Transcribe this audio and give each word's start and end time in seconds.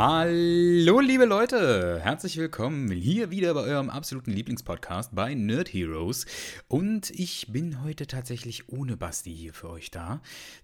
Hallo, 0.00 1.00
liebe 1.00 1.24
Leute! 1.24 1.98
Herzlich 2.00 2.36
willkommen 2.36 2.88
hier 2.92 3.32
wieder 3.32 3.52
bei 3.52 3.62
eurem 3.62 3.90
absoluten 3.90 4.30
Lieblingspodcast 4.30 5.12
bei 5.12 5.34
Nerd 5.34 5.72
Heroes. 5.74 6.24
Und 6.68 7.10
ich 7.10 7.48
bin 7.50 7.82
heute 7.82 8.06
tatsächlich 8.06 8.68
ohne 8.68 8.96
Basti 8.96 9.34
hier 9.34 9.52
für 9.52 9.68
euch 9.70 9.90
da. 9.90 10.22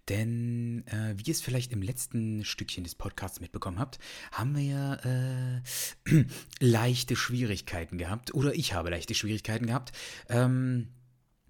Denn, 0.09 0.85
äh, 0.87 1.15
wie 1.17 1.25
ihr 1.25 1.33
es 1.33 1.41
vielleicht 1.41 1.73
im 1.73 1.83
letzten 1.83 2.45
Stückchen 2.45 2.85
des 2.85 2.95
Podcasts 2.95 3.41
mitbekommen 3.41 3.81
habt, 3.81 3.99
haben 4.31 4.55
wir 4.55 4.63
ja 4.63 4.95
äh, 5.03 6.27
leichte 6.61 7.17
Schwierigkeiten 7.17 7.99
gehabt. 7.99 8.35
Oder 8.35 8.55
ich 8.55 8.73
habe 8.73 8.91
leichte 8.91 9.17
Schwierigkeiten 9.17 9.67
gehabt. 9.67 9.91
Ähm. 10.29 10.91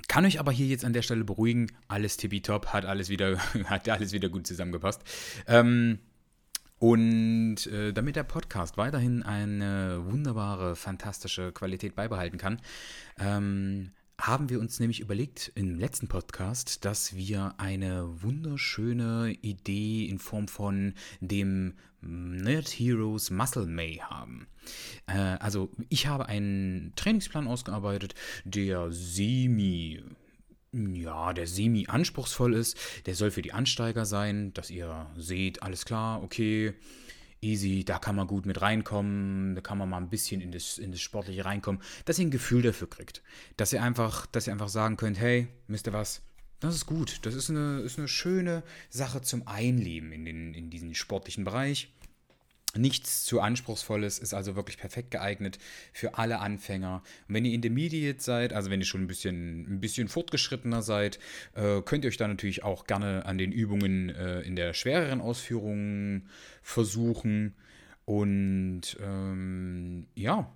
Kann 0.08 0.26
euch 0.26 0.38
aber 0.38 0.52
hier 0.52 0.66
jetzt 0.66 0.84
an 0.84 0.92
der 0.92 1.00
Stelle 1.00 1.24
beruhigen, 1.24 1.72
alles 1.88 2.18
tippitopp, 2.18 2.66
hat 2.66 2.84
alles 2.84 3.08
wieder, 3.08 3.38
hat 3.64 3.88
alles 3.88 4.12
wieder 4.12 4.28
gut 4.28 4.46
zusammengepasst. 4.46 5.02
Ähm, 5.46 5.98
und 6.78 7.66
äh, 7.66 7.92
damit 7.92 8.16
der 8.16 8.24
Podcast 8.24 8.76
weiterhin 8.76 9.22
eine 9.22 10.02
wunderbare, 10.04 10.76
fantastische 10.76 11.52
Qualität 11.52 11.94
beibehalten 11.94 12.38
kann, 12.38 12.60
ähm, 13.18 13.92
haben 14.20 14.48
wir 14.48 14.60
uns 14.60 14.78
nämlich 14.78 15.00
überlegt 15.00 15.52
im 15.54 15.78
letzten 15.78 16.08
Podcast, 16.08 16.84
dass 16.84 17.16
wir 17.16 17.54
eine 17.58 18.22
wunderschöne 18.22 19.32
Idee 19.42 20.06
in 20.06 20.18
Form 20.18 20.46
von 20.48 20.94
dem 21.20 21.74
Nerd 22.00 22.68
Heroes 22.68 23.30
Muscle 23.30 23.66
May 23.66 23.96
haben. 23.96 24.46
Äh, 25.06 25.18
also 25.18 25.70
ich 25.88 26.06
habe 26.06 26.26
einen 26.26 26.92
Trainingsplan 26.96 27.48
ausgearbeitet, 27.48 28.14
der 28.44 28.92
semi 28.92 30.02
ja, 30.94 31.32
der 31.32 31.46
semi-anspruchsvoll 31.46 32.54
ist. 32.54 32.76
Der 33.06 33.14
soll 33.14 33.30
für 33.30 33.42
die 33.42 33.52
Ansteiger 33.52 34.04
sein, 34.04 34.52
dass 34.54 34.70
ihr 34.70 35.06
seht, 35.16 35.62
alles 35.62 35.84
klar, 35.84 36.22
okay, 36.22 36.74
easy, 37.44 37.84
da 37.84 37.98
kann 37.98 38.16
man 38.16 38.26
gut 38.26 38.46
mit 38.46 38.60
reinkommen, 38.62 39.54
da 39.54 39.60
kann 39.60 39.78
man 39.78 39.88
mal 39.88 39.98
ein 39.98 40.08
bisschen 40.08 40.40
in 40.40 40.50
das, 40.50 40.78
in 40.78 40.90
das 40.90 41.00
Sportliche 41.00 41.44
reinkommen, 41.44 41.80
dass 42.06 42.18
ihr 42.18 42.26
ein 42.26 42.30
Gefühl 42.30 42.62
dafür 42.62 42.88
kriegt. 42.88 43.22
Dass 43.56 43.72
ihr 43.72 43.82
einfach, 43.82 44.26
dass 44.26 44.46
ihr 44.46 44.52
einfach 44.52 44.68
sagen 44.68 44.96
könnt, 44.96 45.18
hey, 45.18 45.48
wisst 45.68 45.86
ihr 45.86 45.92
was, 45.92 46.22
das 46.60 46.74
ist 46.74 46.86
gut, 46.86 47.20
das 47.26 47.34
ist 47.34 47.50
eine, 47.50 47.80
ist 47.80 47.98
eine 47.98 48.08
schöne 48.08 48.62
Sache 48.88 49.20
zum 49.20 49.46
Einleben 49.46 50.12
in, 50.12 50.24
den, 50.24 50.54
in 50.54 50.70
diesen 50.70 50.94
sportlichen 50.94 51.44
Bereich. 51.44 51.92
Nichts 52.76 53.24
zu 53.24 53.40
anspruchsvolles, 53.40 54.18
ist 54.18 54.34
also 54.34 54.56
wirklich 54.56 54.78
perfekt 54.78 55.10
geeignet 55.10 55.58
für 55.92 56.18
alle 56.18 56.40
Anfänger. 56.40 57.02
Und 57.28 57.34
wenn 57.34 57.44
ihr 57.44 57.52
Intermediate 57.52 58.20
seid, 58.20 58.52
also 58.52 58.70
wenn 58.70 58.80
ihr 58.80 58.86
schon 58.86 59.02
ein 59.02 59.06
bisschen, 59.06 59.74
ein 59.74 59.80
bisschen 59.80 60.08
fortgeschrittener 60.08 60.82
seid, 60.82 61.18
äh, 61.54 61.80
könnt 61.82 62.04
ihr 62.04 62.08
euch 62.08 62.16
dann 62.16 62.30
natürlich 62.30 62.64
auch 62.64 62.86
gerne 62.86 63.26
an 63.26 63.38
den 63.38 63.52
Übungen 63.52 64.10
äh, 64.10 64.40
in 64.40 64.56
der 64.56 64.74
schwereren 64.74 65.20
Ausführung 65.20 66.22
versuchen. 66.62 67.54
Und 68.04 68.96
ähm, 69.00 70.06
ja, 70.14 70.50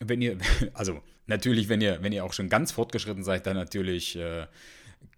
wenn 0.00 0.20
ihr, 0.20 0.38
also 0.74 1.00
natürlich, 1.26 1.68
wenn 1.68 1.80
ihr, 1.80 2.02
wenn 2.02 2.12
ihr 2.12 2.24
auch 2.24 2.32
schon 2.32 2.48
ganz 2.48 2.72
fortgeschritten 2.72 3.22
seid, 3.22 3.46
dann 3.46 3.56
natürlich 3.56 4.16
äh, 4.16 4.46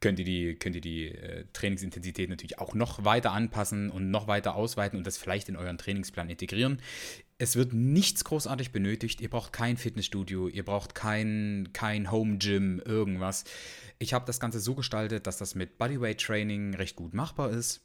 könnt 0.00 0.18
ihr 0.18 0.24
die, 0.24 0.54
könnt 0.54 0.77
ihr 0.77 0.80
die 0.80 1.08
äh, 1.08 1.44
Trainingsintensität 1.52 2.28
natürlich 2.28 2.58
auch 2.58 2.74
noch 2.74 3.04
weiter 3.04 3.32
anpassen 3.32 3.90
und 3.90 4.10
noch 4.10 4.27
weiter 4.27 4.54
ausweiten 4.54 4.98
und 4.98 5.06
das 5.06 5.16
vielleicht 5.16 5.48
in 5.48 5.56
euren 5.56 5.78
Trainingsplan 5.78 6.28
integrieren. 6.28 6.80
Es 7.38 7.56
wird 7.56 7.72
nichts 7.72 8.24
großartig 8.24 8.70
benötigt. 8.70 9.20
Ihr 9.20 9.30
braucht 9.30 9.52
kein 9.52 9.77
Fitnessstudio, 9.77 10.48
ihr 10.48 10.64
braucht 10.64 10.94
kein, 10.94 11.70
kein 11.72 12.10
Home 12.10 12.38
Gym, 12.38 12.80
irgendwas. 12.84 13.44
Ich 13.98 14.14
habe 14.14 14.24
das 14.27 14.40
Ganze 14.40 14.60
so 14.60 14.74
gestaltet, 14.74 15.27
dass 15.27 15.36
das 15.36 15.55
mit 15.55 15.78
Bodyweight 15.78 16.20
Training 16.20 16.74
recht 16.74 16.96
gut 16.96 17.14
machbar 17.14 17.50
ist 17.50 17.82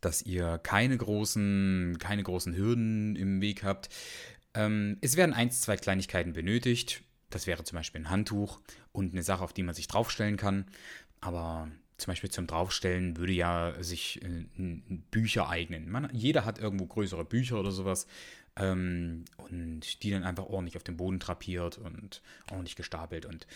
dass 0.00 0.22
ihr 0.22 0.58
keine 0.62 0.96
großen, 0.96 1.98
keine 1.98 2.22
großen 2.22 2.56
Hürden 2.56 3.16
im 3.16 3.40
Weg 3.40 3.62
habt. 3.62 3.88
Ähm, 4.54 4.98
es 5.00 5.16
werden 5.16 5.34
eins, 5.34 5.60
zwei 5.60 5.76
Kleinigkeiten 5.76 6.32
benötigt. 6.32 7.02
Das 7.30 7.46
wäre 7.46 7.64
zum 7.64 7.76
Beispiel 7.76 8.02
ein 8.02 8.10
Handtuch 8.10 8.60
und 8.92 9.12
eine 9.12 9.22
Sache, 9.22 9.42
auf 9.44 9.52
die 9.52 9.62
man 9.62 9.74
sich 9.74 9.88
draufstellen 9.88 10.36
kann. 10.36 10.66
Aber 11.20 11.68
zum 11.96 12.10
Beispiel 12.12 12.30
zum 12.30 12.46
Draufstellen 12.46 13.16
würde 13.16 13.32
ja 13.32 13.74
sich 13.82 14.20
äh, 14.22 14.46
Bücher 15.10 15.48
eignen. 15.48 15.90
Man, 15.90 16.08
jeder 16.12 16.44
hat 16.44 16.58
irgendwo 16.58 16.86
größere 16.86 17.24
Bücher 17.24 17.60
oder 17.60 17.70
sowas 17.70 18.06
ähm, 18.56 19.24
und 19.36 20.02
die 20.02 20.10
dann 20.10 20.24
einfach 20.24 20.46
ordentlich 20.46 20.76
auf 20.76 20.82
dem 20.82 20.96
Boden 20.96 21.18
drapiert 21.18 21.78
und 21.78 22.22
ordentlich 22.50 22.76
gestapelt. 22.76 23.26
Und 23.26 23.46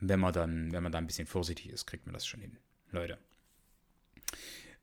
wenn 0.00 0.20
man 0.20 0.32
dann, 0.32 0.72
wenn 0.72 0.82
man 0.82 0.92
da 0.92 0.98
ein 0.98 1.06
bisschen 1.06 1.26
vorsichtig 1.26 1.70
ist, 1.70 1.86
kriegt 1.86 2.06
man 2.06 2.14
das 2.14 2.26
schon 2.26 2.40
hin. 2.40 2.56
Leute. 2.90 3.18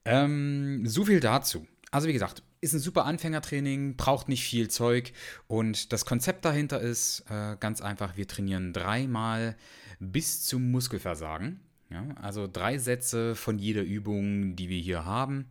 Ähm, 0.05 0.85
so 0.85 1.05
viel 1.05 1.19
dazu. 1.19 1.67
Also 1.91 2.07
wie 2.07 2.13
gesagt, 2.13 2.43
ist 2.61 2.73
ein 2.73 2.79
super 2.79 3.05
Anfängertraining, 3.05 3.95
braucht 3.97 4.29
nicht 4.29 4.43
viel 4.43 4.69
Zeug 4.69 5.13
und 5.47 5.91
das 5.91 6.05
Konzept 6.05 6.45
dahinter 6.45 6.79
ist 6.79 7.25
äh, 7.29 7.57
ganz 7.59 7.81
einfach, 7.81 8.17
wir 8.17 8.27
trainieren 8.27 8.71
dreimal 8.71 9.57
bis 9.99 10.43
zum 10.43 10.71
Muskelversagen. 10.71 11.59
Ja, 11.89 12.05
also 12.21 12.47
drei 12.47 12.77
Sätze 12.77 13.35
von 13.35 13.59
jeder 13.59 13.81
Übung, 13.81 14.55
die 14.55 14.69
wir 14.69 14.79
hier 14.79 15.03
haben, 15.03 15.47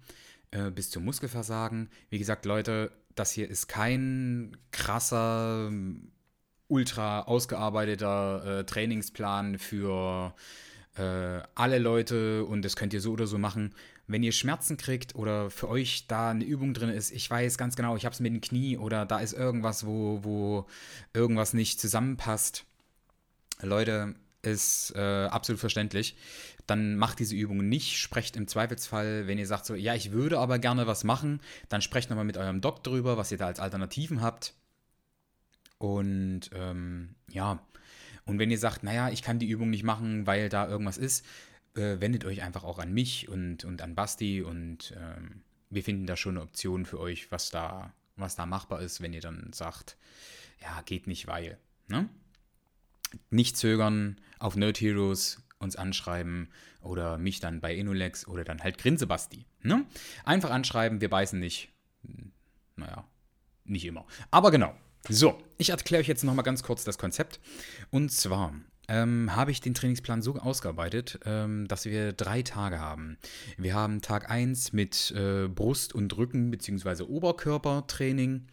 äh, 0.52 0.70
bis 0.70 0.90
zum 0.90 1.04
Muskelversagen. 1.04 1.90
Wie 2.08 2.18
gesagt, 2.18 2.46
Leute, 2.46 2.92
das 3.14 3.32
hier 3.32 3.50
ist 3.50 3.66
kein 3.66 4.56
krasser, 4.70 5.70
ultra 6.68 7.22
ausgearbeiteter 7.22 8.60
äh, 8.60 8.64
Trainingsplan 8.64 9.58
für 9.58 10.34
äh, 10.96 11.42
alle 11.54 11.78
Leute 11.78 12.44
und 12.44 12.64
das 12.64 12.76
könnt 12.76 12.94
ihr 12.94 13.00
so 13.00 13.12
oder 13.12 13.26
so 13.26 13.36
machen. 13.36 13.74
Wenn 14.10 14.22
ihr 14.22 14.32
Schmerzen 14.32 14.76
kriegt 14.76 15.14
oder 15.14 15.50
für 15.50 15.68
euch 15.68 16.06
da 16.06 16.30
eine 16.30 16.44
Übung 16.44 16.74
drin 16.74 16.90
ist, 16.90 17.10
ich 17.12 17.30
weiß 17.30 17.58
ganz 17.58 17.76
genau, 17.76 17.96
ich 17.96 18.04
habe 18.04 18.12
es 18.12 18.20
mit 18.20 18.32
dem 18.32 18.40
Knie 18.40 18.76
oder 18.76 19.06
da 19.06 19.20
ist 19.20 19.32
irgendwas, 19.32 19.86
wo, 19.86 20.24
wo 20.24 20.66
irgendwas 21.14 21.52
nicht 21.52 21.80
zusammenpasst. 21.80 22.64
Leute, 23.62 24.14
ist 24.42 24.94
äh, 24.96 25.26
absolut 25.26 25.60
verständlich. 25.60 26.16
Dann 26.66 26.96
macht 26.96 27.18
diese 27.18 27.34
Übung 27.34 27.68
nicht. 27.68 27.98
Sprecht 27.98 28.36
im 28.36 28.48
Zweifelsfall, 28.48 29.26
wenn 29.26 29.38
ihr 29.38 29.46
sagt 29.46 29.66
so, 29.66 29.74
ja, 29.74 29.94
ich 29.94 30.12
würde 30.12 30.38
aber 30.38 30.58
gerne 30.58 30.86
was 30.86 31.04
machen, 31.04 31.40
dann 31.68 31.82
sprecht 31.82 32.10
nochmal 32.10 32.24
mit 32.24 32.36
eurem 32.36 32.60
Doc 32.60 32.82
drüber, 32.82 33.16
was 33.16 33.30
ihr 33.32 33.38
da 33.38 33.46
als 33.46 33.60
Alternativen 33.60 34.22
habt. 34.22 34.54
Und 35.78 36.50
ähm, 36.54 37.14
ja, 37.30 37.60
und 38.24 38.38
wenn 38.38 38.50
ihr 38.50 38.58
sagt, 38.58 38.82
naja, 38.82 39.10
ich 39.10 39.22
kann 39.22 39.38
die 39.38 39.48
Übung 39.48 39.70
nicht 39.70 39.82
machen, 39.82 40.26
weil 40.26 40.48
da 40.48 40.68
irgendwas 40.68 40.98
ist, 40.98 41.24
äh, 41.74 42.00
wendet 42.00 42.24
euch 42.24 42.42
einfach 42.42 42.64
auch 42.64 42.78
an 42.78 42.92
mich 42.92 43.28
und, 43.28 43.64
und 43.64 43.82
an 43.82 43.94
Basti 43.94 44.42
und 44.42 44.94
ähm, 44.96 45.42
wir 45.70 45.84
finden 45.84 46.06
da 46.06 46.16
schon 46.16 46.36
eine 46.36 46.42
Option 46.42 46.84
für 46.84 46.98
euch, 46.98 47.30
was 47.30 47.50
da, 47.50 47.92
was 48.16 48.34
da 48.36 48.46
machbar 48.46 48.82
ist, 48.82 49.00
wenn 49.00 49.12
ihr 49.12 49.20
dann 49.20 49.52
sagt, 49.52 49.96
ja, 50.60 50.82
geht 50.82 51.06
nicht, 51.06 51.26
weil. 51.26 51.58
Ne? 51.88 52.08
Nicht 53.30 53.56
zögern, 53.56 54.20
auf 54.38 54.56
Nerd 54.56 54.80
Heroes 54.80 55.42
uns 55.58 55.76
anschreiben 55.76 56.48
oder 56.80 57.18
mich 57.18 57.40
dann 57.40 57.60
bei 57.60 57.76
Enulex 57.76 58.26
oder 58.26 58.44
dann 58.44 58.62
halt 58.62 58.78
Grinsebasti. 58.78 59.46
Ne? 59.62 59.84
Einfach 60.24 60.50
anschreiben, 60.50 61.00
wir 61.00 61.10
beißen 61.10 61.38
nicht. 61.38 61.70
Naja, 62.76 63.04
nicht 63.64 63.84
immer. 63.84 64.06
Aber 64.30 64.50
genau. 64.50 64.74
So, 65.08 65.40
ich 65.58 65.70
erkläre 65.70 66.00
euch 66.00 66.08
jetzt 66.08 66.24
nochmal 66.24 66.44
ganz 66.44 66.62
kurz 66.62 66.84
das 66.84 66.98
Konzept. 66.98 67.40
Und 67.90 68.10
zwar 68.10 68.54
ähm, 68.90 69.34
habe 69.34 69.50
ich 69.50 69.60
den 69.60 69.74
Trainingsplan 69.74 70.20
so 70.20 70.34
ausgearbeitet, 70.34 71.20
ähm, 71.24 71.66
dass 71.68 71.86
wir 71.86 72.12
drei 72.12 72.42
Tage 72.42 72.78
haben. 72.80 73.16
Wir 73.56 73.74
haben 73.74 74.02
Tag 74.02 74.30
1 74.30 74.72
mit 74.72 75.12
äh, 75.16 75.48
Brust- 75.48 75.94
und 75.94 76.16
Rücken- 76.16 76.50
bzw. 76.50 77.04
Oberkörpertraining 77.04 78.46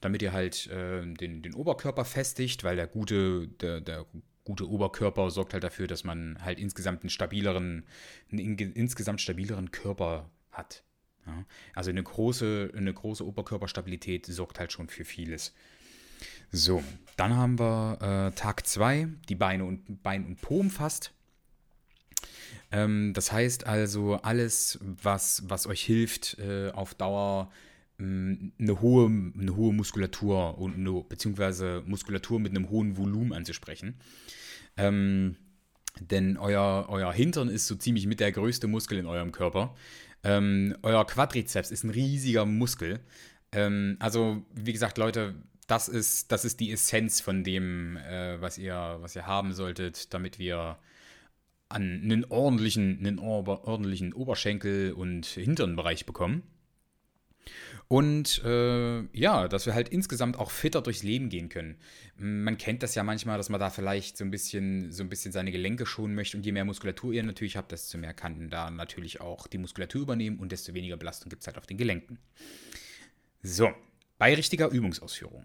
damit 0.00 0.22
ihr 0.22 0.32
halt 0.32 0.68
äh, 0.68 1.04
den, 1.04 1.42
den 1.42 1.54
Oberkörper 1.54 2.06
festigt, 2.06 2.64
weil 2.64 2.76
der 2.76 2.86
gute, 2.86 3.48
der, 3.48 3.80
der 3.80 4.06
gute 4.44 4.68
Oberkörper 4.68 5.30
sorgt 5.30 5.52
halt 5.52 5.64
dafür, 5.64 5.86
dass 5.86 6.04
man 6.04 6.38
halt 6.40 6.58
insgesamt 6.58 7.02
einen 7.02 7.10
stabileren, 7.10 7.84
einen 8.30 8.58
insgesamt 8.58 9.20
stabileren 9.20 9.70
Körper 9.70 10.30
hat. 10.50 10.84
Ja? 11.26 11.44
Also 11.74 11.90
eine 11.90 12.02
große, 12.02 12.70
eine 12.74 12.94
große 12.94 13.26
Oberkörperstabilität 13.26 14.26
sorgt 14.26 14.58
halt 14.58 14.72
schon 14.72 14.88
für 14.88 15.04
vieles. 15.04 15.54
So, 16.52 16.82
dann 17.16 17.34
haben 17.36 17.58
wir 17.58 17.98
äh, 18.00 18.36
Tag 18.36 18.66
2, 18.66 19.08
die 19.28 19.34
Beine 19.34 19.64
und 19.64 20.02
Bein 20.02 20.26
und 20.26 20.40
Po 20.40 20.58
umfasst. 20.58 21.12
Ähm, 22.70 23.12
das 23.14 23.32
heißt 23.32 23.66
also, 23.66 24.16
alles, 24.16 24.78
was, 24.80 25.42
was 25.46 25.66
euch 25.66 25.82
hilft, 25.82 26.38
äh, 26.38 26.70
auf 26.70 26.94
Dauer 26.94 27.50
eine 27.98 28.80
hohe, 28.82 29.06
eine 29.06 29.56
hohe 29.56 29.72
Muskulatur 29.72 30.58
und 30.58 30.74
eine, 30.74 31.02
beziehungsweise 31.08 31.82
Muskulatur 31.86 32.38
mit 32.38 32.50
einem 32.50 32.68
hohen 32.68 32.98
Volumen 32.98 33.32
anzusprechen. 33.32 33.94
Ähm, 34.76 35.36
denn 36.00 36.36
euer, 36.36 36.86
euer 36.90 37.12
Hintern 37.12 37.48
ist 37.48 37.66
so 37.66 37.74
ziemlich 37.74 38.06
mit 38.06 38.20
der 38.20 38.32
größte 38.32 38.66
Muskel 38.66 38.98
in 38.98 39.06
eurem 39.06 39.32
Körper. 39.32 39.74
Ähm, 40.24 40.76
euer 40.82 41.06
Quadrizeps 41.06 41.70
ist 41.70 41.84
ein 41.84 41.90
riesiger 41.90 42.44
Muskel. 42.44 43.00
Ähm, 43.52 43.96
also, 43.98 44.44
wie 44.54 44.74
gesagt, 44.74 44.98
Leute, 44.98 45.34
das 45.66 45.88
ist, 45.88 46.30
das 46.32 46.44
ist 46.44 46.60
die 46.60 46.72
Essenz 46.72 47.20
von 47.20 47.44
dem, 47.44 47.96
äh, 47.96 48.40
was, 48.40 48.58
ihr, 48.58 48.98
was 49.00 49.16
ihr 49.16 49.26
haben 49.26 49.52
solltet, 49.52 50.12
damit 50.14 50.38
wir 50.38 50.78
an 51.68 52.00
einen 52.02 52.24
ordentlichen, 52.26 52.98
einen 53.00 53.18
ordentlichen 53.18 54.12
Oberschenkel- 54.12 54.92
und 54.92 55.26
Hinternbereich 55.26 56.06
bekommen. 56.06 56.42
Und 57.88 58.42
äh, 58.44 59.02
ja, 59.16 59.46
dass 59.46 59.66
wir 59.66 59.74
halt 59.74 59.88
insgesamt 59.88 60.38
auch 60.38 60.50
fitter 60.50 60.82
durchs 60.82 61.04
Leben 61.04 61.28
gehen 61.28 61.48
können. 61.48 61.76
Man 62.16 62.58
kennt 62.58 62.82
das 62.82 62.96
ja 62.96 63.04
manchmal, 63.04 63.38
dass 63.38 63.48
man 63.48 63.60
da 63.60 63.70
vielleicht 63.70 64.16
so 64.16 64.24
ein 64.24 64.30
bisschen, 64.32 64.90
so 64.90 65.04
ein 65.04 65.08
bisschen 65.08 65.30
seine 65.30 65.52
Gelenke 65.52 65.86
schonen 65.86 66.16
möchte. 66.16 66.36
Und 66.36 66.44
je 66.44 66.50
mehr 66.50 66.64
Muskulatur 66.64 67.12
ihr 67.12 67.22
natürlich 67.22 67.56
habt, 67.56 67.70
desto 67.70 67.98
mehr 67.98 68.14
kann 68.14 68.50
da 68.50 68.70
natürlich 68.70 69.20
auch 69.20 69.46
die 69.46 69.58
Muskulatur 69.58 70.02
übernehmen 70.02 70.38
und 70.38 70.50
desto 70.50 70.74
weniger 70.74 70.96
Belastung 70.96 71.30
gibt 71.30 71.42
es 71.42 71.46
halt 71.46 71.58
auf 71.58 71.66
den 71.66 71.76
Gelenken. 71.76 72.18
So, 73.42 73.72
bei 74.18 74.34
richtiger 74.34 74.68
Übungsausführung. 74.68 75.44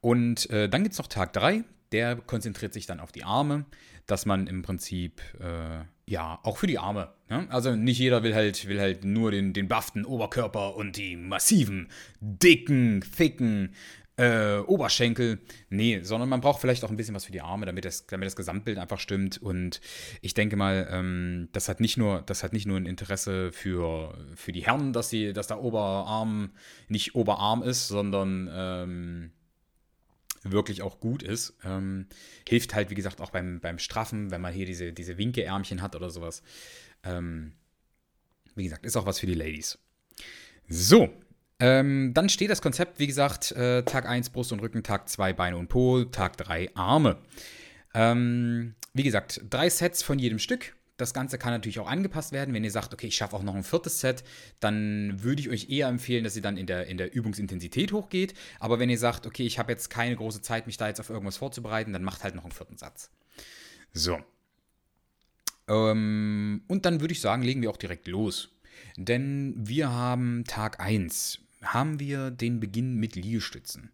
Und 0.00 0.48
äh, 0.50 0.68
dann 0.68 0.82
gibt 0.82 0.92
es 0.92 0.98
noch 0.98 1.08
Tag 1.08 1.32
3, 1.32 1.64
der 1.92 2.16
konzentriert 2.16 2.72
sich 2.72 2.86
dann 2.86 3.00
auf 3.00 3.12
die 3.12 3.24
Arme, 3.24 3.64
dass 4.06 4.26
man 4.26 4.46
im 4.46 4.62
Prinzip, 4.62 5.20
äh, 5.40 5.84
ja, 6.08 6.38
auch 6.42 6.58
für 6.58 6.66
die 6.66 6.78
Arme. 6.78 7.12
Ne? 7.28 7.46
Also 7.50 7.74
nicht 7.74 7.98
jeder 7.98 8.22
will 8.22 8.34
halt, 8.34 8.68
will 8.68 8.80
halt 8.80 9.04
nur 9.04 9.30
den, 9.30 9.52
den 9.52 9.68
bafften 9.68 10.04
Oberkörper 10.04 10.76
und 10.76 10.96
die 10.96 11.16
massiven, 11.16 11.88
dicken, 12.20 13.02
ficken 13.02 13.74
äh, 14.16 14.58
Oberschenkel. 14.58 15.40
Nee, 15.68 16.00
sondern 16.02 16.28
man 16.28 16.40
braucht 16.40 16.60
vielleicht 16.60 16.84
auch 16.84 16.90
ein 16.90 16.96
bisschen 16.96 17.14
was 17.14 17.26
für 17.26 17.32
die 17.32 17.40
Arme, 17.40 17.66
damit 17.66 17.84
das, 17.84 18.06
damit 18.06 18.26
das 18.26 18.36
Gesamtbild 18.36 18.78
einfach 18.78 18.98
stimmt. 18.98 19.40
Und 19.40 19.80
ich 20.22 20.34
denke 20.34 20.56
mal, 20.56 20.88
ähm, 20.90 21.48
das, 21.52 21.68
hat 21.68 21.80
nicht 21.80 21.96
nur, 21.96 22.22
das 22.22 22.42
hat 22.42 22.52
nicht 22.52 22.66
nur 22.66 22.78
ein 22.78 22.86
Interesse 22.86 23.52
für, 23.52 24.16
für 24.34 24.52
die 24.52 24.64
Herren, 24.64 24.92
dass, 24.92 25.10
sie, 25.10 25.32
dass 25.32 25.46
der 25.46 25.62
Oberarm 25.62 26.50
nicht 26.88 27.14
Oberarm 27.14 27.62
ist, 27.62 27.88
sondern 27.88 28.48
ähm, 28.52 29.30
wirklich 30.42 30.82
auch 30.82 31.00
gut 31.00 31.22
ist. 31.22 31.54
Ähm, 31.64 32.06
hilft 32.48 32.74
halt, 32.74 32.90
wie 32.90 32.94
gesagt, 32.94 33.20
auch 33.20 33.30
beim, 33.30 33.60
beim 33.60 33.78
Straffen, 33.78 34.30
wenn 34.30 34.40
man 34.40 34.52
hier 34.52 34.66
diese, 34.66 34.92
diese 34.92 35.18
Winkeärmchen 35.18 35.82
hat 35.82 35.94
oder 35.94 36.10
sowas. 36.10 36.42
Ähm, 37.02 37.52
wie 38.54 38.64
gesagt, 38.64 38.86
ist 38.86 38.96
auch 38.96 39.06
was 39.06 39.20
für 39.20 39.26
die 39.26 39.34
Ladies. 39.34 39.78
So, 40.68 41.10
ähm, 41.58 42.12
dann 42.12 42.28
steht 42.28 42.50
das 42.50 42.60
Konzept, 42.60 42.98
wie 42.98 43.06
gesagt, 43.06 43.52
äh, 43.52 43.82
Tag 43.82 44.06
1 44.06 44.30
Brust 44.30 44.52
und 44.52 44.60
Rücken, 44.60 44.82
Tag 44.82 45.08
2 45.08 45.32
Beine 45.32 45.56
und 45.56 45.68
Po, 45.68 46.04
Tag 46.04 46.36
3 46.36 46.74
Arme. 46.74 47.18
Ähm, 47.94 48.74
wie 48.92 49.02
gesagt, 49.02 49.42
drei 49.48 49.70
Sets 49.70 50.02
von 50.02 50.18
jedem 50.18 50.38
Stück. 50.38 50.76
Das 50.98 51.12
Ganze 51.12 51.36
kann 51.36 51.52
natürlich 51.52 51.78
auch 51.78 51.88
angepasst 51.88 52.32
werden. 52.32 52.54
Wenn 52.54 52.64
ihr 52.64 52.70
sagt, 52.70 52.92
okay, 52.94 53.06
ich 53.06 53.16
schaffe 53.16 53.36
auch 53.36 53.42
noch 53.42 53.54
ein 53.54 53.64
viertes 53.64 54.00
Set, 54.00 54.24
dann 54.60 55.22
würde 55.22 55.42
ich 55.42 55.50
euch 55.50 55.68
eher 55.68 55.88
empfehlen, 55.88 56.24
dass 56.24 56.36
ihr 56.36 56.42
dann 56.42 56.56
in 56.56 56.66
der, 56.66 56.86
in 56.86 56.96
der 56.96 57.14
Übungsintensität 57.14 57.92
hochgeht. 57.92 58.34
Aber 58.60 58.78
wenn 58.78 58.88
ihr 58.88 58.98
sagt, 58.98 59.26
okay, 59.26 59.44
ich 59.44 59.58
habe 59.58 59.72
jetzt 59.72 59.90
keine 59.90 60.16
große 60.16 60.40
Zeit, 60.40 60.66
mich 60.66 60.78
da 60.78 60.88
jetzt 60.88 61.00
auf 61.00 61.10
irgendwas 61.10 61.36
vorzubereiten, 61.36 61.92
dann 61.92 62.02
macht 62.02 62.24
halt 62.24 62.34
noch 62.34 62.44
einen 62.44 62.52
vierten 62.52 62.78
Satz. 62.78 63.10
So. 63.92 64.18
Ähm, 65.68 66.62
und 66.66 66.86
dann 66.86 67.00
würde 67.00 67.12
ich 67.12 67.20
sagen, 67.20 67.42
legen 67.42 67.60
wir 67.60 67.70
auch 67.70 67.76
direkt 67.76 68.06
los. 68.08 68.50
Denn 68.96 69.54
wir 69.56 69.90
haben 69.90 70.44
Tag 70.44 70.80
1, 70.80 71.40
haben 71.66 72.00
wir 72.00 72.30
den 72.30 72.60
Beginn 72.60 72.96
mit 72.96 73.16
Liegestützen. 73.16 73.90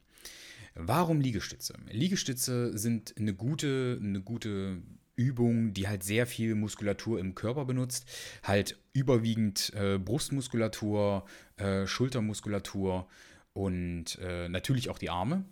Warum 0.74 1.20
Liegestütze? 1.20 1.74
Liegestütze 1.90 2.76
sind 2.76 3.14
eine 3.18 3.34
gute, 3.34 3.98
eine 4.02 4.22
gute 4.22 4.82
Übung, 5.16 5.74
die 5.74 5.88
halt 5.88 6.02
sehr 6.02 6.26
viel 6.26 6.54
Muskulatur 6.54 7.20
im 7.20 7.34
Körper 7.34 7.64
benutzt. 7.64 8.10
Halt 8.42 8.78
überwiegend 8.92 9.72
äh, 9.74 9.98
Brustmuskulatur, 9.98 11.24
äh, 11.56 11.86
Schultermuskulatur 11.86 13.06
und 13.52 14.18
äh, 14.20 14.48
natürlich 14.48 14.88
auch 14.88 14.98
die 14.98 15.10
Arme. 15.10 15.44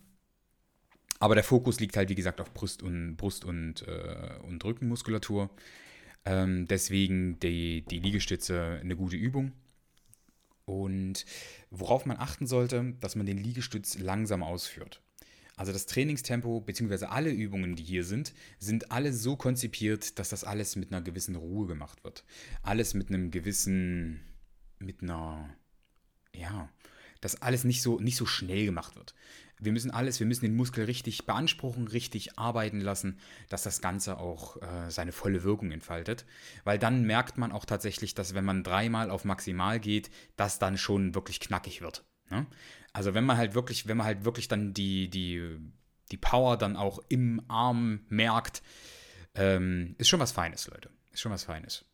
Aber 1.18 1.34
der 1.34 1.44
Fokus 1.44 1.80
liegt 1.80 1.98
halt, 1.98 2.08
wie 2.08 2.14
gesagt, 2.14 2.40
auf 2.40 2.52
Brust 2.54 2.82
und, 2.82 3.16
Brust 3.16 3.44
und, 3.44 3.86
äh, 3.86 4.38
und 4.42 4.64
Rückenmuskulatur. 4.64 5.50
Ähm, 6.24 6.66
deswegen 6.66 7.38
die, 7.40 7.82
die 7.82 7.98
Liegestütze 7.98 8.78
eine 8.80 8.96
gute 8.96 9.16
Übung. 9.16 9.52
Und 10.70 11.24
worauf 11.70 12.06
man 12.06 12.16
achten 12.16 12.46
sollte, 12.46 12.94
dass 13.00 13.16
man 13.16 13.26
den 13.26 13.38
Liegestütz 13.38 13.98
langsam 13.98 14.42
ausführt. 14.44 15.02
Also 15.56 15.72
das 15.72 15.86
Trainingstempo 15.86 16.60
bzw. 16.60 17.06
alle 17.06 17.30
Übungen, 17.30 17.74
die 17.74 17.82
hier 17.82 18.04
sind, 18.04 18.32
sind 18.58 18.92
alle 18.92 19.12
so 19.12 19.36
konzipiert, 19.36 20.18
dass 20.18 20.28
das 20.28 20.44
alles 20.44 20.76
mit 20.76 20.92
einer 20.92 21.02
gewissen 21.02 21.34
Ruhe 21.34 21.66
gemacht 21.66 22.04
wird. 22.04 22.24
Alles 22.62 22.94
mit 22.94 23.08
einem 23.08 23.30
gewissen, 23.30 24.20
mit 24.78 25.02
einer, 25.02 25.50
ja, 26.34 26.70
dass 27.20 27.42
alles 27.42 27.64
nicht 27.64 27.82
so, 27.82 27.98
nicht 27.98 28.16
so 28.16 28.26
schnell 28.26 28.64
gemacht 28.64 28.96
wird. 28.96 29.14
Wir 29.60 29.72
müssen 29.72 29.90
alles, 29.90 30.20
wir 30.20 30.26
müssen 30.26 30.44
den 30.44 30.56
Muskel 30.56 30.84
richtig 30.84 31.26
beanspruchen, 31.26 31.88
richtig 31.88 32.38
arbeiten 32.38 32.80
lassen, 32.80 33.18
dass 33.48 33.62
das 33.62 33.80
Ganze 33.80 34.18
auch 34.18 34.60
äh, 34.62 34.90
seine 34.90 35.12
volle 35.12 35.42
Wirkung 35.42 35.70
entfaltet. 35.70 36.24
Weil 36.64 36.78
dann 36.78 37.04
merkt 37.04 37.38
man 37.38 37.52
auch 37.52 37.64
tatsächlich, 37.64 38.14
dass 38.14 38.34
wenn 38.34 38.44
man 38.44 38.62
dreimal 38.62 39.10
auf 39.10 39.24
maximal 39.24 39.80
geht, 39.80 40.10
das 40.36 40.58
dann 40.58 40.78
schon 40.78 41.14
wirklich 41.14 41.40
knackig 41.40 41.80
wird. 41.80 42.04
Ne? 42.30 42.46
Also 42.92 43.14
wenn 43.14 43.24
man 43.24 43.36
halt 43.36 43.54
wirklich, 43.54 43.86
wenn 43.86 43.96
man 43.96 44.06
halt 44.06 44.24
wirklich 44.24 44.48
dann 44.48 44.72
die, 44.72 45.08
die, 45.10 45.58
die 46.10 46.16
Power 46.16 46.56
dann 46.56 46.76
auch 46.76 47.00
im 47.08 47.42
Arm 47.48 48.00
merkt, 48.08 48.62
ähm, 49.34 49.94
ist 49.98 50.08
schon 50.08 50.20
was 50.20 50.32
Feines, 50.32 50.68
Leute. 50.68 50.90
Ist 51.12 51.20
schon 51.20 51.32
was 51.32 51.44
Feines. 51.44 51.84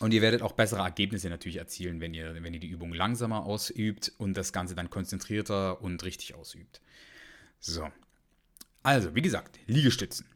Und 0.00 0.12
ihr 0.12 0.22
werdet 0.22 0.42
auch 0.42 0.52
bessere 0.52 0.82
Ergebnisse 0.82 1.28
natürlich 1.28 1.58
erzielen, 1.58 2.00
wenn 2.00 2.14
ihr, 2.14 2.42
wenn 2.42 2.52
ihr 2.52 2.60
die 2.60 2.68
Übung 2.68 2.92
langsamer 2.92 3.44
ausübt 3.44 4.12
und 4.18 4.36
das 4.36 4.52
Ganze 4.52 4.74
dann 4.74 4.90
konzentrierter 4.90 5.80
und 5.80 6.02
richtig 6.04 6.34
ausübt. 6.34 6.80
So. 7.60 7.88
Also, 8.82 9.14
wie 9.14 9.22
gesagt, 9.22 9.58
Liegestützen. 9.66 10.26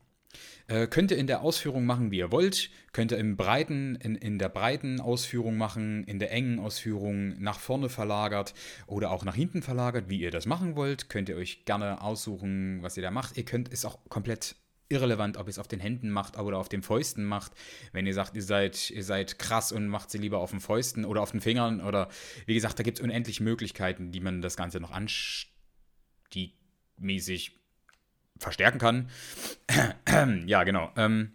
Äh, 0.69 0.87
könnt 0.87 1.11
ihr 1.11 1.17
in 1.17 1.27
der 1.27 1.41
Ausführung 1.41 1.87
machen, 1.87 2.11
wie 2.11 2.19
ihr 2.19 2.31
wollt. 2.31 2.71
Könnt 2.93 3.11
ihr 3.11 3.19
im 3.19 3.37
breiten, 3.37 3.97
in, 3.97 4.15
in 4.15 4.39
der 4.39 4.51
breiten 4.51 5.01
Ausführung 5.01 5.57
machen, 5.57 6.05
in 6.05 6.19
der 6.19 6.31
engen 6.31 6.59
Ausführung 6.59 7.41
nach 7.41 7.59
vorne 7.59 7.89
verlagert 7.89 8.55
oder 8.87 9.11
auch 9.11 9.25
nach 9.25 9.35
hinten 9.35 9.63
verlagert, 9.63 10.09
wie 10.09 10.21
ihr 10.21 10.31
das 10.31 10.47
machen 10.47 10.77
wollt. 10.77 11.09
Könnt 11.09 11.29
ihr 11.31 11.37
euch 11.37 11.65
gerne 11.65 12.03
aussuchen, 12.03 12.83
was 12.83 12.97
ihr 12.97 13.03
da 13.03 13.11
macht. 13.11 13.37
Ihr 13.37 13.45
könnt 13.45 13.73
es 13.73 13.85
auch 13.85 13.99
komplett 14.09 14.57
irrelevant, 14.89 15.37
ob 15.37 15.47
ihr 15.47 15.51
es 15.51 15.59
auf 15.59 15.69
den 15.69 15.81
Händen 15.81 16.11
macht 16.11 16.39
oder 16.39 16.59
auf 16.59 16.69
den 16.69 16.83
Fäusten 16.83 17.25
macht. 17.25 17.53
Wenn 17.93 18.07
ihr 18.07 18.15
sagt, 18.15 18.37
ihr 18.37 18.43
seid, 18.43 18.91
ihr 18.91 19.05
seid 19.05 19.39
krass 19.39 19.73
und 19.73 19.89
macht 19.89 20.11
sie 20.11 20.19
lieber 20.19 20.39
auf 20.39 20.51
den 20.51 20.61
Fäusten 20.61 21.05
oder 21.05 21.23
auf 21.23 21.31
den 21.31 21.41
Fingern 21.41 21.81
oder 21.81 22.09
wie 22.47 22.55
gesagt, 22.55 22.79
da 22.79 22.83
gibt 22.83 22.99
es 22.99 23.05
unendlich 23.05 23.41
Möglichkeiten, 23.41 24.13
die 24.13 24.21
man 24.21 24.43
das 24.43 24.57
Ganze 24.57 24.81
noch 24.81 24.91
anstiegmäßig 24.91 27.59
verstärken 28.39 28.79
kann. 28.79 29.11
ja, 30.47 30.65
genau. 30.65 30.91
Ähm, 30.97 31.33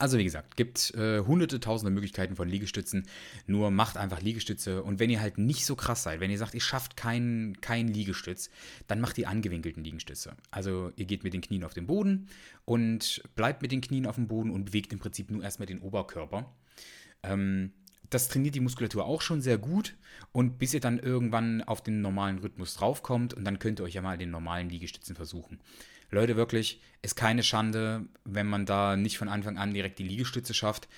also 0.00 0.16
wie 0.16 0.24
gesagt, 0.24 0.56
gibt 0.56 0.94
äh, 0.94 1.20
hunderte, 1.20 1.60
tausende 1.60 1.90
Möglichkeiten 1.90 2.34
von 2.34 2.48
Liegestützen. 2.48 3.06
Nur 3.46 3.70
macht 3.70 3.98
einfach 3.98 4.22
Liegestütze. 4.22 4.82
Und 4.82 4.98
wenn 4.98 5.10
ihr 5.10 5.20
halt 5.20 5.36
nicht 5.36 5.66
so 5.66 5.76
krass 5.76 6.02
seid, 6.02 6.20
wenn 6.20 6.30
ihr 6.30 6.38
sagt, 6.38 6.54
ihr 6.54 6.60
schafft 6.60 6.96
keinen 6.96 7.60
kein 7.60 7.88
Liegestütz, 7.88 8.50
dann 8.86 9.00
macht 9.00 9.18
die 9.18 9.26
angewinkelten 9.26 9.84
Liegestütze. 9.84 10.34
Also 10.50 10.90
ihr 10.96 11.04
geht 11.04 11.22
mit 11.22 11.34
den 11.34 11.42
Knien 11.42 11.64
auf 11.64 11.74
den 11.74 11.86
Boden 11.86 12.28
und 12.64 13.22
bleibt 13.36 13.60
mit 13.60 13.72
den 13.72 13.82
Knien 13.82 14.06
auf 14.06 14.14
dem 14.14 14.26
Boden 14.26 14.50
und 14.50 14.64
bewegt 14.64 14.92
im 14.92 14.98
Prinzip 14.98 15.30
nur 15.30 15.42
erstmal 15.42 15.66
den 15.66 15.80
Oberkörper. 15.80 16.50
Ähm, 17.22 17.72
das 18.08 18.28
trainiert 18.28 18.54
die 18.54 18.60
Muskulatur 18.60 19.04
auch 19.04 19.20
schon 19.20 19.42
sehr 19.42 19.58
gut. 19.58 19.96
Und 20.32 20.58
bis 20.58 20.72
ihr 20.72 20.80
dann 20.80 20.98
irgendwann 20.98 21.62
auf 21.62 21.82
den 21.82 22.00
normalen 22.00 22.38
Rhythmus 22.38 22.74
draufkommt 22.74 23.34
und 23.34 23.44
dann 23.44 23.58
könnt 23.58 23.80
ihr 23.80 23.84
euch 23.84 23.94
ja 23.94 24.02
mal 24.02 24.16
den 24.16 24.30
normalen 24.30 24.70
Liegestützen 24.70 25.14
versuchen. 25.14 25.60
Leute, 26.10 26.36
wirklich, 26.36 26.80
ist 27.02 27.16
keine 27.16 27.42
Schande, 27.42 28.06
wenn 28.24 28.46
man 28.46 28.66
da 28.66 28.96
nicht 28.96 29.18
von 29.18 29.28
Anfang 29.28 29.58
an 29.58 29.74
direkt 29.74 29.98
die 29.98 30.04
Liegestütze 30.04 30.54
schafft. 30.54 30.88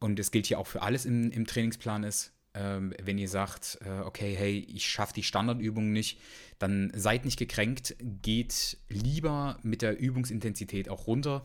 Und 0.00 0.18
es 0.18 0.30
gilt 0.30 0.46
hier 0.46 0.58
auch 0.58 0.66
für 0.66 0.82
alles 0.82 1.04
im, 1.04 1.30
im 1.30 1.46
Trainingsplan 1.46 2.04
ist. 2.04 2.32
Ähm, 2.54 2.94
wenn 3.02 3.18
ihr 3.18 3.28
sagt, 3.28 3.78
äh, 3.84 4.00
okay, 4.00 4.34
hey, 4.36 4.66
ich 4.72 4.86
schaffe 4.86 5.12
die 5.12 5.22
Standardübung 5.22 5.92
nicht, 5.92 6.18
dann 6.58 6.90
seid 6.94 7.24
nicht 7.24 7.38
gekränkt, 7.38 7.94
geht 8.22 8.78
lieber 8.88 9.58
mit 9.62 9.82
der 9.82 9.98
Übungsintensität 9.98 10.88
auch 10.88 11.06
runter. 11.06 11.44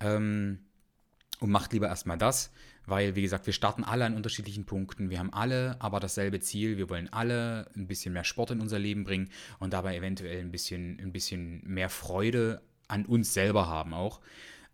Ähm, 0.00 0.60
und 1.40 1.50
macht 1.50 1.72
lieber 1.72 1.88
erstmal 1.88 2.18
das, 2.18 2.50
weil, 2.86 3.14
wie 3.14 3.22
gesagt, 3.22 3.46
wir 3.46 3.52
starten 3.52 3.84
alle 3.84 4.04
an 4.04 4.14
unterschiedlichen 4.14 4.64
Punkten. 4.64 5.10
Wir 5.10 5.18
haben 5.18 5.32
alle 5.32 5.76
aber 5.80 6.00
dasselbe 6.00 6.40
Ziel. 6.40 6.78
Wir 6.78 6.88
wollen 6.88 7.12
alle 7.12 7.70
ein 7.76 7.86
bisschen 7.86 8.12
mehr 8.12 8.24
Sport 8.24 8.52
in 8.52 8.60
unser 8.60 8.78
Leben 8.78 9.04
bringen 9.04 9.30
und 9.58 9.72
dabei 9.72 9.96
eventuell 9.96 10.40
ein 10.40 10.50
bisschen, 10.50 10.98
ein 11.00 11.12
bisschen 11.12 11.62
mehr 11.64 11.90
Freude 11.90 12.62
an 12.88 13.04
uns 13.04 13.34
selber 13.34 13.68
haben 13.68 13.94
auch. 13.94 14.20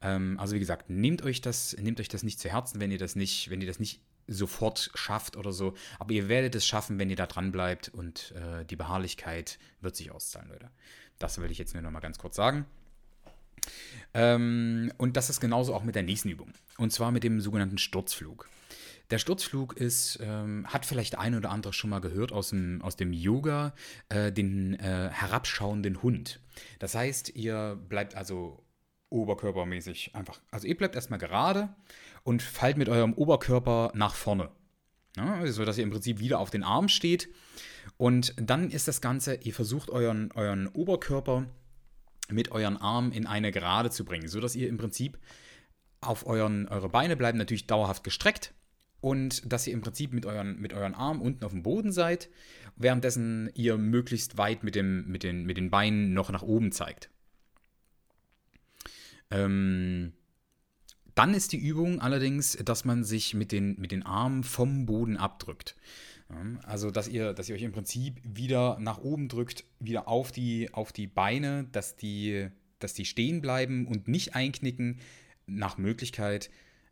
Ähm, 0.00 0.38
also 0.38 0.54
wie 0.54 0.61
gesagt, 0.61 0.90
nehmt 0.90 1.23
euch 1.23 1.40
das, 1.40 1.76
nehmt 1.76 2.00
euch 2.00 2.09
das 2.09 2.23
nicht 2.23 2.38
zu 2.38 2.49
Herzen, 2.49 2.80
wenn 2.80 2.90
ihr 2.90 2.99
das 2.99 3.16
nicht, 3.16 3.50
wenn 3.50 3.61
ihr 3.61 3.66
das 3.66 3.80
nicht 3.80 4.00
sofort 4.26 4.90
schafft 4.94 5.37
oder 5.37 5.52
so. 5.52 5.75
Aber 5.99 6.12
ihr 6.12 6.28
werdet 6.28 6.54
es 6.54 6.66
schaffen, 6.66 6.99
wenn 6.99 7.11
ihr 7.11 7.16
da 7.16 7.26
dran 7.26 7.52
bleibt 7.52 7.88
und 7.88 8.33
äh, 8.33 8.64
die 8.64 8.76
Beharrlichkeit 8.76 9.59
wird 9.80 9.97
sich 9.97 10.11
auszahlen, 10.12 10.49
Leute. 10.50 10.71
Das 11.18 11.40
will 11.40 11.50
ich 11.50 11.59
jetzt 11.59 11.75
nur 11.75 11.83
noch 11.83 11.90
mal 11.90 12.00
ganz 12.00 12.18
kurz 12.18 12.37
sagen. 12.37 12.64
Ähm, 14.14 14.92
und 14.97 15.16
das 15.16 15.30
ist 15.30 15.40
genauso 15.40 15.75
auch 15.75 15.83
mit 15.83 15.94
der 15.94 16.02
nächsten 16.02 16.28
Übung. 16.28 16.52
Und 16.78 16.92
zwar 16.92 17.11
mit 17.11 17.25
dem 17.25 17.40
sogenannten 17.40 17.78
Sturzflug. 17.78 18.49
Der 19.11 19.18
Sturzflug 19.18 19.76
ist, 19.76 20.18
ähm, 20.23 20.66
hat 20.66 20.87
vielleicht 20.87 21.18
ein 21.18 21.35
oder 21.35 21.50
andere 21.50 21.73
schon 21.73 21.90
mal 21.90 22.00
gehört 22.00 22.33
aus 22.33 22.50
dem, 22.50 22.80
aus 22.80 22.97
dem 22.97 23.12
Yoga, 23.12 23.75
äh, 24.09 24.33
den 24.33 24.75
äh, 24.75 25.11
herabschauenden 25.12 26.02
Hund. 26.02 26.40
Das 26.78 26.94
heißt, 26.94 27.35
ihr 27.37 27.78
bleibt 27.88 28.14
also 28.14 28.64
oberkörpermäßig 29.11 30.14
einfach, 30.14 30.40
also 30.50 30.66
ihr 30.66 30.76
bleibt 30.76 30.94
erstmal 30.94 31.18
gerade 31.18 31.75
und 32.23 32.42
fallt 32.42 32.78
mit 32.78 32.88
eurem 32.88 33.12
Oberkörper 33.12 33.92
nach 33.94 34.14
vorne. 34.14 34.50
Ja, 35.16 35.47
so 35.47 35.64
dass 35.64 35.78
ihr 35.78 35.85
im 35.85 35.90
Prinzip 35.90 36.18
wieder 36.18 36.40
auf 36.40 36.50
den 36.50 36.64
Arm 36.64 36.88
steht. 36.88 37.28
Und 37.97 38.35
dann 38.37 38.71
ist 38.71 38.88
das 38.88 39.00
Ganze, 39.00 39.37
ihr 39.37 39.54
versucht 39.54 39.90
euren, 39.90 40.33
euren 40.33 40.66
Oberkörper 40.68 41.47
mit 42.31 42.50
euren 42.50 42.76
Armen 42.76 43.12
in 43.12 43.26
eine 43.26 43.52
Gerade 43.52 43.90
zu 43.90 44.04
bringen, 44.04 44.28
sodass 44.28 44.57
ihr 44.57 44.69
im 44.69 44.78
Prinzip 44.78 45.19
auf 46.00 46.26
euren, 46.26 46.69
eure 46.69 46.88
Beine 46.88 47.16
bleiben 47.16 47.38
natürlich 47.38 47.66
dauerhaft 47.66 48.04
gestreckt 48.04 48.54
und 49.00 49.52
dass 49.52 49.66
ihr 49.66 49.75
im 49.75 49.83
Prinzip 49.83 50.12
mit 50.12 50.26
euren, 50.26 50.59
mit 50.61 50.73
euren 50.73 50.95
Armen 50.95 51.21
unten 51.21 51.45
auf 51.45 51.52
dem 51.52 51.62
Boden 51.62 51.93
seid, 51.93 52.31
währenddessen 52.76 53.50
ihr 53.54 53.76
möglichst 53.76 54.38
weit 54.38 54.64
mit, 54.64 54.75
dem, 54.75 55.07
mit, 55.09 55.23
den, 55.23 55.45
mit 55.45 55.57
den 55.57 55.71
Beinen 55.71 56.14
noch 56.14 56.31
nach 56.31 56.43
oben 56.43 56.73
zeigt. 56.73 57.11
Ähm, 59.31 60.12
dann 61.14 61.35
ist 61.35 61.52
die 61.52 61.59
Übung 61.59 62.00
allerdings, 62.00 62.57
dass 62.64 62.85
man 62.85 63.04
sich 63.04 63.35
mit 63.35 63.52
den, 63.52 63.78
mit 63.78 63.93
den 63.93 64.04
Armen 64.04 64.43
vom 64.43 64.87
Boden 64.87 65.16
abdrückt. 65.16 65.76
Also, 66.64 66.90
dass 66.90 67.09
ihr, 67.09 67.33
dass 67.33 67.49
ihr 67.49 67.54
euch 67.54 67.62
im 67.62 67.73
Prinzip 67.73 68.21
wieder 68.25 68.78
nach 68.81 68.99
oben 68.99 69.28
drückt, 69.28 69.64
wieder 69.78 70.09
auf 70.09 70.33
die, 70.33 70.73
auf 70.73 70.93
die 70.93 71.07
Beine, 71.07 71.69
dass 71.73 71.97
die, 71.97 72.49
dass 72.78 72.95
die 72.95 73.04
stehen 73.04 73.40
bleiben 73.40 73.87
und 73.87 74.09
nicht 74.09 74.35
einknicken, 74.35 75.00
nach 75.47 75.76
Möglichkeit 75.76 76.50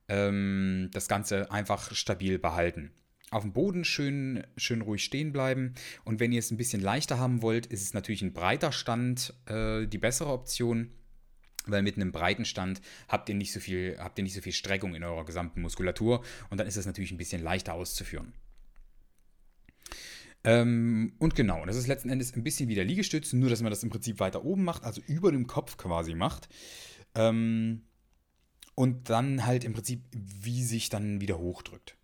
ähm, 0.09 0.91
das 0.93 1.09
Ganze 1.09 1.51
einfach 1.51 1.95
stabil 1.95 2.39
behalten. 2.39 2.93
Auf 3.31 3.43
dem 3.43 3.55
Boden 3.55 3.85
schön, 3.85 4.47
schön 4.59 4.83
ruhig 4.83 5.03
stehen 5.03 5.33
bleiben. 5.33 5.75
Und 6.05 6.21
wenn 6.21 6.33
ihr 6.33 6.39
es 6.39 6.51
ein 6.51 6.59
bisschen 6.59 6.83
leichter 6.83 7.19
haben 7.19 7.41
wollt, 7.41 7.65
ist 7.65 7.83
es 7.83 7.95
natürlich 7.95 8.21
ein 8.21 8.35
breiter 8.35 8.73
Stand 8.73 9.33
äh, 9.47 9.87
die 9.87 9.99
bessere 9.99 10.31
Option 10.31 10.93
weil 11.67 11.83
mit 11.83 11.97
einem 11.97 12.13
breiten 12.13 12.45
Stand 12.45 12.81
habt 13.09 13.29
ihr 13.29 13.35
nicht 13.35 13.53
so 13.53 13.61
viel, 13.61 13.97
habt 13.99 14.19
ihr 14.19 14.25
nicht 14.25 14.35
so 14.35 14.41
viel 14.41 14.53
Streckung 14.53 14.95
in 14.95 15.05
eurer 15.05 15.25
gesamten 15.25 15.63
Muskulatur 15.63 16.25
und 16.51 16.59
dann 16.59 16.67
ist 16.67 16.77
es 16.77 16.87
natürlich 16.87 17.13
ein 17.13 17.19
bisschen 17.19 17.43
leichter 17.43 17.75
auszuführen. 17.75 18.33
Ähm, 20.45 21.13
und 21.19 21.35
genau, 21.35 21.65
das 21.67 21.77
ist 21.77 21.87
letzten 21.87 22.11
Endes 22.11 22.35
ein 22.35 22.43
bisschen 22.43 22.69
wie 22.69 22.75
der 22.75 22.85
Liegestütz, 22.85 23.33
nur 23.33 23.49
dass 23.49 23.63
man 23.63 23.71
das 23.71 23.83
im 23.83 23.91
Prinzip 23.91 24.21
weiter 24.21 24.45
oben 24.45 24.65
macht, 24.65 24.85
also 24.85 25.01
über 25.07 25.31
dem 25.31 25.47
Kopf 25.47 25.77
quasi 25.77 26.15
macht. 26.15 26.49
Ähm, 27.15 27.83
und 28.75 29.11
dann 29.11 29.47
halt 29.47 29.65
im 29.65 29.75
Prinzip, 29.75 30.03
wie 30.13 30.65
sich 30.65 30.89
dann 30.89 31.21
wieder 31.21 31.39
hochdrückt. 31.39 31.97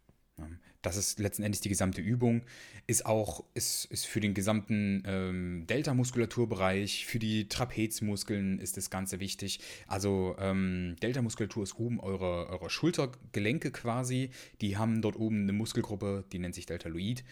Das 0.82 0.96
ist 0.96 1.18
letzten 1.18 1.42
Endes 1.42 1.60
die 1.60 1.68
gesamte 1.68 2.00
Übung. 2.00 2.42
Ist 2.86 3.04
auch 3.04 3.44
ist, 3.54 3.86
ist 3.86 4.06
für 4.06 4.20
den 4.20 4.32
gesamten 4.32 5.02
ähm, 5.06 5.66
Delta-Muskulaturbereich, 5.66 7.04
für 7.04 7.18
die 7.18 7.48
Trapezmuskeln 7.48 8.60
ist 8.60 8.76
das 8.76 8.88
Ganze 8.88 9.18
wichtig. 9.18 9.58
Also 9.88 10.36
ähm, 10.38 10.94
Delta-Muskulatur 11.02 11.64
ist 11.64 11.78
oben 11.78 11.98
eure, 11.98 12.48
eure 12.48 12.70
Schultergelenke 12.70 13.72
quasi. 13.72 14.30
Die 14.60 14.76
haben 14.76 15.02
dort 15.02 15.16
oben 15.16 15.42
eine 15.42 15.52
Muskelgruppe, 15.52 16.24
die 16.32 16.38
nennt 16.38 16.54
sich 16.54 16.66
Deltaloid. 16.66 17.24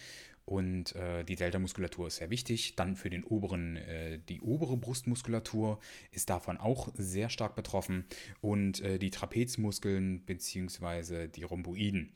Und 0.47 0.95
äh, 0.95 1.25
die 1.25 1.35
Delta-Muskulatur 1.35 2.07
ist 2.07 2.17
sehr 2.17 2.31
wichtig. 2.31 2.77
Dann 2.77 2.97
für 2.97 3.11
den 3.11 3.25
oberen, 3.25 3.77
äh, 3.77 4.19
die 4.29 4.41
obere 4.41 4.77
Brustmuskulatur 4.77 5.81
ist 6.13 6.31
davon 6.31 6.57
auch 6.57 6.89
sehr 6.95 7.29
stark 7.29 7.57
betroffen. 7.57 8.07
Und 8.41 8.81
äh, 8.81 8.99
die 8.99 9.11
Trapezmuskeln 9.11 10.25
bzw. 10.25 11.27
die 11.27 11.43
Rhomboiden 11.43 12.13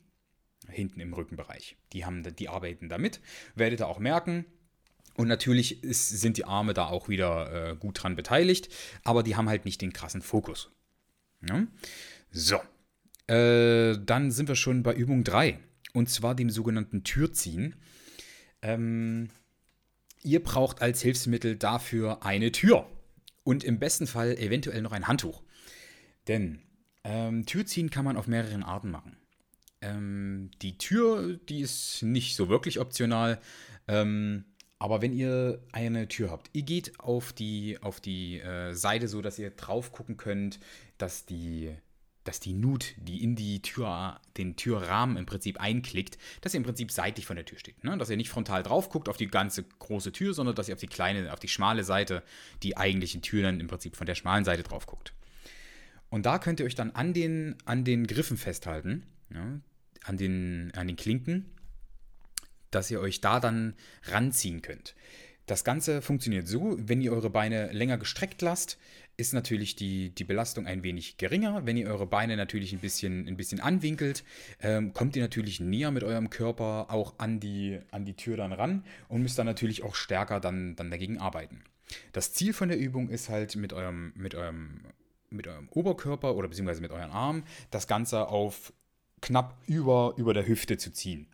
hinten 0.69 1.01
im 1.01 1.13
Rückenbereich. 1.13 1.75
Die, 1.91 2.05
haben, 2.05 2.23
die 2.23 2.49
arbeiten 2.49 2.87
damit. 2.87 3.19
Werdet 3.55 3.81
ihr 3.81 3.87
auch 3.87 3.99
merken. 3.99 4.45
Und 5.15 5.27
natürlich 5.27 5.83
ist, 5.83 6.09
sind 6.09 6.37
die 6.37 6.45
Arme 6.45 6.73
da 6.73 6.87
auch 6.87 7.09
wieder 7.09 7.71
äh, 7.71 7.75
gut 7.75 8.01
dran 8.01 8.15
beteiligt, 8.15 8.69
aber 9.03 9.23
die 9.23 9.35
haben 9.35 9.49
halt 9.49 9.65
nicht 9.65 9.81
den 9.81 9.91
krassen 9.91 10.21
Fokus. 10.21 10.71
Ja? 11.47 11.67
So, 12.31 12.61
äh, 13.27 13.97
dann 14.05 14.31
sind 14.31 14.47
wir 14.47 14.55
schon 14.55 14.83
bei 14.83 14.93
Übung 14.93 15.23
3 15.25 15.59
und 15.93 16.09
zwar 16.09 16.33
dem 16.33 16.49
sogenannten 16.49 17.03
Türziehen. 17.03 17.75
Ähm, 18.61 19.29
ihr 20.23 20.43
braucht 20.43 20.81
als 20.81 21.01
Hilfsmittel 21.01 21.55
dafür 21.55 22.23
eine 22.25 22.51
Tür 22.51 22.87
und 23.43 23.63
im 23.63 23.79
besten 23.79 24.07
Fall 24.07 24.37
eventuell 24.37 24.81
noch 24.81 24.91
ein 24.91 25.07
Handtuch. 25.07 25.43
Denn 26.27 26.61
ähm, 27.03 27.45
Türziehen 27.45 27.89
kann 27.89 28.05
man 28.05 28.17
auf 28.17 28.27
mehreren 28.27 28.63
Arten 28.63 28.91
machen. 28.91 29.17
Ähm, 29.81 30.51
die 30.61 30.77
Tür, 30.77 31.39
die 31.49 31.61
ist 31.61 32.03
nicht 32.03 32.35
so 32.35 32.49
wirklich 32.49 32.79
optional. 32.79 33.39
Ähm, 33.87 34.45
aber 34.77 35.01
wenn 35.01 35.13
ihr 35.13 35.63
eine 35.71 36.07
Tür 36.07 36.31
habt, 36.31 36.49
ihr 36.53 36.63
geht 36.63 36.99
auf 36.99 37.33
die, 37.33 37.77
auf 37.81 37.99
die 37.99 38.39
äh, 38.39 38.73
Seite, 38.73 39.07
so 39.07 39.21
dass 39.21 39.39
ihr 39.39 39.51
drauf 39.51 39.91
gucken 39.91 40.17
könnt, 40.17 40.59
dass 40.97 41.25
die, 41.25 41.75
dass 42.23 42.39
die 42.39 42.53
Nut, 42.53 42.93
die 42.97 43.23
in 43.23 43.35
die 43.35 43.61
Tür, 43.61 44.19
den 44.37 44.55
Türrahmen 44.55 45.17
im 45.17 45.25
Prinzip 45.25 45.59
einklickt, 45.59 46.17
dass 46.41 46.53
ihr 46.53 46.59
im 46.59 46.63
Prinzip 46.63 46.91
seitlich 46.91 47.25
von 47.25 47.35
der 47.35 47.45
Tür 47.45 47.57
steht. 47.57 47.83
Ne? 47.83 47.97
Dass 47.97 48.09
ihr 48.09 48.17
nicht 48.17 48.29
frontal 48.29 48.61
drauf 48.63 48.89
guckt 48.89 49.09
auf 49.09 49.17
die 49.17 49.27
ganze 49.27 49.63
große 49.63 50.11
Tür, 50.11 50.33
sondern 50.33 50.55
dass 50.55 50.69
ihr 50.69 50.75
auf 50.75 50.81
die 50.81 50.87
kleine, 50.87 51.33
auf 51.33 51.39
die 51.39 51.47
schmale 51.47 51.83
Seite, 51.83 52.23
die 52.61 52.77
eigentlichen 52.77 53.21
Tür 53.21 53.43
dann 53.43 53.59
im 53.59 53.67
Prinzip 53.67 53.95
von 53.95 54.05
der 54.05 54.15
schmalen 54.15 54.45
Seite 54.45 54.63
drauf 54.63 54.85
guckt. 54.85 55.13
Und 56.09 56.25
da 56.25 56.37
könnt 56.37 56.59
ihr 56.59 56.65
euch 56.65 56.75
dann 56.75 56.91
an 56.91 57.13
den, 57.13 57.55
an 57.65 57.85
den 57.85 58.05
Griffen 58.05 58.37
festhalten. 58.37 59.03
Ja? 59.33 59.61
an 60.03 60.17
den, 60.17 60.71
an 60.75 60.87
den 60.87 60.95
Klinken, 60.95 61.45
dass 62.71 62.91
ihr 62.91 62.99
euch 62.99 63.21
da 63.21 63.39
dann 63.39 63.75
ranziehen 64.05 64.61
könnt. 64.61 64.95
Das 65.47 65.63
Ganze 65.63 66.01
funktioniert 66.01 66.47
so, 66.47 66.77
wenn 66.79 67.01
ihr 67.01 67.11
eure 67.11 67.29
Beine 67.29 67.71
länger 67.71 67.97
gestreckt 67.97 68.41
lasst, 68.41 68.77
ist 69.17 69.33
natürlich 69.33 69.75
die, 69.75 70.09
die 70.09 70.23
Belastung 70.23 70.65
ein 70.65 70.83
wenig 70.83 71.17
geringer. 71.17 71.65
Wenn 71.65 71.77
ihr 71.77 71.87
eure 71.87 72.07
Beine 72.07 72.37
natürlich 72.37 72.73
ein 72.73 72.79
bisschen, 72.79 73.27
ein 73.27 73.37
bisschen 73.37 73.59
anwinkelt, 73.59 74.23
ähm, 74.61 74.93
kommt 74.93 75.15
ihr 75.15 75.21
natürlich 75.21 75.59
näher 75.59 75.91
mit 75.91 76.03
eurem 76.03 76.29
Körper 76.29 76.87
auch 76.89 77.15
an 77.19 77.39
die, 77.39 77.79
an 77.91 78.05
die 78.05 78.15
Tür 78.15 78.37
dann 78.37 78.53
ran 78.53 78.83
und 79.09 79.21
müsst 79.21 79.37
dann 79.37 79.45
natürlich 79.45 79.83
auch 79.83 79.95
stärker 79.95 80.39
dann, 80.39 80.75
dann 80.75 80.89
dagegen 80.89 81.19
arbeiten. 81.19 81.63
Das 82.13 82.33
Ziel 82.33 82.53
von 82.53 82.69
der 82.69 82.79
Übung 82.79 83.09
ist 83.09 83.29
halt 83.29 83.55
mit 83.55 83.73
eurem, 83.73 84.13
mit 84.15 84.35
eurem, 84.35 84.81
mit 85.29 85.47
eurem 85.47 85.69
Oberkörper 85.69 86.35
oder 86.35 86.47
beziehungsweise 86.47 86.81
mit 86.81 86.91
euren 86.91 87.11
Armen 87.11 87.43
das 87.69 87.87
Ganze 87.87 88.27
auf 88.27 88.73
knapp 89.21 89.57
über, 89.67 90.13
über 90.17 90.33
der 90.33 90.47
Hüfte 90.47 90.77
zu 90.77 90.91
ziehen. 90.91 91.27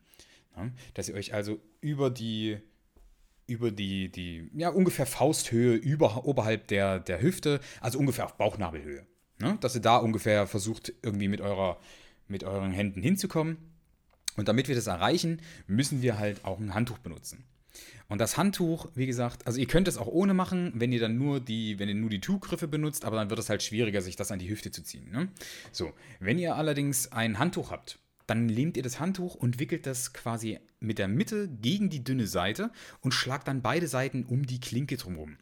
Ja, 0.55 0.69
dass 0.93 1.09
ihr 1.09 1.15
euch 1.15 1.33
also 1.33 1.59
über 1.81 2.09
die, 2.09 2.57
über 3.47 3.71
die, 3.71 4.09
die 4.11 4.49
ja, 4.53 4.69
ungefähr 4.69 5.05
Fausthöhe 5.05 5.75
über, 5.75 6.25
oberhalb 6.25 6.67
der, 6.67 6.99
der 6.99 7.21
Hüfte, 7.21 7.59
also 7.81 7.97
ungefähr 7.97 8.25
auf 8.25 8.35
Bauchnabelhöhe. 8.37 9.05
Ja, 9.41 9.53
dass 9.61 9.75
ihr 9.75 9.81
da 9.81 9.97
ungefähr 9.97 10.47
versucht, 10.47 10.93
irgendwie 11.01 11.27
mit, 11.27 11.41
eurer, 11.41 11.79
mit 12.27 12.43
euren 12.43 12.71
Händen 12.71 13.01
hinzukommen. 13.01 13.57
Und 14.35 14.47
damit 14.47 14.67
wir 14.67 14.75
das 14.75 14.87
erreichen, 14.87 15.41
müssen 15.67 16.01
wir 16.01 16.17
halt 16.17 16.43
auch 16.43 16.59
ein 16.59 16.73
Handtuch 16.73 16.97
benutzen. 16.99 17.43
Und 18.09 18.19
das 18.19 18.37
Handtuch, 18.37 18.87
wie 18.95 19.05
gesagt, 19.05 19.45
also 19.45 19.59
ihr 19.59 19.67
könnt 19.67 19.87
es 19.87 19.97
auch 19.97 20.07
ohne 20.07 20.33
machen, 20.33 20.71
wenn 20.75 20.91
ihr 20.91 20.99
dann 20.99 21.17
nur 21.17 21.39
die, 21.39 21.77
wenn 21.77 21.89
ihr 21.89 21.95
nur 21.95 22.09
die 22.09 22.21
Tuchgriffe 22.21 22.67
benutzt, 22.67 23.03
aber 23.05 23.17
dann 23.17 23.29
wird 23.29 23.39
es 23.39 23.49
halt 23.49 23.63
schwieriger, 23.63 24.01
sich 24.01 24.15
das 24.15 24.31
an 24.31 24.39
die 24.39 24.49
Hüfte 24.49 24.71
zu 24.71 24.81
ziehen. 24.81 25.11
Ne? 25.11 25.29
So, 25.71 25.93
wenn 26.19 26.39
ihr 26.39 26.55
allerdings 26.55 27.11
ein 27.11 27.37
Handtuch 27.37 27.71
habt, 27.71 27.99
dann 28.27 28.45
nehmt 28.45 28.77
ihr 28.77 28.83
das 28.83 28.99
Handtuch 28.99 29.35
und 29.35 29.59
wickelt 29.59 29.85
das 29.85 30.13
quasi 30.13 30.59
mit 30.79 30.99
der 30.99 31.07
Mitte 31.07 31.47
gegen 31.47 31.89
die 31.89 32.03
dünne 32.03 32.27
Seite 32.27 32.71
und 33.01 33.13
schlagt 33.13 33.47
dann 33.47 33.61
beide 33.61 33.87
Seiten 33.87 34.23
um 34.23 34.45
die 34.45 34.59
Klinke 34.59 34.97
drumherum. 34.97 35.37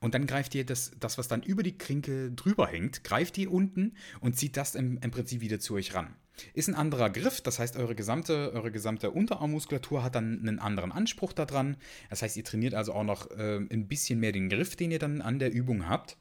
Und 0.00 0.14
dann 0.14 0.26
greift 0.26 0.54
ihr 0.54 0.64
das, 0.64 0.92
das, 1.00 1.18
was 1.18 1.28
dann 1.28 1.42
über 1.42 1.62
die 1.62 1.76
Klinke 1.76 2.30
drüber 2.30 2.68
hängt, 2.68 3.04
greift 3.04 3.36
ihr 3.38 3.50
unten 3.50 3.94
und 4.20 4.36
zieht 4.36 4.56
das 4.56 4.74
im, 4.74 4.98
im 4.98 5.10
Prinzip 5.10 5.40
wieder 5.40 5.60
zu 5.60 5.74
euch 5.74 5.94
ran. 5.94 6.14
Ist 6.52 6.68
ein 6.68 6.74
anderer 6.74 7.08
Griff, 7.08 7.40
das 7.40 7.58
heißt, 7.58 7.76
eure 7.76 7.94
gesamte, 7.94 8.52
eure 8.52 8.70
gesamte 8.70 9.10
Unterarmmuskulatur 9.10 10.02
hat 10.02 10.14
dann 10.14 10.40
einen 10.40 10.58
anderen 10.58 10.92
Anspruch 10.92 11.32
daran. 11.32 11.76
Das 12.10 12.22
heißt, 12.22 12.36
ihr 12.36 12.44
trainiert 12.44 12.74
also 12.74 12.92
auch 12.92 13.04
noch 13.04 13.30
äh, 13.30 13.56
ein 13.56 13.88
bisschen 13.88 14.20
mehr 14.20 14.32
den 14.32 14.50
Griff, 14.50 14.76
den 14.76 14.90
ihr 14.90 14.98
dann 14.98 15.22
an 15.22 15.38
der 15.38 15.52
Übung 15.52 15.88
habt. 15.88 16.18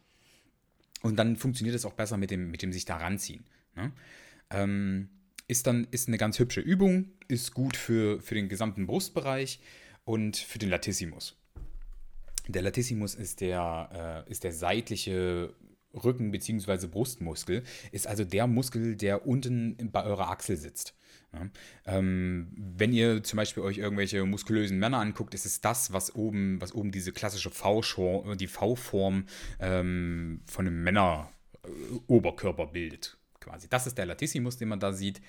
Und 1.01 1.17
dann 1.17 1.35
funktioniert 1.35 1.75
es 1.75 1.85
auch 1.85 1.93
besser 1.93 2.17
mit 2.17 2.31
dem, 2.31 2.49
mit 2.49 2.61
dem 2.61 2.71
sich 2.71 2.85
da 2.85 2.97
ranziehen. 2.97 3.43
Ne? 3.75 3.91
Ähm, 4.49 5.09
ist 5.47 5.67
dann 5.67 5.87
ist 5.91 6.07
eine 6.07 6.17
ganz 6.17 6.39
hübsche 6.39 6.61
Übung, 6.61 7.11
ist 7.27 7.53
gut 7.53 7.77
für, 7.77 8.19
für 8.21 8.35
den 8.35 8.49
gesamten 8.49 8.87
Brustbereich 8.87 9.59
und 10.03 10.37
für 10.37 10.59
den 10.59 10.69
Latissimus. 10.69 11.37
Der 12.47 12.61
Latissimus 12.61 13.15
ist 13.15 13.41
der, 13.41 14.25
äh, 14.27 14.31
ist 14.31 14.43
der 14.43 14.51
seitliche 14.51 15.53
Rücken- 15.93 16.31
bzw. 16.31 16.87
Brustmuskel, 16.87 17.63
ist 17.91 18.07
also 18.07 18.23
der 18.23 18.47
Muskel, 18.47 18.95
der 18.95 19.25
unten 19.25 19.91
bei 19.91 20.03
eurer 20.03 20.29
Achsel 20.29 20.57
sitzt. 20.57 20.93
Ja. 21.33 21.49
Ähm, 21.85 22.51
wenn 22.55 22.93
ihr 22.93 23.23
zum 23.23 23.37
Beispiel 23.37 23.63
euch 23.63 23.77
irgendwelche 23.77 24.23
muskulösen 24.25 24.77
Männer 24.79 24.99
anguckt, 24.99 25.33
ist 25.33 25.45
es 25.45 25.61
das, 25.61 25.91
was 25.93 26.15
oben, 26.15 26.61
was 26.61 26.73
oben 26.73 26.91
diese 26.91 27.11
klassische 27.11 27.49
V-Form, 27.49 28.37
die 28.37 28.47
V-Form 28.47 29.25
ähm, 29.59 30.41
von 30.45 30.67
einem 30.67 30.83
Männer-Oberkörper 30.83 32.67
bildet. 32.67 33.17
Quasi. 33.45 33.69
Das 33.69 33.85
ist 33.85 33.97
der 33.97 34.07
Latissimus, 34.07 34.57
den 34.57 34.69
man 34.69 34.79
da 34.79 34.91
sieht. 34.91 35.21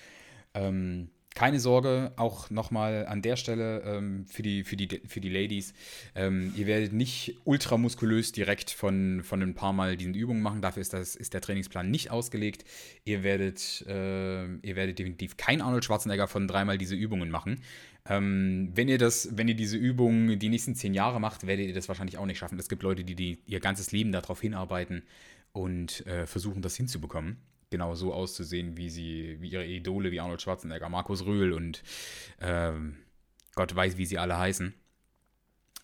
Ähm, 0.54 1.10
keine 1.34 1.60
Sorge, 1.60 2.12
auch 2.16 2.48
nochmal 2.48 3.04
an 3.06 3.20
der 3.20 3.36
Stelle 3.36 3.82
ähm, 3.82 4.24
für, 4.24 4.40
die, 4.40 4.64
für, 4.64 4.76
die, 4.76 5.02
für 5.06 5.20
die 5.20 5.28
Ladies. 5.28 5.74
Ähm, 6.14 6.54
ihr 6.56 6.66
werdet 6.66 6.94
nicht 6.94 7.36
ultramuskulös 7.44 8.32
direkt 8.32 8.70
von, 8.70 9.22
von 9.22 9.42
ein 9.42 9.54
paar 9.54 9.74
Mal 9.74 9.98
diesen 9.98 10.14
Übungen 10.14 10.40
machen. 10.40 10.62
Dafür 10.62 10.80
ist, 10.80 10.94
das, 10.94 11.14
ist 11.14 11.34
der 11.34 11.42
Trainingsplan 11.42 11.90
nicht 11.90 12.10
ausgelegt. 12.10 12.64
Ihr 13.04 13.22
werdet, 13.22 13.84
äh, 13.86 14.46
ihr 14.46 14.76
werdet 14.76 14.98
definitiv 14.98 15.36
kein 15.36 15.60
Arnold 15.60 15.84
Schwarzenegger 15.84 16.26
von 16.26 16.48
dreimal 16.48 16.78
diese 16.78 16.94
Übungen 16.94 17.28
machen. 17.28 17.60
Ähm, 18.08 18.70
wenn 18.74 18.88
ihr 18.88 18.96
das, 18.96 19.28
wenn 19.36 19.46
ihr 19.46 19.56
diese 19.56 19.76
Übungen 19.76 20.38
die 20.38 20.48
nächsten 20.48 20.74
zehn 20.74 20.94
Jahre 20.94 21.20
macht, 21.20 21.46
werdet 21.46 21.66
ihr 21.66 21.74
das 21.74 21.88
wahrscheinlich 21.88 22.16
auch 22.16 22.24
nicht 22.24 22.38
schaffen. 22.38 22.58
Es 22.58 22.70
gibt 22.70 22.82
Leute, 22.82 23.04
die, 23.04 23.14
die 23.14 23.40
ihr 23.44 23.60
ganzes 23.60 23.92
Leben 23.92 24.10
darauf 24.10 24.40
hinarbeiten 24.40 25.02
und 25.52 26.06
äh, 26.06 26.26
versuchen, 26.26 26.62
das 26.62 26.76
hinzubekommen 26.76 27.36
genau 27.70 27.94
so 27.94 28.12
auszusehen, 28.12 28.76
wie 28.76 28.90
sie, 28.90 29.36
wie 29.40 29.50
ihre 29.50 29.66
Idole, 29.66 30.10
wie 30.10 30.20
Arnold 30.20 30.42
Schwarzenegger, 30.42 30.88
Markus 30.88 31.24
Röhl 31.24 31.52
und 31.52 31.82
ähm, 32.40 32.96
Gott 33.54 33.74
weiß, 33.74 33.96
wie 33.96 34.06
sie 34.06 34.18
alle 34.18 34.38
heißen. 34.38 34.74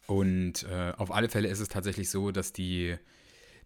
Und 0.06 0.64
äh, 0.64 0.92
auf 0.96 1.10
alle 1.10 1.28
Fälle 1.28 1.48
ist 1.48 1.60
es 1.60 1.68
tatsächlich 1.68 2.10
so, 2.10 2.32
dass 2.32 2.52
die, 2.52 2.96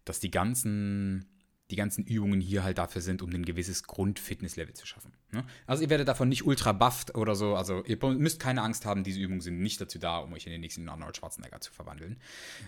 dass 0.05 0.21
die 0.21 0.31
ganzen, 0.31 1.27
die 1.71 1.77
ganzen 1.77 2.05
Übungen 2.05 2.41
hier 2.41 2.63
halt 2.63 2.79
dafür 2.79 3.03
sind, 3.03 3.23
um 3.23 3.31
ein 3.31 3.45
gewisses 3.45 3.83
Grundfitnesslevel 3.85 4.75
zu 4.75 4.87
schaffen. 4.87 5.13
Ne? 5.33 5.45
Also 5.67 5.83
ihr 5.83 5.91
werdet 5.91 6.07
davon 6.07 6.29
nicht 6.29 6.47
ultra 6.47 6.73
bufft 6.73 7.17
oder 7.17 7.35
so. 7.35 7.57
Also 7.57 7.85
ihr 7.85 7.99
müsst 8.05 8.39
keine 8.39 8.63
Angst 8.63 8.87
haben, 8.87 9.03
diese 9.03 9.21
Übungen 9.21 9.41
sind 9.41 9.61
nicht 9.61 9.81
dazu 9.81 9.99
da, 9.99 10.19
um 10.19 10.33
euch 10.33 10.47
in 10.47 10.53
den 10.53 10.61
nächsten 10.61 10.89
Arnold 10.89 11.17
Schwarzenegger 11.17 11.61
zu 11.61 11.73
verwandeln. 11.73 12.19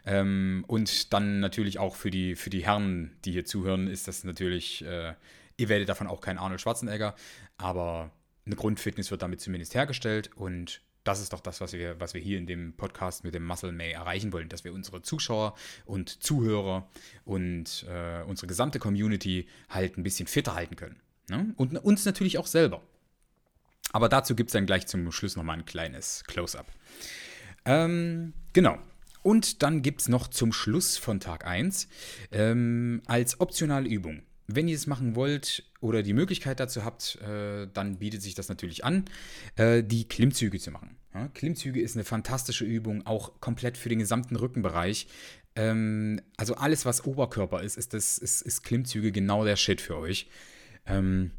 Ähm, 0.05 0.65
und 0.67 1.13
dann 1.13 1.41
natürlich 1.41 1.79
auch 1.79 1.95
für 1.95 2.11
die, 2.11 2.35
für 2.35 2.51
die 2.51 2.65
Herren, 2.65 3.17
die 3.25 3.33
hier 3.33 3.45
zuhören, 3.45 3.87
ist 3.87 4.09
das 4.09 4.25
natürlich 4.25 4.85
äh, 4.85 5.15
Ihr 5.59 5.69
werdet 5.69 5.89
davon 5.89 6.07
auch 6.07 6.21
kein 6.21 6.39
Arnold 6.39 6.61
Schwarzenegger, 6.61 7.15
aber 7.59 8.13
eine 8.47 8.55
Grundfitness 8.55 9.11
wird 9.11 9.23
damit 9.23 9.41
zumindest 9.41 9.75
hergestellt 9.75 10.31
und 10.37 10.81
das 11.05 11.21
ist 11.21 11.33
doch 11.33 11.41
das, 11.41 11.61
was 11.61 11.73
wir, 11.73 11.99
was 12.01 12.15
wir 12.15 12.21
hier 12.21 12.39
in 12.39 12.47
dem 12.47 12.75
Podcast 12.75 13.25
mit 13.25 13.35
dem 13.35 13.45
Muscle 13.47 13.73
May 13.73 13.93
erreichen 13.93 14.33
wollen, 14.33 14.49
dass 14.49 14.65
wir 14.65 14.73
unsere 14.73 15.03
Zuschauer 15.03 15.55
und 15.87 16.23
Zuhörer 16.23 16.89
und 17.25 17.87
äh, 17.89 18.23
unsere 18.25 18.47
gesamte 18.47 18.79
Community 18.79 19.49
halt 19.69 19.97
ein 19.97 20.03
bisschen 20.03 20.27
fitter 20.27 20.55
halten 20.55 20.77
können. 20.77 21.01
Ne? 21.29 21.55
Und 21.57 21.77
uns 21.79 22.05
natürlich 22.05 22.39
auch 22.39 22.47
selber. 22.47 22.83
Aber 23.93 24.09
dazu 24.09 24.35
gibt 24.35 24.51
es 24.51 24.53
dann 24.53 24.67
gleich 24.67 24.87
zum 24.87 25.11
Schluss 25.13 25.37
nochmal 25.37 25.59
ein 25.59 25.65
kleines 25.65 26.25
Close-up. 26.27 26.67
Ähm, 27.65 28.35
genau. 28.53 28.79
Und 29.23 29.63
dann 29.63 29.83
gibt 29.83 30.03
es 30.03 30.09
noch 30.09 30.29
zum 30.29 30.53
Schluss 30.53 30.97
von 30.97 31.21
Tag 31.21 31.47
1 31.47 31.89
ähm, 32.33 33.03
als 33.07 33.41
optionale 33.41 33.89
Übung 33.89 34.23
wenn 34.49 34.67
ihr 34.67 34.75
es 34.75 34.87
machen 34.87 35.15
wollt 35.15 35.63
oder 35.81 36.03
die 36.03 36.15
Möglichkeit 36.15 36.59
dazu 36.59 36.85
habt, 36.85 37.17
äh, 37.23 37.69
dann 37.73 37.99
bietet 37.99 38.23
sich 38.23 38.35
das 38.35 38.49
natürlich 38.49 38.83
an, 38.85 39.05
äh, 39.57 39.85
die 39.85 40.09
Klimmzüge 40.09 40.59
zu 40.59 40.71
machen. 40.71 40.97
Ja, 41.15 41.29
Klimmzüge 41.29 41.81
ist 41.81 41.97
eine 41.97 42.05
fantastische 42.05 42.65
Übung, 42.65 43.07
auch 43.07 43.41
komplett 43.41 43.77
für 43.77 43.91
den 43.91 43.99
gesamten 43.99 44.37
Rückenbereich. 44.37 45.07
Ähm, 45.55 46.21
also 46.39 46.55
alles, 46.55 46.87
was 46.87 47.05
Oberkörper 47.05 47.63
ist, 47.63 47.77
ist, 47.77 47.93
das, 47.93 48.17
ist, 48.17 48.41
ist 48.41 48.63
Klimmzüge 48.65 49.13
genau 49.13 49.45
der 49.45 49.57
Shit 49.57 49.83
für 49.83 49.99
euch. 49.99 50.29
Ähm, 50.87 51.33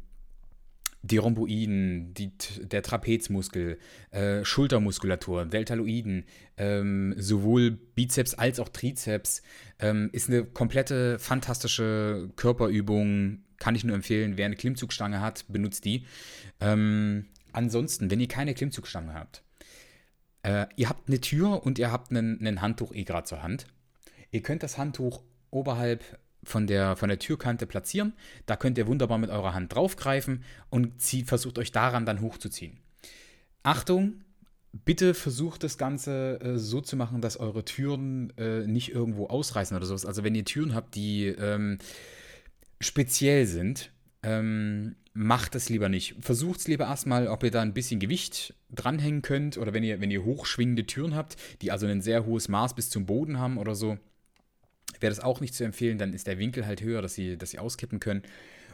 die 1.02 1.16
Rhomboiden, 1.16 2.12
die, 2.14 2.32
der 2.62 2.82
Trapezmuskel, 2.82 3.78
äh, 4.10 4.44
Schultermuskulatur, 4.44 5.46
Deltaloiden, 5.46 6.24
ähm, 6.56 7.14
sowohl 7.16 7.70
Bizeps 7.70 8.34
als 8.34 8.60
auch 8.60 8.68
Trizeps, 8.68 9.42
ähm, 9.78 10.10
ist 10.12 10.28
eine 10.28 10.44
komplette 10.44 11.18
fantastische 11.18 12.30
Körperübung. 12.36 13.44
Kann 13.58 13.74
ich 13.74 13.84
nur 13.84 13.96
empfehlen, 13.96 14.36
wer 14.36 14.46
eine 14.46 14.56
Klimmzugstange 14.56 15.20
hat, 15.20 15.44
benutzt 15.48 15.84
die. 15.84 16.06
Ähm, 16.60 17.26
ansonsten, 17.52 18.10
wenn 18.10 18.20
ihr 18.20 18.28
keine 18.28 18.54
Klimmzugstange 18.54 19.14
habt, 19.14 19.42
äh, 20.42 20.66
ihr 20.76 20.88
habt 20.88 21.08
eine 21.08 21.20
Tür 21.20 21.64
und 21.64 21.78
ihr 21.78 21.92
habt 21.92 22.10
ein 22.10 22.60
Handtuch 22.60 22.94
eh 22.94 23.04
gerade 23.04 23.26
zur 23.26 23.42
Hand. 23.42 23.66
Ihr 24.30 24.42
könnt 24.42 24.62
das 24.62 24.78
Handtuch 24.78 25.22
oberhalb 25.50 26.18
von 26.42 26.66
der, 26.66 26.96
von 26.96 27.08
der 27.08 27.18
Türkante 27.18 27.66
platzieren. 27.66 28.14
Da 28.46 28.56
könnt 28.56 28.78
ihr 28.78 28.86
wunderbar 28.86 29.18
mit 29.18 29.30
eurer 29.30 29.54
Hand 29.54 29.74
draufgreifen 29.74 30.44
und 30.70 31.00
zieht, 31.00 31.28
versucht 31.28 31.58
euch 31.58 31.72
daran 31.72 32.06
dann 32.06 32.20
hochzuziehen. 32.20 32.78
Achtung, 33.62 34.24
bitte 34.72 35.14
versucht 35.14 35.64
das 35.64 35.78
Ganze 35.78 36.40
äh, 36.40 36.58
so 36.58 36.80
zu 36.80 36.96
machen, 36.96 37.20
dass 37.20 37.36
eure 37.36 37.64
Türen 37.64 38.32
äh, 38.38 38.66
nicht 38.66 38.92
irgendwo 38.92 39.26
ausreißen 39.26 39.76
oder 39.76 39.86
sowas. 39.86 40.06
Also 40.06 40.24
wenn 40.24 40.34
ihr 40.34 40.44
Türen 40.44 40.74
habt, 40.74 40.94
die 40.94 41.26
ähm, 41.26 41.78
speziell 42.80 43.46
sind, 43.46 43.90
ähm, 44.22 44.96
macht 45.12 45.54
es 45.54 45.68
lieber 45.68 45.88
nicht. 45.88 46.16
Versucht 46.20 46.60
es 46.60 46.68
lieber 46.68 46.84
erstmal, 46.84 47.26
ob 47.28 47.42
ihr 47.42 47.50
da 47.50 47.62
ein 47.62 47.74
bisschen 47.74 48.00
Gewicht 48.00 48.54
dranhängen 48.70 49.22
könnt 49.22 49.58
oder 49.58 49.74
wenn 49.74 49.82
ihr, 49.82 50.00
wenn 50.00 50.10
ihr 50.10 50.24
hochschwingende 50.24 50.86
Türen 50.86 51.14
habt, 51.14 51.36
die 51.62 51.72
also 51.72 51.86
ein 51.86 52.00
sehr 52.00 52.24
hohes 52.24 52.48
Maß 52.48 52.74
bis 52.74 52.90
zum 52.90 53.06
Boden 53.06 53.38
haben 53.38 53.58
oder 53.58 53.74
so 53.74 53.98
wäre 54.98 55.10
das 55.10 55.20
auch 55.20 55.40
nicht 55.40 55.54
zu 55.54 55.64
empfehlen, 55.64 55.98
dann 55.98 56.12
ist 56.12 56.26
der 56.26 56.38
Winkel 56.38 56.66
halt 56.66 56.82
höher, 56.82 57.02
dass 57.02 57.14
sie, 57.14 57.36
dass 57.36 57.50
sie 57.50 57.58
auskippen 57.58 58.00
können. 58.00 58.22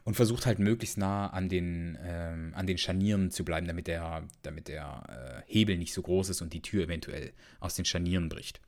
Und 0.05 0.14
versucht 0.14 0.46
halt 0.46 0.61
möglichst 0.61 0.98
nah 0.98 1.26
an 1.31 1.48
den, 1.48 1.98
ähm, 2.00 2.52
an 2.55 2.68
den 2.68 2.79
Scharnieren 2.79 3.33
zu 3.33 3.44
bleiben, 3.44 3.66
damit 3.66 3.88
der, 3.88 4.22
damit 4.42 4.68
der 4.68 5.42
äh, 5.48 5.52
Hebel 5.52 5.79
nicht 5.79 5.92
so 5.92 6.00
groß 6.00 6.29
ist 6.29 6.42
und 6.42 6.52
die 6.52 6.62
Tür 6.62 6.85
eventuell 6.85 7.33
aus 7.59 7.74
den 7.74 7.85
Scharnieren 7.85 8.29
bricht. 8.29 8.61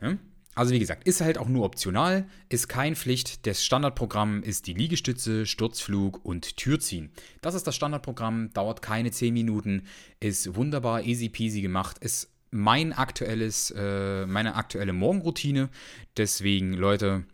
Ja? 0.00 0.16
Also 0.54 0.74
wie 0.74 0.78
gesagt, 0.78 1.06
ist 1.06 1.22
halt 1.22 1.38
auch 1.38 1.48
nur 1.48 1.64
optional, 1.64 2.26
ist 2.50 2.68
kein 2.68 2.94
Pflicht. 2.94 3.46
Das 3.46 3.64
Standardprogramm 3.64 4.42
ist 4.42 4.66
die 4.66 4.74
Liegestütze, 4.74 5.46
Sturzflug 5.46 6.22
und 6.24 6.58
Türziehen. 6.58 7.10
Das 7.40 7.54
ist 7.54 7.66
das 7.66 7.74
Standardprogramm, 7.74 8.50
dauert 8.52 8.82
keine 8.82 9.10
10 9.10 9.32
Minuten, 9.32 9.84
ist 10.20 10.54
wunderbar 10.54 11.04
easy 11.04 11.30
peasy 11.30 11.62
gemacht, 11.62 11.98
ist 11.98 12.31
mein 12.52 12.92
aktuelles, 12.92 13.72
äh, 13.76 14.26
meine 14.26 14.54
aktuelle 14.54 14.92
Morgenroutine. 14.92 15.70
Deswegen, 16.16 16.74
Leute, 16.74 17.24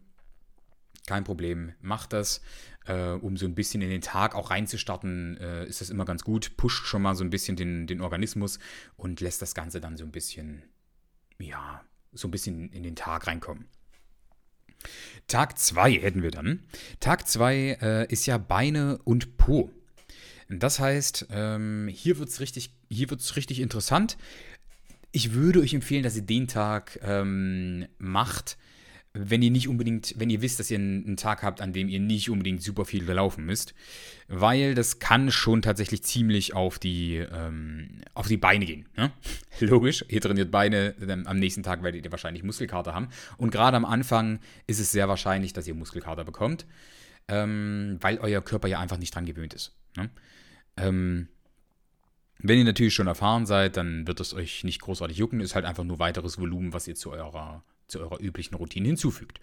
kein 1.06 1.24
Problem, 1.24 1.72
macht 1.80 2.12
das. 2.14 2.40
Äh, 2.86 3.10
um 3.10 3.36
so 3.36 3.44
ein 3.44 3.54
bisschen 3.54 3.82
in 3.82 3.90
den 3.90 4.00
Tag 4.00 4.34
auch 4.34 4.50
reinzustarten, 4.50 5.36
äh, 5.38 5.66
ist 5.66 5.80
das 5.80 5.90
immer 5.90 6.04
ganz 6.04 6.22
gut. 6.24 6.56
Pusht 6.56 6.86
schon 6.86 7.02
mal 7.02 7.14
so 7.16 7.24
ein 7.24 7.30
bisschen 7.30 7.56
den, 7.56 7.86
den 7.86 8.00
Organismus 8.00 8.58
und 8.96 9.20
lässt 9.20 9.42
das 9.42 9.54
Ganze 9.54 9.80
dann 9.80 9.96
so 9.96 10.04
ein 10.04 10.12
bisschen, 10.12 10.62
ja, 11.38 11.84
so 12.12 12.28
ein 12.28 12.30
bisschen 12.30 12.70
in 12.70 12.84
den 12.84 12.96
Tag 12.96 13.26
reinkommen. 13.26 13.66
Tag 15.26 15.58
2 15.58 15.94
hätten 15.94 16.22
wir 16.22 16.30
dann. 16.30 16.62
Tag 17.00 17.26
2 17.26 17.78
äh, 17.82 18.12
ist 18.12 18.26
ja 18.26 18.38
Beine 18.38 18.98
und 19.04 19.36
Po. 19.36 19.70
Das 20.48 20.78
heißt, 20.78 21.26
ähm, 21.30 21.88
hier 21.92 22.18
wird 22.18 22.30
es 22.30 22.40
richtig, 22.40 22.72
richtig 22.90 23.60
interessant 23.60 24.16
ich 25.12 25.32
würde 25.32 25.60
euch 25.60 25.74
empfehlen, 25.74 26.02
dass 26.02 26.16
ihr 26.16 26.22
den 26.22 26.48
Tag 26.48 26.98
ähm, 27.02 27.86
macht, 27.98 28.58
wenn 29.14 29.42
ihr 29.42 29.50
nicht 29.50 29.68
unbedingt, 29.68 30.14
wenn 30.18 30.30
ihr 30.30 30.42
wisst, 30.42 30.60
dass 30.60 30.70
ihr 30.70 30.78
einen, 30.78 31.16
Tag 31.16 31.42
habt, 31.42 31.60
an 31.60 31.72
dem 31.72 31.88
ihr 31.88 31.98
nicht 31.98 32.30
unbedingt 32.30 32.62
super 32.62 32.84
viel 32.84 33.04
laufen 33.04 33.44
müsst, 33.44 33.74
weil 34.28 34.74
das 34.74 34.98
kann 34.98 35.30
schon 35.30 35.62
tatsächlich 35.62 36.04
ziemlich 36.04 36.54
auf 36.54 36.78
die, 36.78 37.16
ähm, 37.16 38.02
auf 38.14 38.28
die 38.28 38.36
Beine 38.36 38.66
gehen. 38.66 38.86
Ne? 38.96 39.10
Logisch, 39.60 40.04
ihr 40.08 40.20
trainiert 40.20 40.50
Beine, 40.50 40.94
am 41.24 41.38
nächsten 41.38 41.62
Tag 41.62 41.82
werdet 41.82 42.04
ihr 42.04 42.12
wahrscheinlich 42.12 42.44
Muskelkater 42.44 42.94
haben 42.94 43.08
und 43.38 43.50
gerade 43.50 43.76
am 43.76 43.84
Anfang 43.84 44.40
ist 44.66 44.78
es 44.78 44.92
sehr 44.92 45.08
wahrscheinlich, 45.08 45.52
dass 45.52 45.66
ihr 45.66 45.74
Muskelkater 45.74 46.24
bekommt, 46.24 46.66
ähm, 47.28 47.98
weil 48.00 48.18
euer 48.18 48.42
Körper 48.42 48.68
ja 48.68 48.78
einfach 48.78 48.98
nicht 48.98 49.14
dran 49.14 49.26
gewöhnt 49.26 49.54
ist. 49.54 49.74
Ne? 49.96 50.10
Ähm, 50.76 51.28
wenn 52.38 52.58
ihr 52.58 52.64
natürlich 52.64 52.94
schon 52.94 53.06
erfahren 53.06 53.46
seid, 53.46 53.76
dann 53.76 54.06
wird 54.06 54.20
es 54.20 54.34
euch 54.34 54.64
nicht 54.64 54.80
großartig 54.80 55.16
jucken. 55.16 55.40
Ist 55.40 55.54
halt 55.54 55.64
einfach 55.64 55.84
nur 55.84 55.98
weiteres 55.98 56.38
Volumen, 56.38 56.72
was 56.72 56.86
ihr 56.86 56.94
zu 56.94 57.10
eurer, 57.10 57.64
zu 57.88 58.00
eurer 58.00 58.20
üblichen 58.20 58.54
Routine 58.54 58.88
hinzufügt. 58.88 59.40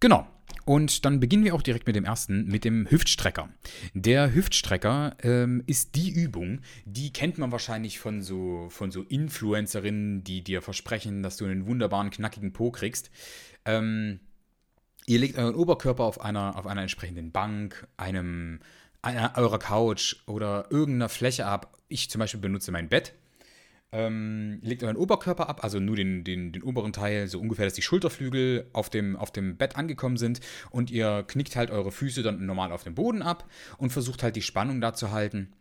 Genau. 0.00 0.26
Und 0.66 1.04
dann 1.04 1.20
beginnen 1.20 1.44
wir 1.44 1.54
auch 1.54 1.62
direkt 1.62 1.86
mit 1.86 1.96
dem 1.96 2.04
ersten, 2.04 2.46
mit 2.46 2.64
dem 2.64 2.90
Hüftstrecker. 2.90 3.48
Der 3.92 4.34
Hüftstrecker 4.34 5.16
ähm, 5.22 5.62
ist 5.66 5.94
die 5.94 6.10
Übung, 6.10 6.60
die 6.84 7.12
kennt 7.12 7.38
man 7.38 7.52
wahrscheinlich 7.52 7.98
von 7.98 8.22
so, 8.22 8.68
von 8.70 8.90
so 8.90 9.02
Influencerinnen, 9.02 10.24
die 10.24 10.42
dir 10.42 10.62
versprechen, 10.62 11.22
dass 11.22 11.36
du 11.36 11.44
einen 11.44 11.66
wunderbaren, 11.66 12.10
knackigen 12.10 12.52
Po 12.52 12.70
kriegst. 12.70 13.10
Ähm, 13.64 14.20
ihr 15.06 15.18
legt 15.18 15.38
euren 15.38 15.54
Oberkörper 15.54 16.04
auf 16.04 16.20
einer, 16.20 16.56
auf 16.56 16.66
einer 16.66 16.82
entsprechenden 16.82 17.32
Bank, 17.32 17.86
einem, 17.96 18.60
eurer 19.04 19.58
Couch 19.58 20.16
oder 20.26 20.66
irgendeiner 20.70 21.08
Fläche 21.08 21.46
ab. 21.46 21.78
Ich 21.88 22.10
zum 22.10 22.18
Beispiel 22.18 22.40
benutze 22.40 22.72
mein 22.72 22.88
Bett. 22.88 23.14
Ähm, 23.92 24.58
legt 24.62 24.82
euren 24.82 24.96
Oberkörper 24.96 25.48
ab, 25.48 25.62
also 25.62 25.78
nur 25.78 25.94
den, 25.94 26.24
den, 26.24 26.50
den 26.50 26.64
oberen 26.64 26.92
Teil, 26.92 27.28
so 27.28 27.38
ungefähr, 27.38 27.64
dass 27.64 27.74
die 27.74 27.82
Schulterflügel 27.82 28.68
auf 28.72 28.90
dem, 28.90 29.14
auf 29.14 29.30
dem 29.30 29.56
Bett 29.56 29.76
angekommen 29.76 30.16
sind 30.16 30.40
und 30.70 30.90
ihr 30.90 31.24
knickt 31.28 31.54
halt 31.54 31.70
eure 31.70 31.92
Füße 31.92 32.24
dann 32.24 32.44
normal 32.44 32.72
auf 32.72 32.82
dem 32.82 32.96
Boden 32.96 33.22
ab 33.22 33.48
und 33.78 33.90
versucht 33.90 34.24
halt 34.24 34.34
die 34.34 34.42
Spannung 34.42 34.80
da 34.80 34.94
zu 34.94 35.12
halten. 35.12 35.52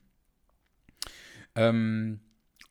Ähm, 1.55 2.21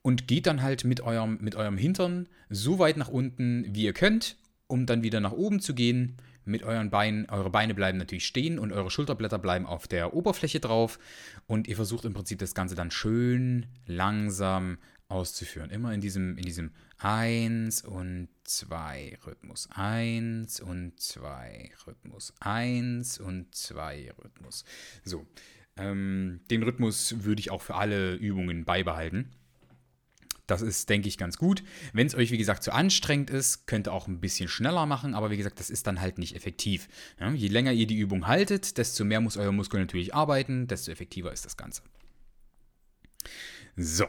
und 0.03 0.27
geht 0.27 0.49
dann 0.49 0.63
halt 0.63 0.83
mit 0.83 1.01
eurem, 1.01 1.39
mit 1.41 1.55
eurem 1.55 1.77
Hintern 1.77 2.29
so 2.51 2.81
weit 2.81 2.97
nach 2.97 3.09
unten, 3.09 3.65
wie 3.69 3.85
ihr 3.85 3.93
könnt, 3.93 4.37
um 4.67 4.85
dann 4.85 5.05
wieder 5.05 5.21
nach 5.21 5.31
oben 5.31 5.61
zu 5.61 5.75
gehen 5.75 6.17
mit 6.45 6.63
euren 6.63 6.91
Beinen. 6.91 7.29
Eure 7.31 7.51
Beine 7.51 7.75
bleiben 7.75 7.99
natürlich 7.99 8.27
stehen 8.27 8.59
und 8.59 8.73
eure 8.73 8.91
Schulterblätter 8.91 9.39
bleiben 9.39 9.67
auf 9.67 9.89
der 9.89 10.15
Oberfläche 10.15 10.61
drauf. 10.61 10.99
Und 11.47 11.69
ihr 11.69 11.77
versucht 11.77 12.05
im 12.05 12.15
Prinzip 12.15 12.39
das 12.39 12.55
Ganze 12.55 12.75
dann 12.75 12.91
schön 12.91 13.67
langsam 13.87 14.79
auszuführen. 15.09 15.71
Immer 15.71 15.93
in 15.93 16.01
diesem, 16.01 16.37
in 16.39 16.45
diesem 16.45 16.73
1 16.99 17.85
und 17.85 18.29
2 18.45 19.19
Rhythmus. 19.27 19.69
1 19.75 20.61
und 20.61 20.99
2 20.99 21.71
Rhythmus. 21.87 22.33
1 22.41 23.19
und 23.19 23.55
2 23.55 24.13
Rhythmus. 24.23 24.65
So. 25.05 25.27
Ähm, 25.77 26.41
den 26.51 26.63
Rhythmus 26.63 27.25
würde 27.25 27.41
ich 27.41 27.51
auch 27.51 27.63
für 27.63 27.75
alle 27.77 28.15
Übungen 28.15 28.65
beibehalten. 28.65 29.31
Das 30.53 30.61
ist, 30.61 30.91
denke 30.91 31.09
ich, 31.09 31.17
ganz 31.17 31.39
gut. 31.39 31.65
Wenn 31.95 32.07
es 32.07 32.15
euch, 32.15 32.31
wie 32.31 32.37
gesagt, 32.37 32.63
zu 32.63 32.73
anstrengend 32.73 33.31
ist, 33.31 33.67
könnt 33.67 33.89
ihr 33.89 33.93
auch 33.95 34.07
ein 34.07 34.21
bisschen 34.21 34.51
schneller 34.51 34.85
machen, 34.85 35.15
aber 35.15 35.31
wie 35.31 35.39
gesagt, 35.39 35.59
das 35.59 35.71
ist 35.71 35.87
dann 35.87 36.03
halt 36.03 36.19
nicht 36.19 36.37
effektiv. 36.37 36.89
Ja, 37.19 37.31
je 37.31 37.49
länger 37.49 37.73
ihr 37.73 37.87
die 37.87 37.97
Übung 37.97 38.27
haltet, 38.27 38.77
desto 38.77 39.03
mehr 39.07 39.23
muss 39.23 39.39
euer 39.39 39.51
Muskel 39.51 39.81
natürlich 39.81 40.15
arbeiten, 40.15 40.67
desto 40.67 40.93
effektiver 40.93 41.33
ist 41.33 41.47
das 41.47 41.57
Ganze. 41.57 41.81
So. 43.77 44.05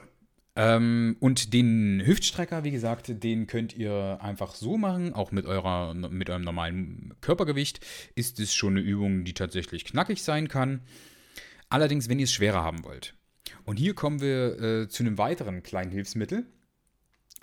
Ähm, 0.58 1.16
und 1.22 1.54
den 1.54 2.04
Hüftstrecker, 2.06 2.66
wie 2.66 2.72
gesagt, 2.72 3.24
den 3.24 3.48
könnt 3.48 3.74
ihr 3.74 4.20
einfach 4.22 4.54
so 4.54 4.78
machen, 4.78 5.14
auch 5.14 5.32
mit, 5.32 5.46
eurer, 5.46 5.94
mit 5.94 6.30
eurem 6.30 6.42
normalen 6.42 7.14
Körpergewicht. 7.22 7.80
Ist 8.16 8.38
es 8.42 8.54
schon 8.54 8.74
eine 8.74 8.82
Übung, 8.82 9.24
die 9.24 9.34
tatsächlich 9.34 9.86
knackig 9.86 10.22
sein 10.22 10.50
kann. 10.50 10.82
Allerdings, 11.70 12.10
wenn 12.10 12.20
ihr 12.20 12.26
es 12.26 12.34
schwerer 12.34 12.64
haben 12.64 12.84
wollt. 12.84 13.16
Und 13.66 13.78
hier 13.78 13.96
kommen 13.96 14.22
wir 14.22 14.60
äh, 14.62 14.88
zu 14.90 15.04
einem 15.04 15.18
weiteren 15.18 15.64
kleinen 15.64 15.92
Hilfsmittel. 15.92 16.46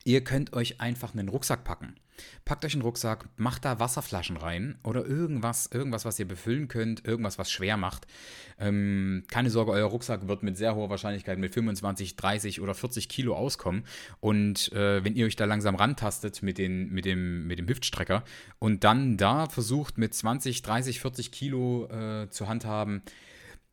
Ihr 0.05 0.25
könnt 0.25 0.53
euch 0.53 0.81
einfach 0.81 1.15
einen 1.15 1.29
Rucksack 1.29 1.65
packen. 1.65 1.95
Packt 2.45 2.65
euch 2.65 2.75
einen 2.75 2.83
Rucksack, 2.83 3.29
macht 3.37 3.65
da 3.65 3.81
Wasserflaschen 3.81 4.37
rein 4.37 4.79
oder 4.83 5.07
irgendwas, 5.07 5.67
irgendwas, 5.73 6.05
was 6.05 6.19
ihr 6.19 6.29
befüllen 6.29 6.69
könnt, 6.69 7.07
irgendwas, 7.07 7.39
was 7.39 7.51
schwer 7.51 7.77
macht. 7.77 8.07
Ähm, 8.59 9.25
keine 9.29 9.51
Sorge, 9.51 9.73
euer 9.73 9.87
Rucksack 9.87 10.29
wird 10.29 10.43
mit 10.43 10.57
sehr 10.57 10.75
hoher 10.75 10.91
Wahrscheinlichkeit 10.91 11.39
mit 11.39 11.55
25, 11.55 12.17
30 12.17 12.61
oder 12.61 12.75
40 12.75 13.09
Kilo 13.09 13.35
auskommen. 13.35 13.85
Und 14.21 14.73
äh, 14.73 15.03
wenn 15.05 15.15
ihr 15.15 15.27
euch 15.27 15.37
da 15.37 15.45
langsam 15.45 15.77
rantastet 15.77 16.43
mit, 16.43 16.59
den, 16.59 16.91
mit, 16.91 17.05
dem, 17.05 17.47
mit 17.47 17.59
dem 17.59 17.69
Hüftstrecker 17.69 18.25
und 18.59 18.85
dann 18.85 19.17
da 19.17 19.49
versucht 19.49 19.99
mit 19.99 20.15
20, 20.15 20.63
30, 20.63 21.01
40 21.01 21.33
Kilo 21.33 21.87
äh, 21.87 22.29
zu 22.31 22.49
handhaben, 22.49 23.03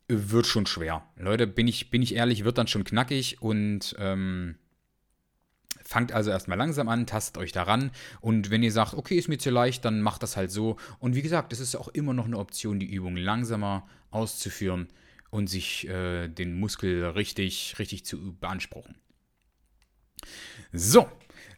wird 0.07 0.47
schon 0.47 0.65
schwer. 0.65 1.03
Leute, 1.17 1.47
bin 1.47 1.67
ich, 1.67 1.89
bin 1.89 2.01
ich 2.01 2.15
ehrlich, 2.15 2.43
wird 2.43 2.57
dann 2.57 2.67
schon 2.67 2.83
knackig 2.83 3.41
und 3.41 3.95
ähm, 3.99 4.55
fangt 5.83 6.11
also 6.11 6.31
erstmal 6.31 6.57
langsam 6.57 6.89
an, 6.89 7.07
tastet 7.07 7.37
euch 7.37 7.51
daran 7.51 7.91
und 8.21 8.49
wenn 8.49 8.63
ihr 8.63 8.71
sagt, 8.71 8.93
okay, 8.93 9.15
ist 9.15 9.27
mir 9.27 9.37
zu 9.37 9.49
leicht, 9.49 9.85
dann 9.85 10.01
macht 10.01 10.23
das 10.23 10.37
halt 10.37 10.51
so. 10.51 10.77
Und 10.99 11.15
wie 11.15 11.21
gesagt, 11.21 11.53
es 11.53 11.59
ist 11.59 11.75
auch 11.75 11.87
immer 11.89 12.13
noch 12.13 12.25
eine 12.25 12.37
Option, 12.37 12.79
die 12.79 12.91
Übung 12.91 13.15
langsamer 13.15 13.87
auszuführen 14.11 14.87
und 15.29 15.47
sich 15.47 15.87
äh, 15.87 16.27
den 16.27 16.59
Muskel 16.59 17.05
richtig, 17.05 17.75
richtig 17.79 18.05
zu 18.05 18.35
beanspruchen. 18.37 18.95
So, 20.71 21.09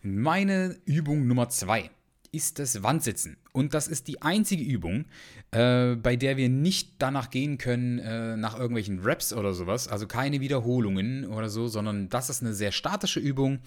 meine 0.01 0.77
Übung 0.85 1.27
Nummer 1.27 1.49
zwei 1.49 1.89
ist 2.31 2.59
das 2.59 2.83
Wandsitzen. 2.83 3.37
Und 3.51 3.73
das 3.73 3.87
ist 3.87 4.07
die 4.07 4.21
einzige 4.21 4.63
Übung, 4.63 5.05
äh, 5.51 5.95
bei 5.95 6.15
der 6.15 6.37
wir 6.37 6.49
nicht 6.49 6.93
danach 6.99 7.29
gehen 7.29 7.57
können, 7.57 7.99
äh, 7.99 8.37
nach 8.37 8.57
irgendwelchen 8.57 8.99
Reps 8.99 9.33
oder 9.33 9.53
sowas. 9.53 9.87
Also 9.87 10.07
keine 10.07 10.39
Wiederholungen 10.39 11.25
oder 11.25 11.49
so, 11.49 11.67
sondern 11.67 12.09
das 12.09 12.29
ist 12.29 12.41
eine 12.41 12.53
sehr 12.53 12.71
statische 12.71 13.19
Übung. 13.19 13.59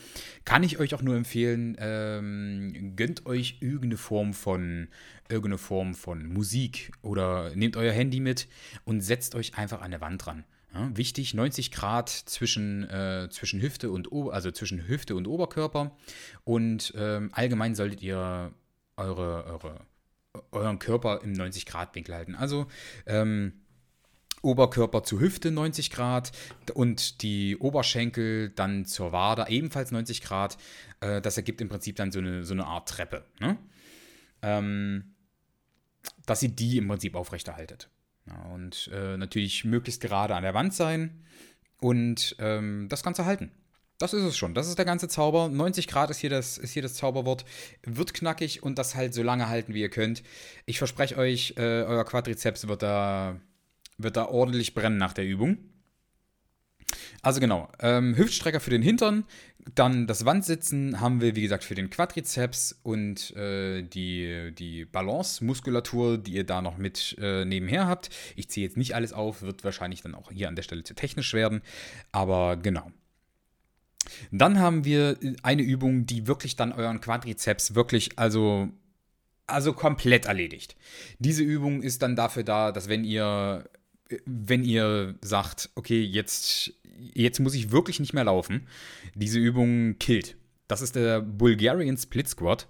Kann 0.44 0.62
ich 0.62 0.79
euch 0.79 0.94
auch 0.94 1.03
nur 1.03 1.16
empfehlen. 1.16 1.77
Ähm, 1.79 2.94
gönnt 2.96 3.27
euch 3.27 3.59
irgendeine 3.61 3.96
Form 3.96 4.33
von 4.33 4.88
irgendeine 5.29 5.59
Form 5.59 5.94
von 5.94 6.27
Musik 6.27 6.92
oder 7.03 7.55
nehmt 7.57 7.77
euer 7.77 7.92
Handy 7.92 8.20
mit 8.20 8.48
und 8.85 9.01
setzt 9.01 9.35
euch 9.35 9.57
einfach 9.57 9.81
an 9.81 9.90
der 9.90 10.01
Wand 10.01 10.25
dran. 10.25 10.44
Ja, 10.75 10.97
wichtig, 10.97 11.35
90 11.35 11.71
Grad 11.71 12.09
zwischen, 12.09 12.89
äh, 12.89 13.29
zwischen 13.31 13.61
Hüfte 13.61 13.91
und 13.91 14.09
also 14.31 14.51
zwischen 14.51 14.87
Hüfte 14.89 15.15
und 15.15 15.27
Oberkörper. 15.27 15.97
Und 16.45 16.95
ähm, 16.97 17.31
allgemein 17.33 17.75
solltet 17.75 18.03
ihr 18.03 18.53
eure, 18.97 19.45
eure, 19.45 19.87
euren 20.51 20.79
Körper 20.79 21.21
im 21.23 21.35
90-Grad-Winkel 21.35 22.15
halten. 22.15 22.35
Also 22.35 22.67
ähm, 23.07 23.53
Oberkörper 24.43 25.05
zu 25.05 25.21
Hüfte 25.21 25.51
90 25.51 25.91
Grad 25.91 26.33
und 26.75 27.23
die 27.23 27.57
Oberschenkel 27.57 28.51
dann 28.51 28.85
zur 28.85 29.13
Wade 29.13 29.47
ebenfalls 29.49 29.93
90 29.93 30.21
Grad. 30.23 30.57
Äh, 31.01 31.21
das 31.21 31.37
ergibt 31.37 31.61
im 31.61 31.69
Prinzip 31.69 31.97
dann 31.97 32.13
so 32.13 32.19
eine, 32.19 32.45
so 32.45 32.55
eine 32.55 32.67
Art 32.67 32.89
Treppe. 32.89 33.25
Ne? 33.41 33.57
Ähm, 34.43 35.15
dass 36.27 36.43
ihr 36.43 36.49
die 36.49 36.79
im 36.79 36.89
Prinzip 36.89 37.15
aufrechterhaltet. 37.15 37.89
Und 38.53 38.91
äh, 38.93 39.17
natürlich 39.17 39.65
möglichst 39.65 40.01
gerade 40.01 40.35
an 40.35 40.43
der 40.43 40.55
Wand 40.55 40.75
sein 40.75 41.25
und 41.81 42.37
ähm, 42.39 42.87
das 42.89 43.03
Ganze 43.03 43.25
halten. 43.25 43.51
Das 43.99 44.15
ist 44.15 44.23
es 44.23 44.37
schon. 44.37 44.55
Das 44.55 44.69
ist 44.69 44.79
der 44.79 44.85
ganze 44.85 45.07
Zauber. 45.09 45.49
90 45.49 45.87
Grad 45.87 46.11
ist 46.11 46.19
hier, 46.19 46.31
das, 46.31 46.59
ist 46.59 46.73
hier 46.73 46.83
das 46.83 46.95
Zauberwort. 46.95 47.45
Wird 47.85 48.15
knackig 48.15 48.63
und 48.63 48.79
das 48.79 48.95
halt 48.95 49.15
so 49.15 49.23
lange 49.23 49.49
halten, 49.49 49.75
wie 49.75 49.81
ihr 49.81 49.91
könnt. 49.91 50.23
Ich 50.67 50.79
verspreche 50.79 51.17
euch, 51.17 51.55
äh, 51.57 51.83
euer 51.83 52.05
Quadrizeps 52.05 52.67
wird 52.67 52.83
da, 52.83 53.41
wird 53.99 54.17
da 54.17 54.27
ordentlich 54.27 54.75
brennen 54.75 54.99
nach 54.99 55.13
der 55.13 55.25
Übung. 55.25 55.59
Also 57.23 57.39
genau, 57.41 57.69
ähm, 57.79 58.17
Hüftstrecker 58.17 58.59
für 58.59 58.71
den 58.71 58.83
Hintern, 58.83 59.25
dann 59.77 60.09
das 60.09 60.25
Wandsitzen 60.25 61.01
haben 61.01 61.21
wir, 61.21 61.37
wie 61.37 61.43
gesagt, 61.43 61.63
für 61.63 61.77
den 61.77 61.89
Quadrizeps 61.89 62.81
und 62.83 63.35
äh, 63.37 63.83
die, 63.83 64.53
die 64.59 64.85
Balance-Muskulatur, 64.87 66.19
die 66.19 66.33
ihr 66.33 66.45
da 66.45 66.61
noch 66.61 66.79
mit 66.79 67.17
äh, 67.21 67.45
nebenher 67.45 67.87
habt. 67.87 68.11
Ich 68.35 68.51
ziehe 68.51 68.67
jetzt 68.67 68.77
nicht 68.77 68.97
alles 68.97 69.13
auf, 69.13 69.43
wird 69.43 69.63
wahrscheinlich 69.63 70.03
dann 70.03 70.17
auch 70.17 70.33
hier 70.33 70.49
an 70.49 70.57
der 70.57 70.65
Stelle 70.65 70.83
zu 70.83 70.95
technisch 70.95 71.33
werden, 71.33 71.63
aber 72.11 72.57
genau. 72.57 72.91
Dann 74.33 74.59
haben 74.59 74.85
wir 74.85 75.17
eine 75.45 75.63
Übung, 75.63 76.07
die 76.07 76.27
wirklich 76.27 76.57
dann 76.57 76.73
euren 76.73 77.01
Quadrizeps 77.01 77.77
wirklich, 77.77 78.19
also 78.19 78.69
also 79.47 79.73
komplett 79.73 80.27
erledigt. 80.27 80.77
Diese 81.19 81.43
Übung 81.43 81.83
ist 81.83 82.03
dann 82.03 82.17
dafür 82.17 82.43
da, 82.43 82.73
dass 82.73 82.89
wenn 82.89 83.05
ihr 83.05 83.69
wenn 84.27 84.64
ihr 84.64 85.14
sagt, 85.20 85.70
okay, 85.75 86.03
jetzt, 86.03 86.72
jetzt 87.14 87.40
muss 87.40 87.55
ich 87.55 87.70
wirklich 87.70 88.01
nicht 88.01 88.12
mehr 88.12 88.25
laufen, 88.25 88.66
diese 89.14 89.38
Übung 89.38 89.98
killt. 89.98 90.37
Das 90.68 90.81
ist 90.81 90.96
der 90.96 91.20
Bulgarian 91.20 91.96
Split 91.96 92.29
Squat. 92.29 92.66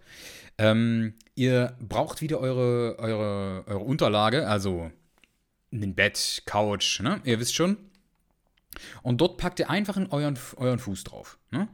Ähm, 0.58 1.14
ihr 1.34 1.76
braucht 1.80 2.20
wieder 2.20 2.40
eure, 2.40 2.98
eure, 2.98 3.64
eure 3.66 3.78
Unterlage, 3.84 4.46
also 4.46 4.90
ein 5.72 5.94
Bett, 5.94 6.42
Couch, 6.46 7.00
ne? 7.00 7.20
ihr 7.24 7.40
wisst 7.40 7.54
schon. 7.54 7.76
Und 9.02 9.20
dort 9.20 9.38
packt 9.38 9.58
ihr 9.60 9.70
einfach 9.70 9.96
euren, 10.10 10.38
euren 10.56 10.78
Fuß 10.78 11.04
drauf. 11.04 11.38
Ne? 11.50 11.68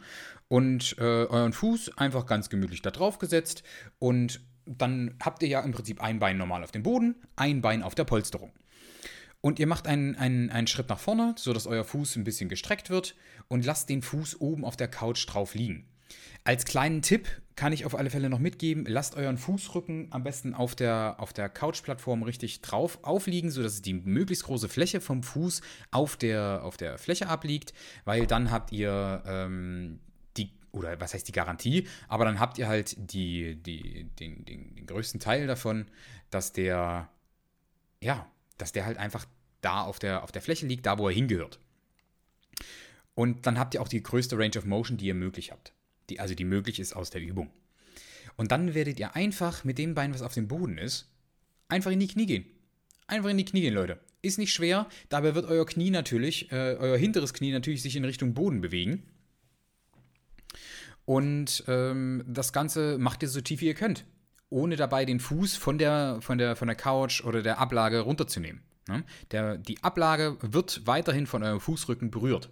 Und 0.49 0.97
äh, 0.99 1.03
euren 1.03 1.53
Fuß 1.53 1.99
einfach 1.99 2.27
ganz 2.27 2.49
gemütlich 2.51 2.83
da 2.83 2.91
drauf 2.91 3.19
gesetzt. 3.19 3.63
Und 3.99 4.41
dann 4.67 5.17
habt 5.23 5.43
ihr 5.43 5.49
ja 5.49 5.61
im 5.61 5.73
Prinzip 5.73 6.03
ein 6.03 6.19
Bein 6.19 6.37
normal 6.37 6.65
auf 6.65 6.73
dem 6.73 6.83
Boden, 6.83 7.17
ein 7.37 7.61
Bein 7.61 7.83
auf 7.83 7.95
der 7.95 8.05
Polsterung. 8.05 8.53
Und 9.41 9.59
ihr 9.59 9.67
macht 9.67 9.87
einen, 9.87 10.17
einen, 10.17 10.51
einen 10.51 10.67
Schritt 10.67 10.89
nach 10.89 10.99
vorne, 10.99 11.35
sodass 11.39 11.67
euer 11.67 11.85
Fuß 11.85 12.17
ein 12.17 12.25
bisschen 12.25 12.49
gestreckt 12.49 12.91
wird 12.91 13.15
und 13.47 13.65
lasst 13.65 13.89
den 13.89 14.03
Fuß 14.03 14.41
oben 14.41 14.65
auf 14.65 14.77
der 14.77 14.89
Couch 14.89 15.27
drauf 15.29 15.55
liegen. 15.55 15.87
Als 16.45 16.65
kleinen 16.65 17.03
Tipp 17.03 17.29
kann 17.57 17.73
ich 17.73 17.85
auf 17.85 17.95
alle 17.95 18.11
Fälle 18.11 18.31
noch 18.31 18.39
mitgeben, 18.39 18.85
lasst 18.87 19.17
euren 19.17 19.37
Fußrücken 19.37 20.09
am 20.11 20.23
besten 20.23 20.55
auf 20.55 20.75
der, 20.75 21.17
auf 21.19 21.33
der 21.33 21.49
Couchplattform 21.49 22.23
richtig 22.23 22.63
drauf 22.63 23.01
aufliegen, 23.03 23.51
sodass 23.51 23.83
die 23.83 23.95
möglichst 23.95 24.45
große 24.45 24.69
Fläche 24.69 25.01
vom 25.01 25.23
Fuß 25.23 25.61
auf 25.91 26.17
der, 26.17 26.63
auf 26.63 26.77
der 26.77 26.99
Fläche 26.99 27.29
abliegt, 27.29 27.75
weil 28.05 28.27
dann 28.27 28.51
habt 28.51 28.73
ihr 28.73 29.23
ähm, 29.27 30.01
die, 30.37 30.53
oder 30.73 31.01
was 31.01 31.15
heißt 31.15 31.29
die 31.29 31.33
Garantie, 31.33 31.87
aber 32.07 32.25
dann 32.25 32.41
habt 32.41 32.59
ihr 32.59 32.69
halt 32.69 32.97
die, 33.13 33.57
die, 33.57 34.05
den, 34.19 34.45
den, 34.45 34.75
den 34.75 34.87
größten 34.87 35.21
Teil 35.21 35.47
davon, 35.47 35.87
dass 36.31 36.53
der, 36.53 37.11
ja, 38.01 38.31
dass 38.59 38.73
der 38.73 38.85
halt 38.85 38.99
einfach 38.99 39.25
da 39.61 39.83
auf 39.83 39.99
der, 39.99 40.23
auf 40.23 40.33
der 40.33 40.43
Fläche 40.43 40.67
liegt, 40.67 40.87
da 40.87 40.99
wo 40.99 41.09
er 41.09 41.15
hingehört. 41.15 41.59
Und 43.15 43.47
dann 43.47 43.59
habt 43.59 43.75
ihr 43.75 43.83
auch 43.83 43.89
die 43.89 44.03
größte 44.03 44.39
Range 44.39 44.57
of 44.57 44.65
Motion, 44.65 44.97
die 44.97 45.07
ihr 45.07 45.15
möglich 45.15 45.51
habt. 45.51 45.73
Die, 46.11 46.21
also 46.21 46.35
die 46.35 46.45
möglich 46.45 46.79
ist 46.79 46.95
aus 46.95 47.11
der 47.11 47.21
Übung. 47.21 47.51
Und 48.37 48.53
dann 48.53 48.75
werdet 48.75 49.01
ihr 49.01 49.17
einfach 49.17 49.65
mit 49.65 49.79
dem 49.79 49.95
Bein, 49.95 50.15
was 50.15 50.23
auf 50.23 50.35
dem 50.35 50.47
Boden 50.47 50.79
ist, 50.79 51.09
einfach 51.69 51.91
in 51.91 51.99
die 51.99 52.07
Knie 52.07 52.27
gehen. 52.27 52.45
Einfach 53.09 53.31
in 53.31 53.39
die 53.39 53.45
Knie 53.45 53.63
gehen, 53.63 53.75
Leute. 53.75 53.99
Ist 54.23 54.39
nicht 54.39 54.53
schwer, 54.53 54.89
dabei 55.09 55.35
wird 55.35 55.47
euer 55.47 55.67
Knie 55.67 55.91
natürlich, 55.91 56.53
äh, 56.53 56.77
euer 56.79 56.97
hinteres 56.97 57.35
Knie 57.35 57.53
natürlich 57.53 57.83
sich 57.83 57.97
in 57.97 58.05
Richtung 58.05 58.35
Boden 58.35 58.61
bewegen. 58.61 59.03
Und 61.05 61.65
ähm, 61.67 62.23
das 62.27 62.53
Ganze 62.53 62.99
macht 62.99 63.23
ihr 63.23 63.29
so 63.29 63.41
tief 63.41 63.61
wie 63.61 63.67
ihr 63.67 63.75
könnt 63.75 64.05
ohne 64.51 64.77
dabei 64.77 65.05
den 65.05 65.21
Fuß 65.21 65.57
von 65.57 65.79
der, 65.79 66.19
von 66.21 66.39
der, 66.39 66.57
von 66.57 66.69
der 66.69 66.77
Couch 66.77 67.23
oder 67.25 67.43
der 67.43 67.59
Ablage 67.59 68.01
runterzunehmen. 68.01 68.63
Ne? 68.89 69.05
Der, 69.31 69.59
die 69.59 69.83
Ablage 69.83 70.37
wird 70.41 70.87
weiterhin 70.87 71.27
von 71.27 71.43
eurem 71.43 71.61
Fußrücken 71.61 72.11
berührt. 72.11 72.51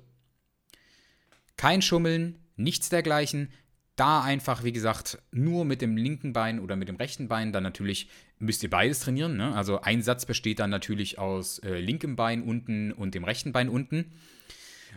Kein 1.56 1.82
Schummeln, 1.82 2.38
nichts 2.56 2.88
dergleichen. 2.88 3.50
da 3.96 4.22
einfach, 4.22 4.62
wie 4.62 4.72
gesagt, 4.72 5.22
nur 5.32 5.64
mit 5.64 5.80
dem 5.80 5.96
linken 5.96 6.34
Bein 6.34 6.60
oder 6.60 6.76
mit 6.76 6.86
dem 6.86 6.96
rechten 6.96 7.28
Bein, 7.28 7.52
dann 7.52 7.62
natürlich 7.62 8.10
müsst 8.38 8.62
ihr 8.62 8.68
beides 8.68 9.00
trainieren. 9.00 9.38
Ne? 9.38 9.54
Also 9.54 9.80
ein 9.80 10.02
Satz 10.02 10.26
besteht 10.26 10.58
dann 10.58 10.68
natürlich 10.68 11.18
aus 11.18 11.60
äh, 11.60 11.78
linkem 11.80 12.14
Bein 12.14 12.42
unten 12.42 12.92
und 12.92 13.14
dem 13.14 13.24
rechten 13.24 13.52
Bein 13.52 13.70
unten. 13.70 14.12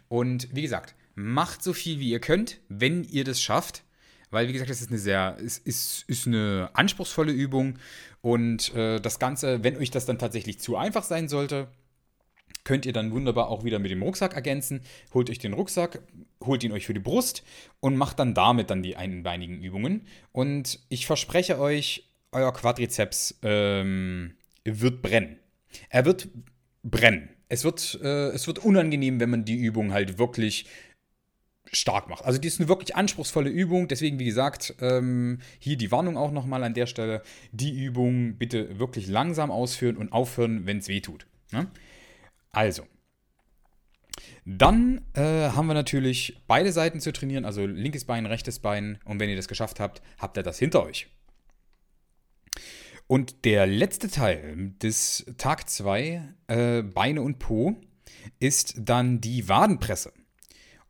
Und 0.09 0.53
wie 0.53 0.63
gesagt, 0.63 0.95
macht 1.15 1.63
so 1.63 1.71
viel 1.71 1.99
wie 1.99 2.09
ihr 2.09 2.19
könnt, 2.19 2.59
wenn 2.67 3.05
ihr 3.05 3.23
das 3.23 3.41
schafft. 3.41 3.83
Weil, 4.31 4.47
wie 4.47 4.53
gesagt, 4.53 4.69
das 4.69 4.81
ist 4.81 4.89
eine 4.89 4.99
sehr, 4.99 5.37
ist, 5.37 5.65
ist, 5.65 6.03
ist 6.07 6.27
eine 6.27 6.69
anspruchsvolle 6.73 7.31
Übung. 7.31 7.79
Und 8.21 8.73
äh, 8.75 8.99
das 8.99 9.19
Ganze, 9.19 9.63
wenn 9.63 9.77
euch 9.77 9.91
das 9.91 10.05
dann 10.05 10.19
tatsächlich 10.19 10.59
zu 10.59 10.77
einfach 10.77 11.03
sein 11.03 11.27
sollte, 11.27 11.67
könnt 12.63 12.85
ihr 12.85 12.93
dann 12.93 13.11
wunderbar 13.11 13.49
auch 13.49 13.63
wieder 13.63 13.79
mit 13.79 13.91
dem 13.91 14.03
Rucksack 14.03 14.35
ergänzen. 14.35 14.81
Holt 15.13 15.29
euch 15.29 15.39
den 15.39 15.53
Rucksack, 15.53 16.01
holt 16.43 16.63
ihn 16.63 16.71
euch 16.71 16.85
für 16.85 16.93
die 16.93 16.99
Brust 16.99 17.43
und 17.79 17.95
macht 17.97 18.19
dann 18.19 18.33
damit 18.33 18.69
dann 18.69 18.83
die 18.83 18.95
einbeinigen 18.95 19.61
Übungen. 19.61 20.05
Und 20.31 20.79
ich 20.89 21.05
verspreche 21.07 21.59
euch, 21.59 22.09
euer 22.31 22.53
Quadrizeps 22.53 23.39
ähm, 23.41 24.35
wird 24.63 25.01
brennen. 25.01 25.39
Er 25.89 26.05
wird 26.05 26.27
brennen. 26.83 27.29
Es 27.47 27.63
wird, 27.63 27.99
äh, 28.03 28.29
es 28.29 28.45
wird 28.45 28.59
unangenehm, 28.59 29.19
wenn 29.19 29.31
man 29.31 29.45
die 29.45 29.55
Übung 29.55 29.91
halt 29.91 30.19
wirklich 30.19 30.67
stark 31.71 32.09
macht. 32.09 32.25
Also 32.25 32.39
die 32.39 32.47
ist 32.47 32.59
eine 32.59 32.69
wirklich 32.69 32.95
anspruchsvolle 32.95 33.49
Übung. 33.49 33.87
Deswegen, 33.87 34.19
wie 34.19 34.25
gesagt, 34.25 34.75
ähm, 34.81 35.39
hier 35.59 35.77
die 35.77 35.91
Warnung 35.91 36.17
auch 36.17 36.31
nochmal 36.31 36.63
an 36.63 36.73
der 36.73 36.85
Stelle. 36.85 37.21
Die 37.51 37.71
Übung 37.71 38.37
bitte 38.37 38.79
wirklich 38.79 39.07
langsam 39.07 39.51
ausführen 39.51 39.97
und 39.97 40.11
aufhören, 40.11 40.65
wenn 40.65 40.79
es 40.79 40.87
weh 40.87 41.01
tut. 41.01 41.27
Ne? 41.51 41.67
Also, 42.51 42.83
dann 44.45 45.01
äh, 45.13 45.49
haben 45.49 45.67
wir 45.67 45.73
natürlich 45.73 46.41
beide 46.47 46.71
Seiten 46.71 46.99
zu 46.99 47.13
trainieren, 47.13 47.45
also 47.45 47.65
linkes 47.65 48.05
Bein, 48.05 48.25
rechtes 48.25 48.59
Bein. 48.59 48.99
Und 49.05 49.19
wenn 49.19 49.29
ihr 49.29 49.35
das 49.35 49.47
geschafft 49.47 49.79
habt, 49.79 50.01
habt 50.17 50.37
ihr 50.37 50.43
das 50.43 50.59
hinter 50.59 50.83
euch. 50.83 51.07
Und 53.07 53.45
der 53.45 53.65
letzte 53.65 54.09
Teil 54.09 54.73
des 54.81 55.25
Tag 55.37 55.69
2, 55.69 56.33
äh, 56.47 56.83
Beine 56.83 57.21
und 57.21 57.39
Po, 57.39 57.75
ist 58.39 58.75
dann 58.77 59.21
die 59.21 59.47
Wadenpresse. 59.49 60.13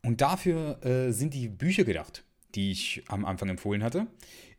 Und 0.02 0.20
dafür 0.20 0.84
äh, 0.84 1.12
sind 1.12 1.34
die 1.34 1.48
Bücher 1.48 1.84
gedacht, 1.84 2.24
die 2.54 2.70
ich 2.70 3.02
am 3.08 3.24
Anfang 3.24 3.48
empfohlen 3.48 3.82
hatte. 3.82 4.06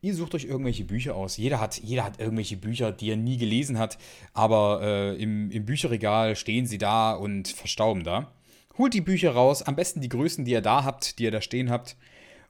Ihr 0.02 0.16
sucht 0.16 0.34
euch 0.34 0.46
irgendwelche 0.46 0.86
Bücher 0.86 1.16
aus. 1.16 1.38
Jeder 1.38 1.60
hat, 1.60 1.78
jeder 1.78 2.04
hat 2.04 2.20
irgendwelche 2.20 2.58
Bücher, 2.58 2.92
die 2.92 3.12
er 3.12 3.18
nie 3.18 3.38
gelesen 3.38 3.78
hat, 3.78 3.98
aber 4.34 4.82
äh, 4.82 5.22
im, 5.22 5.52
im 5.52 5.66
Bücherregal 5.66 6.36
stehen 6.36 6.66
sie 6.66 6.78
da 6.78 7.14
und 7.14 7.48
verstauben 7.48 8.04
da. 8.04 8.34
Holt 8.78 8.94
die 8.94 9.02
Bücher 9.02 9.32
raus, 9.32 9.62
am 9.62 9.76
besten 9.76 10.02
die 10.02 10.10
Größen, 10.10 10.46
die 10.46 10.52
ihr 10.52 10.62
da 10.62 10.84
habt, 10.84 11.20
die 11.20 11.24
ihr 11.24 11.32
da 11.32 11.42
stehen 11.42 11.70
habt, 11.70 11.98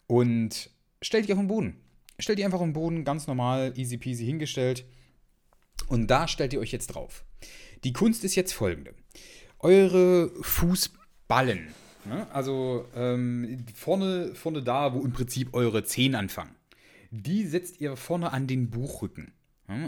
und 0.08 0.70
stellt 1.02 1.28
die 1.28 1.34
auf 1.34 1.40
den 1.40 1.48
Boden. 1.48 1.76
Stellt 2.20 2.40
die 2.40 2.46
einfach 2.46 2.60
auf 2.60 2.66
den 2.66 2.74
Boden, 2.74 3.04
ganz 3.04 3.28
normal, 3.28 3.74
easy 3.76 3.98
peasy 3.98 4.26
hingestellt. 4.26 4.86
Und 5.88 6.08
da 6.08 6.28
stellt 6.28 6.54
ihr 6.54 6.60
euch 6.60 6.72
jetzt 6.72 6.88
drauf. 6.88 7.26
Die 7.84 7.94
Kunst 7.94 8.24
ist 8.24 8.36
jetzt 8.36 8.54
folgende. 8.54 8.94
Eure 9.60 10.32
Fußballen, 10.42 11.68
ne? 12.06 12.28
also 12.34 12.86
ähm, 12.96 13.66
vorne, 13.76 14.34
vorne 14.36 14.64
da, 14.64 14.94
wo 14.94 15.02
im 15.02 15.14
Prinzip 15.14 15.54
eure 15.54 15.84
Zehen 15.84 16.16
anfangen 16.16 16.56
die 17.12 17.46
setzt 17.46 17.82
ihr 17.82 17.98
vorne 17.98 18.32
an 18.32 18.48
den 18.48 18.70
Buchrücken. 18.70 19.34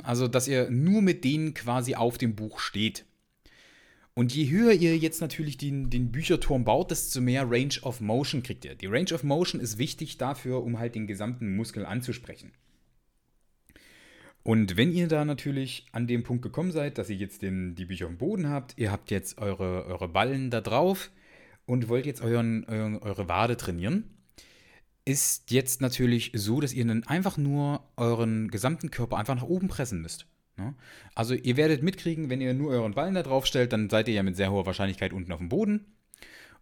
Also, 0.03 0.29
dass 0.29 0.47
ihr 0.47 0.69
nur 0.69 1.01
mit 1.01 1.25
denen 1.25 1.53
quasi 1.53 1.95
auf 1.95 2.17
dem 2.17 2.35
Buch 2.35 2.59
steht. 2.59 3.05
Und 4.13 4.33
je 4.33 4.49
höher 4.49 4.71
ihr 4.71 4.97
jetzt 4.97 5.19
natürlich 5.19 5.57
den, 5.57 5.89
den 5.89 6.09
Bücherturm 6.09 6.63
baut, 6.63 6.91
desto 6.91 7.19
mehr 7.19 7.49
Range 7.49 7.73
of 7.81 7.99
Motion 7.99 8.43
kriegt 8.43 8.63
ihr. 8.63 8.75
Die 8.75 8.85
Range 8.85 9.13
of 9.13 9.23
Motion 9.23 9.59
ist 9.59 9.77
wichtig 9.77 10.17
dafür, 10.17 10.63
um 10.63 10.79
halt 10.79 10.95
den 10.95 11.05
gesamten 11.05 11.57
Muskel 11.57 11.85
anzusprechen. 11.85 12.53
Und 14.43 14.77
wenn 14.77 14.93
ihr 14.93 15.09
da 15.09 15.25
natürlich 15.25 15.85
an 15.91 16.07
dem 16.07 16.23
Punkt 16.23 16.43
gekommen 16.43 16.71
seid, 16.71 16.97
dass 16.97 17.09
ihr 17.09 17.17
jetzt 17.17 17.41
den, 17.41 17.75
die 17.75 17.85
Bücher 17.85 18.07
dem 18.07 18.17
Boden 18.17 18.47
habt, 18.47 18.77
ihr 18.77 18.89
habt 18.89 19.11
jetzt 19.11 19.37
eure, 19.37 19.85
eure 19.85 20.07
Ballen 20.07 20.49
da 20.49 20.61
drauf 20.61 21.11
und 21.65 21.89
wollt 21.89 22.05
jetzt 22.05 22.21
euren, 22.21 22.65
euren, 22.65 22.97
eure 22.97 23.27
Wade 23.27 23.57
trainieren, 23.57 24.09
ist 25.05 25.51
jetzt 25.51 25.81
natürlich 25.81 26.31
so, 26.33 26.61
dass 26.61 26.73
ihr 26.73 26.85
dann 26.85 27.03
einfach 27.03 27.37
nur 27.37 27.83
euren 27.97 28.49
gesamten 28.49 28.89
Körper 28.91 29.17
einfach 29.17 29.35
nach 29.35 29.43
oben 29.43 29.67
pressen 29.67 30.01
müsst. 30.01 30.27
Ne? 30.57 30.75
Also 31.15 31.33
ihr 31.33 31.57
werdet 31.57 31.83
mitkriegen, 31.83 32.29
wenn 32.29 32.41
ihr 32.41 32.53
nur 32.53 32.71
euren 32.71 32.93
Ballen 32.93 33.15
da 33.15 33.23
drauf 33.23 33.45
stellt, 33.45 33.73
dann 33.73 33.89
seid 33.89 34.07
ihr 34.07 34.13
ja 34.13 34.23
mit 34.23 34.35
sehr 34.35 34.51
hoher 34.51 34.65
Wahrscheinlichkeit 34.65 35.13
unten 35.13 35.31
auf 35.31 35.39
dem 35.39 35.49
Boden. 35.49 35.85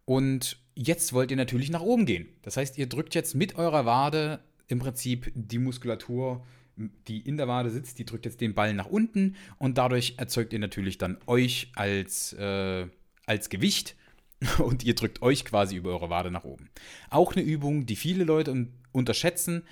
Und 0.06 0.58
jetzt 0.76 1.14
wollt 1.14 1.32
ihr 1.32 1.38
natürlich 1.38 1.70
nach 1.70 1.82
oben 1.82 2.06
gehen. 2.06 2.28
Das 2.42 2.58
heißt, 2.58 2.78
ihr 2.78 2.88
drückt 2.88 3.14
jetzt 3.14 3.36
mit 3.36 3.56
eurer 3.56 3.86
Wade 3.86 4.40
im 4.68 4.80
Prinzip 4.80 5.32
die 5.36 5.60
Muskulatur, 5.60 6.44
die 7.08 7.20
in 7.20 7.38
der 7.38 7.48
Wade 7.48 7.70
sitzt, 7.70 8.00
die 8.00 8.06
drückt 8.06 8.26
jetzt 8.26 8.42
den 8.42 8.56
Ball 8.56 8.74
nach 8.74 8.88
unten 8.88 9.36
und 9.58 9.78
dadurch 9.78 10.16
erzeugt 10.18 10.54
ihr 10.54 10.60
natürlich 10.60 10.98
dann 10.98 11.18
euch 11.28 11.72
als, 11.76 12.34
äh, 12.34 12.88
als 13.26 13.50
Gewicht 13.50 13.96
und 14.58 14.84
ihr 14.84 14.96
drückt 14.96 15.22
euch 15.22 15.46
quasi 15.46 15.76
über 15.76 15.92
eure 15.92 16.10
Wade 16.10 16.32
nach 16.32 16.44
oben. 16.44 16.70
Auch 17.10 17.36
eine 17.36 17.44
Übung, 17.44 17.86
die 17.86 17.96
viele 17.96 18.24
Leute 18.24 18.68
unterschätzen. 18.92 19.64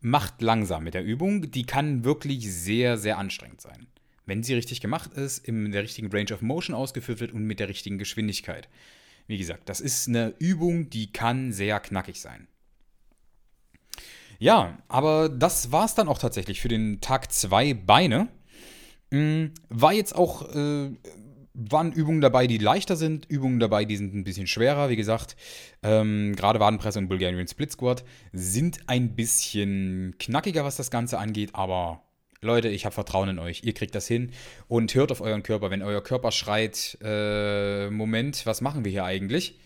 Macht 0.00 0.40
langsam 0.42 0.84
mit 0.84 0.94
der 0.94 1.04
Übung. 1.04 1.50
Die 1.50 1.64
kann 1.64 2.04
wirklich 2.04 2.52
sehr, 2.52 2.96
sehr 2.96 3.18
anstrengend 3.18 3.60
sein. 3.60 3.86
Wenn 4.24 4.42
sie 4.42 4.54
richtig 4.54 4.80
gemacht 4.80 5.12
ist, 5.12 5.46
in 5.46 5.70
der 5.70 5.82
richtigen 5.82 6.10
Range 6.10 6.32
of 6.32 6.42
Motion 6.42 6.74
ausgeführt 6.74 7.20
wird 7.20 7.32
und 7.32 7.44
mit 7.44 7.60
der 7.60 7.68
richtigen 7.68 7.98
Geschwindigkeit. 7.98 8.68
Wie 9.26 9.38
gesagt, 9.38 9.68
das 9.68 9.80
ist 9.80 10.08
eine 10.08 10.34
Übung, 10.38 10.90
die 10.90 11.12
kann 11.12 11.52
sehr 11.52 11.80
knackig 11.80 12.20
sein. 12.20 12.48
Ja, 14.38 14.78
aber 14.88 15.28
das 15.28 15.72
war 15.72 15.84
es 15.84 15.94
dann 15.94 16.08
auch 16.08 16.18
tatsächlich 16.18 16.60
für 16.60 16.68
den 16.68 17.00
Tag 17.00 17.32
2 17.32 17.74
Beine. 17.74 18.28
Hm, 19.10 19.52
war 19.68 19.92
jetzt 19.92 20.14
auch 20.14 20.54
äh, 20.54 20.90
waren 21.56 21.92
Übungen 21.92 22.20
dabei, 22.20 22.46
die 22.46 22.58
leichter 22.58 22.96
sind, 22.96 23.24
Übungen 23.26 23.58
dabei, 23.58 23.84
die 23.84 23.96
sind 23.96 24.14
ein 24.14 24.24
bisschen 24.24 24.46
schwerer. 24.46 24.90
Wie 24.90 24.96
gesagt, 24.96 25.36
ähm, 25.82 26.34
gerade 26.36 26.60
Wadenpresse 26.60 26.98
und 26.98 27.08
Bulgarian 27.08 27.48
Split 27.48 27.72
Squat 27.72 28.04
sind 28.32 28.80
ein 28.88 29.16
bisschen 29.16 30.14
knackiger, 30.18 30.64
was 30.64 30.76
das 30.76 30.90
Ganze 30.90 31.18
angeht, 31.18 31.54
aber 31.54 32.02
Leute, 32.42 32.68
ich 32.68 32.84
habe 32.84 32.94
Vertrauen 32.94 33.30
in 33.30 33.38
euch. 33.38 33.62
Ihr 33.64 33.72
kriegt 33.72 33.94
das 33.94 34.06
hin 34.06 34.30
und 34.68 34.94
hört 34.94 35.10
auf 35.10 35.22
euren 35.22 35.42
Körper. 35.42 35.70
Wenn 35.70 35.82
euer 35.82 36.02
Körper 36.02 36.30
schreit, 36.30 36.98
äh, 37.02 37.88
Moment, 37.88 38.44
was 38.44 38.60
machen 38.60 38.84
wir 38.84 38.92
hier 38.92 39.04
eigentlich? 39.04 39.58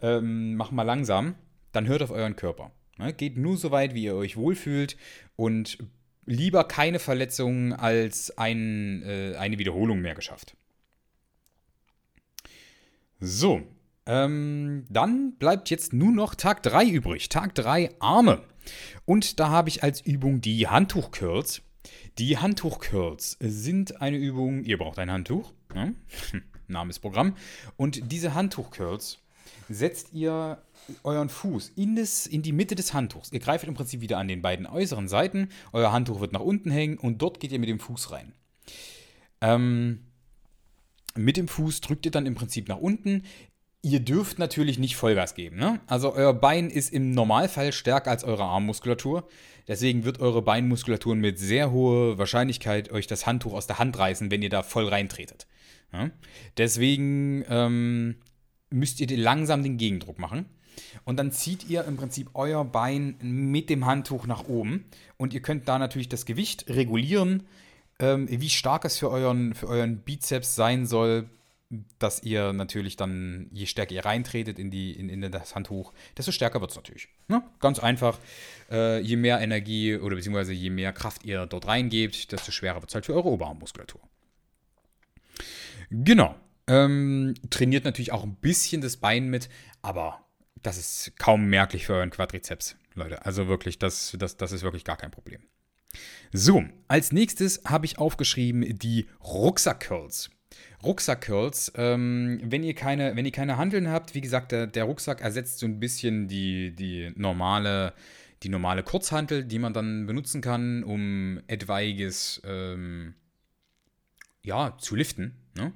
Ähm, 0.00 0.54
mach 0.54 0.70
mal 0.70 0.84
langsam, 0.84 1.34
dann 1.72 1.86
hört 1.86 2.02
auf 2.02 2.10
euren 2.12 2.36
Körper. 2.36 2.70
Ne? 2.98 3.12
Geht 3.12 3.36
nur 3.36 3.56
so 3.56 3.70
weit, 3.72 3.94
wie 3.94 4.04
ihr 4.04 4.14
euch 4.14 4.36
wohlfühlt 4.36 4.96
und 5.34 5.78
lieber 6.24 6.64
keine 6.64 7.00
Verletzungen 7.00 7.72
als 7.72 8.36
ein, 8.38 9.02
äh, 9.02 9.34
eine 9.36 9.58
Wiederholung 9.58 10.00
mehr 10.00 10.14
geschafft. 10.14 10.56
So, 13.24 13.62
ähm, 14.04 14.84
dann 14.90 15.36
bleibt 15.36 15.70
jetzt 15.70 15.92
nur 15.92 16.10
noch 16.10 16.34
Tag 16.34 16.64
3 16.64 16.86
übrig. 16.86 17.28
Tag 17.28 17.54
3 17.54 17.90
Arme. 18.00 18.42
Und 19.04 19.38
da 19.38 19.48
habe 19.48 19.68
ich 19.68 19.84
als 19.84 20.00
Übung 20.00 20.40
die 20.40 20.66
Handtuchcurls. 20.66 21.62
Die 22.18 22.38
Handtuchcurls 22.38 23.36
sind 23.38 24.00
eine 24.02 24.16
Übung, 24.16 24.64
ihr 24.64 24.76
braucht 24.76 24.98
ein 24.98 25.08
Handtuch. 25.08 25.52
Ja? 25.72 25.92
Name 26.66 26.90
ist 26.90 26.98
Programm. 26.98 27.36
Und 27.76 28.10
diese 28.10 28.34
Handtuchcurls 28.34 29.18
setzt 29.68 30.12
ihr 30.12 30.60
euren 31.04 31.28
Fuß 31.28 31.74
in, 31.76 31.94
das, 31.94 32.26
in 32.26 32.42
die 32.42 32.50
Mitte 32.50 32.74
des 32.74 32.92
Handtuchs. 32.92 33.30
Ihr 33.30 33.38
greift 33.38 33.68
im 33.68 33.74
Prinzip 33.74 34.00
wieder 34.00 34.18
an 34.18 34.26
den 34.26 34.42
beiden 34.42 34.66
äußeren 34.66 35.06
Seiten. 35.06 35.48
Euer 35.72 35.92
Handtuch 35.92 36.20
wird 36.20 36.32
nach 36.32 36.40
unten 36.40 36.72
hängen 36.72 36.98
und 36.98 37.22
dort 37.22 37.38
geht 37.38 37.52
ihr 37.52 37.60
mit 37.60 37.68
dem 37.68 37.78
Fuß 37.78 38.10
rein. 38.10 38.32
Ähm, 39.40 40.00
mit 41.16 41.36
dem 41.36 41.48
Fuß 41.48 41.80
drückt 41.80 42.06
ihr 42.06 42.12
dann 42.12 42.26
im 42.26 42.34
Prinzip 42.34 42.68
nach 42.68 42.78
unten. 42.78 43.22
Ihr 43.82 44.00
dürft 44.00 44.38
natürlich 44.38 44.78
nicht 44.78 44.96
Vollgas 44.96 45.34
geben. 45.34 45.56
Ne? 45.56 45.80
Also 45.86 46.14
euer 46.14 46.32
Bein 46.34 46.70
ist 46.70 46.92
im 46.92 47.12
Normalfall 47.12 47.72
stärker 47.72 48.10
als 48.10 48.22
eure 48.22 48.44
Armmuskulatur. 48.44 49.28
Deswegen 49.68 50.04
wird 50.04 50.20
eure 50.20 50.42
Beinmuskulatur 50.42 51.14
mit 51.14 51.38
sehr 51.38 51.70
hoher 51.70 52.18
Wahrscheinlichkeit 52.18 52.90
euch 52.90 53.06
das 53.06 53.26
Handtuch 53.26 53.52
aus 53.54 53.66
der 53.66 53.78
Hand 53.78 53.98
reißen, 53.98 54.30
wenn 54.30 54.42
ihr 54.42 54.50
da 54.50 54.62
voll 54.62 54.88
reintretet. 54.88 55.46
Ja? 55.92 56.10
Deswegen 56.56 57.44
ähm, 57.48 58.16
müsst 58.70 59.00
ihr 59.00 59.16
langsam 59.16 59.62
den 59.62 59.78
Gegendruck 59.78 60.18
machen. 60.18 60.46
Und 61.04 61.18
dann 61.18 61.32
zieht 61.32 61.68
ihr 61.68 61.84
im 61.84 61.96
Prinzip 61.96 62.30
euer 62.34 62.64
Bein 62.64 63.16
mit 63.20 63.68
dem 63.68 63.84
Handtuch 63.86 64.26
nach 64.26 64.48
oben. 64.48 64.86
Und 65.16 65.34
ihr 65.34 65.42
könnt 65.42 65.68
da 65.68 65.78
natürlich 65.78 66.08
das 66.08 66.24
Gewicht 66.24 66.68
regulieren 66.68 67.44
ähm, 68.02 68.26
wie 68.28 68.50
stark 68.50 68.84
es 68.84 68.98
für 68.98 69.08
euren, 69.10 69.54
für 69.54 69.68
euren 69.68 69.98
Bizeps 69.98 70.56
sein 70.56 70.86
soll, 70.86 71.30
dass 71.98 72.22
ihr 72.22 72.52
natürlich 72.52 72.96
dann, 72.96 73.48
je 73.52 73.64
stärker 73.66 73.94
ihr 73.94 74.04
reintretet 74.04 74.58
in, 74.58 74.70
die, 74.70 74.92
in, 74.92 75.08
in 75.08 75.30
das 75.30 75.54
Handtuch, 75.54 75.92
desto 76.18 76.32
stärker 76.32 76.60
wird 76.60 76.72
es 76.72 76.76
natürlich. 76.76 77.08
Ne? 77.28 77.42
Ganz 77.60 77.78
einfach. 77.78 78.18
Äh, 78.70 79.00
je 79.00 79.16
mehr 79.16 79.40
Energie 79.40 79.96
oder 79.96 80.16
beziehungsweise 80.16 80.52
je 80.52 80.68
mehr 80.68 80.92
Kraft 80.92 81.24
ihr 81.24 81.46
dort 81.46 81.68
reingebt, 81.68 82.32
desto 82.32 82.50
schwerer 82.50 82.82
wird 82.82 82.90
es 82.90 82.94
halt 82.94 83.06
für 83.06 83.14
eure 83.14 83.28
Oberarmmuskulatur. 83.28 84.00
Genau. 85.90 86.34
Ähm, 86.66 87.34
trainiert 87.50 87.84
natürlich 87.84 88.12
auch 88.12 88.24
ein 88.24 88.34
bisschen 88.34 88.82
das 88.82 88.96
Bein 88.96 89.28
mit, 89.28 89.48
aber 89.80 90.24
das 90.62 90.76
ist 90.76 91.12
kaum 91.18 91.46
merklich 91.46 91.86
für 91.86 91.94
euren 91.94 92.10
Quadrizeps, 92.10 92.76
Leute. 92.94 93.24
Also 93.24 93.46
wirklich, 93.46 93.78
das, 93.78 94.14
das, 94.18 94.36
das 94.36 94.52
ist 94.52 94.62
wirklich 94.62 94.84
gar 94.84 94.96
kein 94.96 95.10
Problem. 95.10 95.42
So, 96.32 96.64
als 96.88 97.12
nächstes 97.12 97.62
habe 97.64 97.86
ich 97.86 97.98
aufgeschrieben 97.98 98.78
die 98.78 99.06
Rucksack-Curls. 99.22 100.30
Rucksack-Curls, 100.82 101.72
ähm, 101.76 102.40
wenn, 102.44 102.62
ihr 102.62 102.74
keine, 102.74 103.14
wenn 103.16 103.24
ihr 103.24 103.32
keine 103.32 103.56
Handeln 103.56 103.88
habt, 103.88 104.14
wie 104.14 104.20
gesagt, 104.20 104.52
der, 104.52 104.66
der 104.66 104.84
Rucksack 104.84 105.20
ersetzt 105.20 105.58
so 105.58 105.66
ein 105.66 105.80
bisschen 105.80 106.28
die, 106.28 106.74
die 106.74 107.12
normale 107.16 107.92
die 108.42 108.48
normale 108.48 108.82
Kurzhantel, 108.82 109.44
die 109.44 109.58
man 109.58 109.72
dann 109.72 110.06
benutzen 110.06 110.40
kann, 110.40 110.82
um 110.82 111.40
etwaiges 111.46 112.42
ähm, 112.44 113.14
ja, 114.42 114.76
zu 114.78 114.96
liften. 114.96 115.36
Ne? 115.56 115.72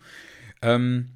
Ähm, 0.63 1.11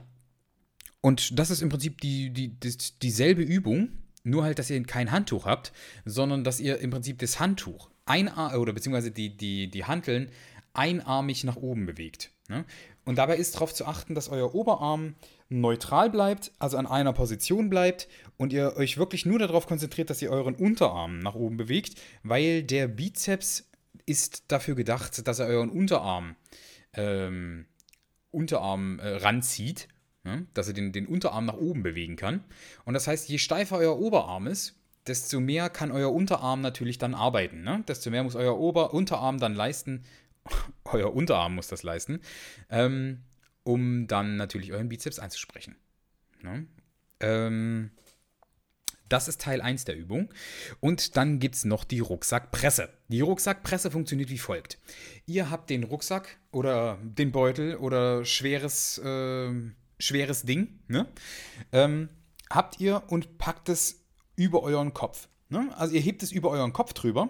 und 1.01 1.39
das 1.39 1.51
ist 1.51 1.63
im 1.63 1.69
Prinzip 1.69 2.01
die, 2.01 2.31
die, 2.31 2.49
die, 2.49 2.77
dieselbe 3.03 3.43
Übung, 3.43 3.91
nur 4.23 4.45
halt, 4.45 4.59
dass 4.59 4.71
ihr 4.71 4.83
kein 4.85 5.11
Handtuch 5.11 5.47
habt, 5.47 5.73
sondern 6.05 6.45
dass 6.45 6.61
ihr 6.61 6.79
im 6.79 6.91
Prinzip 6.91 7.19
das 7.19 7.41
Handtuch 7.41 7.89
ein, 8.11 8.29
oder 8.29 8.73
beziehungsweise 8.73 9.11
die, 9.11 9.37
die, 9.37 9.70
die 9.70 9.85
Hanteln 9.85 10.31
einarmig 10.73 11.44
nach 11.44 11.57
oben 11.57 11.87
bewegt. 11.87 12.31
Ne? 12.49 12.64
Und 13.05 13.16
dabei 13.16 13.37
ist 13.37 13.55
darauf 13.55 13.75
zu 13.75 13.87
achten, 13.87 14.14
dass 14.14 14.29
euer 14.29 14.55
Oberarm 14.55 15.14
neutral 15.49 16.11
bleibt, 16.11 16.53
also 16.59 16.77
an 16.77 16.87
einer 16.87 17.12
Position 17.12 17.70
bleibt 17.70 18.09
und 18.37 18.53
ihr 18.53 18.77
euch 18.77 18.99
wirklich 18.99 19.27
nur 19.27 19.38
darauf 19.38 19.66
konzentriert, 19.66 20.11
dass 20.11 20.23
ihr 20.23 20.31
euren 20.31 20.55
Unterarm 20.55 21.18
nach 21.18 21.35
oben 21.35 21.57
bewegt, 21.57 22.01
weil 22.23 22.62
der 22.62 22.87
Bizeps 22.88 23.68
ist 24.07 24.44
dafür 24.49 24.75
gedacht, 24.75 25.27
dass 25.27 25.38
er 25.38 25.46
euren 25.46 25.70
Unterarm, 25.70 26.37
ähm, 26.94 27.66
Unterarm 28.31 28.99
äh, 29.01 29.09
ranzieht, 29.16 29.88
ja, 30.25 30.42
dass 30.55 30.68
er 30.68 30.75
den, 30.75 30.92
den 30.92 31.07
Unterarm 31.07 31.46
nach 31.46 31.57
oben 31.57 31.83
bewegen 31.83 32.16
kann. 32.16 32.44
Und 32.85 32.94
das 32.94 33.07
heißt, 33.07 33.29
je 33.29 33.38
steifer 33.38 33.79
euer 33.79 33.99
Oberarm 33.99 34.46
ist, 34.46 34.80
desto 35.11 35.40
mehr 35.40 35.68
kann 35.70 35.90
euer 35.90 36.12
Unterarm 36.12 36.61
natürlich 36.61 36.96
dann 36.96 37.14
arbeiten. 37.14 37.62
Ne? 37.62 37.83
Desto 37.88 38.11
mehr 38.11 38.23
muss 38.23 38.37
euer 38.37 38.57
Ober 38.57 38.94
Unterarm 38.94 39.38
dann 39.38 39.55
leisten, 39.55 40.05
euer 40.85 41.12
Unterarm 41.12 41.57
muss 41.57 41.66
das 41.66 41.83
leisten, 41.83 42.20
ähm, 42.70 43.25
um 43.64 44.07
dann 44.07 44.37
natürlich 44.37 44.73
euren 44.73 44.88
Bizeps 44.88 45.18
einzusprechen. 45.18 45.75
Ne? 46.42 46.66
Ähm, 47.18 47.90
das 49.09 49.27
ist 49.27 49.40
Teil 49.40 49.61
1 49.61 49.85
der 49.85 49.96
Übung. 49.96 50.33
Und 50.79 51.16
dann 51.16 51.40
gibt 51.40 51.57
es 51.57 51.64
noch 51.64 51.83
die 51.83 51.99
Rucksackpresse. 51.99 52.88
Die 53.09 53.20
Rucksackpresse 53.20 53.90
funktioniert 53.90 54.31
wie 54.31 54.38
folgt. 54.38 54.79
Ihr 55.27 55.51
habt 55.51 55.70
den 55.70 55.83
Rucksack 55.83 56.38
oder 56.53 56.99
den 57.03 57.33
Beutel 57.33 57.75
oder 57.75 58.25
schweres, 58.25 58.99
äh, 58.99 59.53
schweres 59.99 60.42
Ding, 60.44 60.79
ne? 60.87 61.09
ähm, 61.73 62.11
habt 62.49 62.79
ihr 62.79 63.03
und 63.09 63.38
packt 63.38 63.68
es 63.68 64.00
über 64.40 64.62
euren 64.62 64.94
Kopf. 64.94 65.29
Ne? 65.50 65.70
Also 65.76 65.94
ihr 65.94 66.00
hebt 66.00 66.22
es 66.22 66.33
über 66.33 66.48
euren 66.48 66.72
Kopf 66.72 66.94
drüber. 66.94 67.29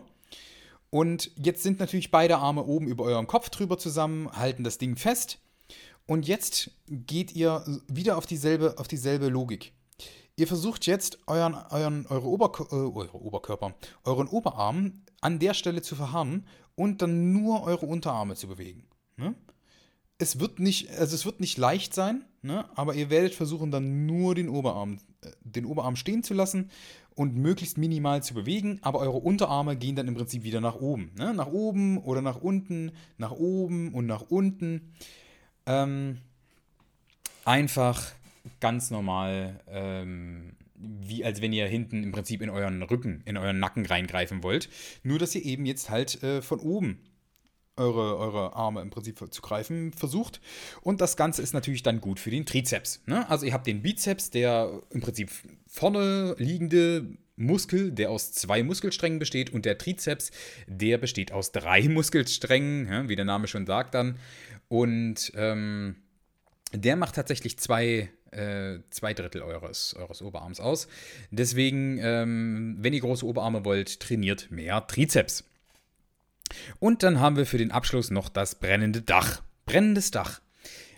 Und 0.91 1.33
jetzt 1.37 1.63
sind 1.63 1.81
natürlich 1.81 2.11
beide 2.11 2.39
Arme 2.39 2.65
oben 2.65 2.87
über 2.87 3.05
euren 3.05 3.27
Kopf 3.27 3.51
drüber 3.51 3.79
zusammen, 3.79 4.31
halten 4.33 4.63
das 4.63 4.79
Ding 4.79 4.97
fest. 4.97 5.39
Und 6.07 6.27
jetzt 6.27 6.71
geht 6.89 7.33
ihr 7.33 7.65
wieder 7.89 8.17
auf 8.17 8.27
dieselbe, 8.27 8.79
auf 8.79 8.87
dieselbe 8.87 9.29
Logik. 9.29 9.73
Ihr 10.37 10.47
versucht 10.47 10.87
jetzt 10.87 11.19
euren, 11.27 11.55
euren, 11.71 12.07
eure, 12.07 12.27
Oberk 12.27 12.61
äh, 12.73 12.75
eure 12.75 13.15
Oberkörper, 13.15 13.75
euren 14.05 14.29
Oberarm 14.29 15.03
an 15.21 15.39
der 15.39 15.55
Stelle 15.55 15.83
zu 15.83 15.97
verharren 15.97 16.47
und 16.77 17.03
dann 17.03 17.33
nur 17.33 17.65
eure 17.65 17.87
Unterarme 17.87 18.37
zu 18.37 18.47
bewegen. 18.47 18.87
Ne? 19.17 19.35
Es 20.21 20.39
wird 20.39 20.61
nicht, 20.61 20.91
also 20.91 21.15
es 21.15 21.25
wird 21.25 21.41
nicht 21.41 21.57
leicht 21.57 21.95
sein, 21.95 22.25
ne? 22.43 22.67
aber 22.77 22.95
ihr 22.95 23.09
werdet 23.09 23.35
versuchen, 23.35 23.71
dann 23.71 24.05
nur 24.05 24.35
den 24.35 24.51
Oberarm, 24.51 24.99
äh, 25.23 25.31
den 25.43 25.65
Oberarm 25.65 25.97
stehen 25.97 26.23
zu 26.23 26.35
lassen 26.35 26.71
und 27.15 27.37
möglichst 27.37 27.79
minimal 27.79 28.23
zu 28.23 28.35
bewegen, 28.35 28.79
aber 28.83 28.99
eure 28.99 29.17
Unterarme 29.17 29.77
gehen 29.77 29.97
dann 29.97 30.09
im 30.09 30.15
Prinzip 30.15 30.43
wieder 30.43 30.61
nach 30.61 30.75
oben. 30.75 31.11
Ne? 31.17 31.33
Nach 31.33 31.47
oben 31.47 31.97
oder 31.99 32.21
nach 32.21 32.37
unten, 32.37 32.93
nach 33.17 33.33
oben 33.33 33.95
und 33.95 34.07
nach 34.07 34.23
unten. 34.29 34.93
Ähm, 35.65 36.19
einfach 37.47 38.13
ganz 38.61 38.91
normal, 38.91 39.61
ähm, 39.69 40.53
wie 40.75 41.25
als 41.25 41.41
wenn 41.41 41.55
ihr 41.55 41.67
hinten 41.67 42.03
im 42.03 42.13
Prinzip 42.13 42.43
in 42.43 42.51
euren 42.51 42.83
Rücken, 42.83 43.23
in 43.25 43.39
euren 43.39 43.59
Nacken 43.59 43.87
reingreifen 43.87 44.43
wollt. 44.43 44.69
Nur, 45.03 45.19
dass 45.19 45.35
ihr 45.35 45.45
eben 45.45 45.65
jetzt 45.65 45.89
halt 45.89 46.23
äh, 46.23 46.43
von 46.43 46.61
oben 46.61 47.01
eure, 47.81 48.19
eure 48.19 48.55
Arme 48.55 48.83
im 48.83 48.91
Prinzip 48.91 49.19
zu 49.33 49.43
greifen 49.43 49.93
versucht. 49.93 50.41
Und 50.83 51.01
das 51.01 51.17
Ganze 51.17 51.43
ist 51.43 51.55
natürlich 51.55 51.83
dann 51.83 52.01
gut 52.01 52.21
für 52.21 52.31
den 52.31 52.47
Trizeps. 52.47 53.03
Ne? 53.07 53.29
Also 53.29 53.47
ihr 53.47 53.53
habt 53.53 53.67
den 53.67 53.83
Bizeps, 53.83 54.31
der 54.31 54.81
im 54.91 55.01
Prinzip 55.01 55.31
vorne 55.67 56.35
liegende 56.39 57.17
Muskel, 57.37 57.91
der 57.91 58.11
aus 58.11 58.33
zwei 58.33 58.63
Muskelsträngen 58.63 59.19
besteht, 59.19 59.51
und 59.51 59.65
der 59.65 59.79
Trizeps, 59.79 60.31
der 60.67 60.99
besteht 60.99 61.33
aus 61.33 61.53
drei 61.53 61.83
Muskelsträngen, 61.89 62.87
ja, 62.87 63.09
wie 63.09 63.17
der 63.17 63.25
Name 63.25 63.49
schon 63.49 63.67
sagt 63.67 63.95
dann. 63.95 64.19
Und 64.69 65.33
ähm, 65.35 65.97
der 66.73 66.97
macht 66.97 67.17
tatsächlich 67.17 67.59
zwei, 67.59 68.11
äh, 68.31 68.79
zwei 68.91 69.15
Drittel 69.15 69.43
eures, 69.43 69.97
eures 69.97 70.23
Oberarms 70.23 70.61
aus. 70.61 70.87
Deswegen, 71.31 71.99
ähm, 71.99 72.77
wenn 72.79 72.93
ihr 72.93 73.01
große 73.01 73.27
Oberarme 73.27 73.65
wollt, 73.65 73.99
trainiert 74.01 74.51
mehr 74.51 74.87
Trizeps. 74.87 75.45
Und 76.79 77.03
dann 77.03 77.21
haben 77.21 77.37
wir 77.37 77.47
für 77.47 77.59
den 77.59 77.71
Abschluss 77.71 78.11
noch 78.11 78.29
das 78.29 78.55
brennende 78.55 79.03
Dach. 79.03 79.43
Brennendes 79.67 80.11
Dach. 80.11 80.41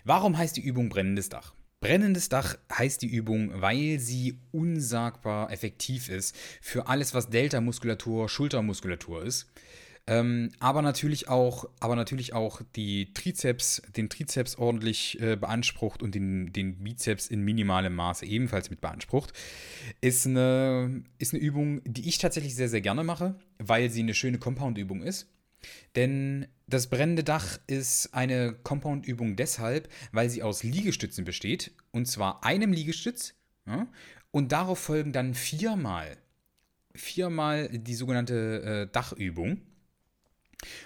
Warum 0.03 0.37
heißt 0.37 0.57
die 0.57 0.61
Übung 0.61 0.89
brennendes 0.89 1.29
Dach? 1.29 1.53
Brennendes 1.79 2.29
Dach 2.29 2.57
heißt 2.71 3.01
die 3.01 3.07
Übung, 3.07 3.61
weil 3.61 3.99
sie 3.99 4.39
unsagbar 4.51 5.51
effektiv 5.51 6.09
ist 6.09 6.35
für 6.61 6.87
alles, 6.87 7.13
was 7.13 7.29
Delta-Muskulatur, 7.29 8.29
Schultermuskulatur 8.29 9.23
ist. 9.23 9.51
Ähm, 10.05 10.51
aber 10.59 10.81
natürlich 10.81 11.29
auch, 11.29 11.69
aber 11.79 11.95
natürlich 11.95 12.33
auch 12.33 12.61
die 12.75 13.13
Trizeps, 13.13 13.81
den 13.95 14.09
Trizeps 14.09 14.57
ordentlich 14.57 15.19
äh, 15.21 15.37
beansprucht 15.37 16.03
und 16.03 16.13
den, 16.13 16.51
den 16.51 16.83
Bizeps 16.83 17.27
in 17.27 17.41
minimalem 17.41 17.95
Maße 17.95 18.25
ebenfalls 18.25 18.69
mit 18.69 18.81
beansprucht. 18.81 19.31
Ist 20.01 20.27
eine, 20.27 21.03
ist 21.19 21.33
eine 21.33 21.41
Übung, 21.41 21.81
die 21.85 22.07
ich 22.09 22.17
tatsächlich 22.17 22.55
sehr, 22.55 22.67
sehr 22.67 22.81
gerne 22.81 23.03
mache, 23.03 23.35
weil 23.59 23.89
sie 23.89 24.01
eine 24.01 24.13
schöne 24.13 24.39
Compound-Übung 24.39 25.03
ist. 25.03 25.32
Denn 25.95 26.47
das 26.67 26.89
brennende 26.89 27.23
Dach 27.23 27.59
ist 27.67 28.13
eine 28.13 28.53
Compound-Übung 28.53 29.35
deshalb, 29.35 29.89
weil 30.11 30.29
sie 30.29 30.43
aus 30.43 30.63
Liegestützen 30.63 31.25
besteht. 31.25 31.71
Und 31.91 32.07
zwar 32.07 32.43
einem 32.43 32.73
Liegestütz. 32.73 33.33
Ja, 33.65 33.87
und 34.31 34.51
darauf 34.51 34.79
folgen 34.79 35.13
dann 35.13 35.35
viermal, 35.35 36.17
viermal 36.95 37.69
die 37.69 37.93
sogenannte 37.93 38.87
äh, 38.87 38.91
Dachübung. 38.91 39.61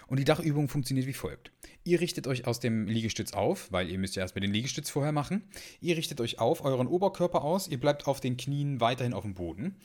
Und 0.08 0.20
die 0.20 0.26
Dachübung 0.26 0.68
funktioniert 0.68 1.08
wie 1.08 1.14
folgt. 1.14 1.52
Ihr 1.84 2.02
richtet 2.02 2.28
euch 2.28 2.46
aus 2.46 2.60
dem 2.60 2.88
Liegestütz 2.88 3.32
auf, 3.32 3.72
weil 3.72 3.90
ihr 3.90 3.98
müsst 3.98 4.16
ja 4.18 4.22
erstmal 4.22 4.42
den 4.42 4.52
Liegestütz 4.52 4.90
vorher 4.90 5.14
machen. 5.14 5.44
Ihr 5.80 5.96
richtet 5.96 6.20
euch 6.20 6.40
auf, 6.40 6.66
euren 6.66 6.88
Oberkörper 6.88 7.44
aus, 7.44 7.68
ihr 7.70 7.80
bleibt 7.80 8.08
auf 8.08 8.20
den 8.20 8.36
Knien 8.36 8.82
weiterhin 8.82 9.14
auf 9.14 9.24
dem 9.24 9.36
Boden 9.36 9.78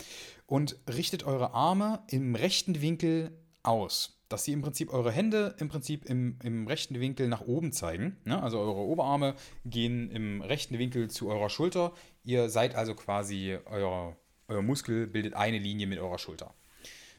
und 0.46 0.76
richtet 0.88 1.22
eure 1.22 1.52
Arme 1.52 2.02
im 2.09 2.35
rechten 2.35 2.81
Winkel 2.83 3.31
aus. 3.62 4.21
Dass 4.33 4.45
sie 4.45 4.53
im 4.53 4.62
Prinzip 4.62 4.92
eure 4.92 5.12
Hände 5.12 5.55
im 5.59 5.68
Prinzip 5.68 6.07
im, 6.07 6.38
im 6.42 6.66
rechten 6.66 6.99
Winkel 6.99 7.29
nach 7.29 7.42
oben 7.42 7.71
zeigen. 7.73 8.16
Ne? 8.25 8.42
Also 8.42 8.59
eure 8.59 8.81
Oberarme 8.81 9.35
gehen 9.66 10.11
im 10.11 10.40
rechten 10.40 10.79
Winkel 10.79 11.11
zu 11.11 11.29
eurer 11.29 11.51
Schulter. 11.51 11.92
Ihr 12.25 12.49
seid 12.49 12.75
also 12.75 12.95
quasi, 12.95 13.59
euer, 13.66 14.16
euer 14.49 14.62
Muskel 14.62 15.07
bildet 15.07 15.35
eine 15.35 15.59
Linie 15.59 15.87
mit 15.87 15.99
eurer 15.99 16.18
Schulter. 16.18 16.55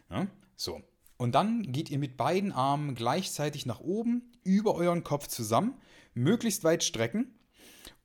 Ja? 0.10 0.26
So, 0.56 0.82
und 1.18 1.36
dann 1.36 1.72
geht 1.72 1.92
ihr 1.92 2.00
mit 2.00 2.18
beiden 2.18 2.52
Armen 2.52 2.96
gleichzeitig 2.96 3.66
nach 3.66 3.80
oben 3.80 4.32
über 4.44 4.76
euren 4.76 5.04
Kopf 5.04 5.28
zusammen, 5.28 5.76
möglichst 6.14 6.64
weit 6.64 6.84
strecken. 6.84 7.34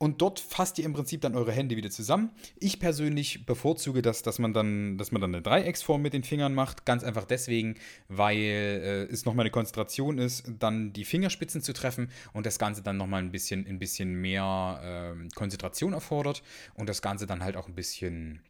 Und 0.01 0.23
dort 0.23 0.39
fasst 0.39 0.79
ihr 0.79 0.85
im 0.85 0.93
Prinzip 0.93 1.23
dann 1.23 1.35
eure 1.35 1.51
Hände 1.51 1.77
wieder 1.77 1.91
zusammen. 1.91 2.31
Ich 2.61 2.79
persönlich 2.79 3.47
bevorzuge 3.47 4.01
das, 4.01 4.23
dass 4.23 4.39
man 4.39 4.55
dann, 4.55 4.97
dass 4.97 5.11
man 5.11 5.21
dann 5.21 5.35
eine 5.35 5.43
Dreiecksform 5.43 6.01
mit 6.01 6.13
den 6.13 6.23
Fingern 6.23 6.55
macht. 6.55 6.87
Ganz 6.87 7.03
einfach 7.03 7.25
deswegen, 7.25 7.75
weil 8.07 8.37
äh, 8.37 9.03
es 9.13 9.25
nochmal 9.25 9.43
eine 9.43 9.51
Konzentration 9.51 10.19
ist, 10.19 10.45
dann 10.61 10.93
die 10.93 11.05
Fingerspitzen 11.05 11.63
zu 11.63 11.73
treffen 11.73 12.13
und 12.33 12.47
das 12.47 12.61
Ganze 12.61 12.83
dann 12.83 12.97
nochmal 12.97 13.23
ein 13.23 13.33
bisschen, 13.33 13.67
ein 13.67 13.81
bisschen 13.81 14.15
mehr 14.15 15.17
äh, 15.19 15.29
Konzentration 15.35 15.95
erfordert 15.95 16.45
und 16.75 16.89
das 16.89 17.03
Ganze 17.03 17.27
dann 17.27 17.43
halt 17.43 17.57
auch 17.57 17.67
ein 17.67 17.75
bisschen, 17.75 18.41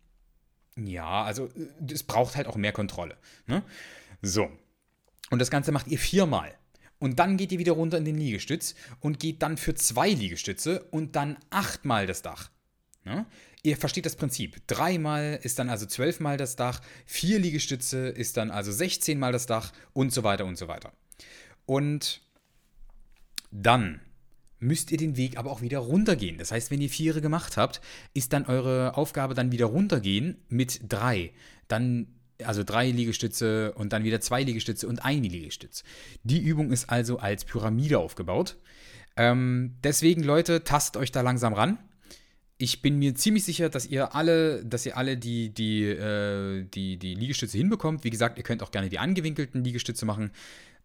ja, 0.76 1.22
also 1.22 1.46
äh, 1.46 1.92
es 1.92 2.02
braucht 2.02 2.36
halt 2.36 2.46
auch 2.46 2.56
mehr 2.56 2.72
Kontrolle. 2.72 3.16
Ne? 3.46 3.62
So. 4.20 4.50
Und 5.30 5.38
das 5.38 5.50
Ganze 5.50 5.72
macht 5.72 5.88
ihr 5.88 5.98
viermal. 5.98 6.52
Und 6.98 7.18
dann 7.18 7.36
geht 7.36 7.52
ihr 7.52 7.58
wieder 7.58 7.72
runter 7.72 7.98
in 7.98 8.04
den 8.04 8.18
Liegestütz 8.18 8.74
und 9.00 9.20
geht 9.20 9.42
dann 9.42 9.56
für 9.56 9.74
zwei 9.74 10.10
Liegestütze 10.10 10.84
und 10.90 11.16
dann 11.16 11.36
achtmal 11.50 12.06
das 12.06 12.22
Dach. 12.22 12.50
Ja? 13.04 13.26
Ihr 13.62 13.76
versteht 13.76 14.06
das 14.06 14.16
Prinzip. 14.16 14.66
Dreimal 14.66 15.38
ist 15.42 15.58
dann 15.58 15.68
also 15.68 15.86
zwölfmal 15.86 16.36
das 16.36 16.56
Dach, 16.56 16.80
vier 17.06 17.38
Liegestütze 17.38 18.08
ist 18.08 18.36
dann 18.36 18.50
also 18.50 18.72
16 18.72 19.18
mal 19.18 19.32
das 19.32 19.46
Dach 19.46 19.72
und 19.92 20.12
so 20.12 20.24
weiter 20.24 20.44
und 20.44 20.56
so 20.56 20.68
weiter. 20.68 20.92
Und 21.66 22.22
dann 23.50 24.00
müsst 24.60 24.90
ihr 24.90 24.98
den 24.98 25.16
Weg 25.16 25.38
aber 25.38 25.50
auch 25.50 25.60
wieder 25.60 25.78
runtergehen. 25.78 26.38
Das 26.38 26.50
heißt, 26.50 26.70
wenn 26.70 26.80
ihr 26.80 26.90
Viere 26.90 27.20
gemacht 27.20 27.56
habt, 27.56 27.80
ist 28.14 28.32
dann 28.32 28.46
eure 28.46 28.96
Aufgabe 28.96 29.34
dann 29.34 29.52
wieder 29.52 29.66
runtergehen 29.66 30.38
mit 30.48 30.80
drei. 30.88 31.32
Dann 31.68 32.17
also 32.44 32.64
drei 32.64 32.90
Liegestütze 32.90 33.72
und 33.72 33.92
dann 33.92 34.04
wieder 34.04 34.20
zwei 34.20 34.42
Liegestütze 34.42 34.86
und 34.88 35.04
ein 35.04 35.22
Liegestütz. 35.22 35.84
Die 36.22 36.40
Übung 36.40 36.70
ist 36.70 36.90
also 36.90 37.18
als 37.18 37.44
Pyramide 37.44 37.98
aufgebaut. 37.98 38.56
Ähm, 39.16 39.74
deswegen, 39.82 40.22
Leute, 40.22 40.64
tastet 40.64 40.96
euch 40.96 41.10
da 41.10 41.22
langsam 41.22 41.52
ran. 41.52 41.78
Ich 42.56 42.82
bin 42.82 42.98
mir 42.98 43.14
ziemlich 43.14 43.44
sicher, 43.44 43.68
dass 43.68 43.86
ihr 43.86 44.14
alle, 44.14 44.64
dass 44.64 44.86
ihr 44.86 44.96
alle 44.96 45.16
die, 45.16 45.50
die, 45.50 45.84
äh, 45.84 46.64
die, 46.64 46.96
die 46.96 47.14
Liegestütze 47.14 47.56
hinbekommt. 47.56 48.04
Wie 48.04 48.10
gesagt, 48.10 48.38
ihr 48.38 48.44
könnt 48.44 48.62
auch 48.62 48.70
gerne 48.70 48.88
die 48.88 48.98
angewinkelten 48.98 49.62
Liegestütze 49.62 50.06
machen. 50.06 50.30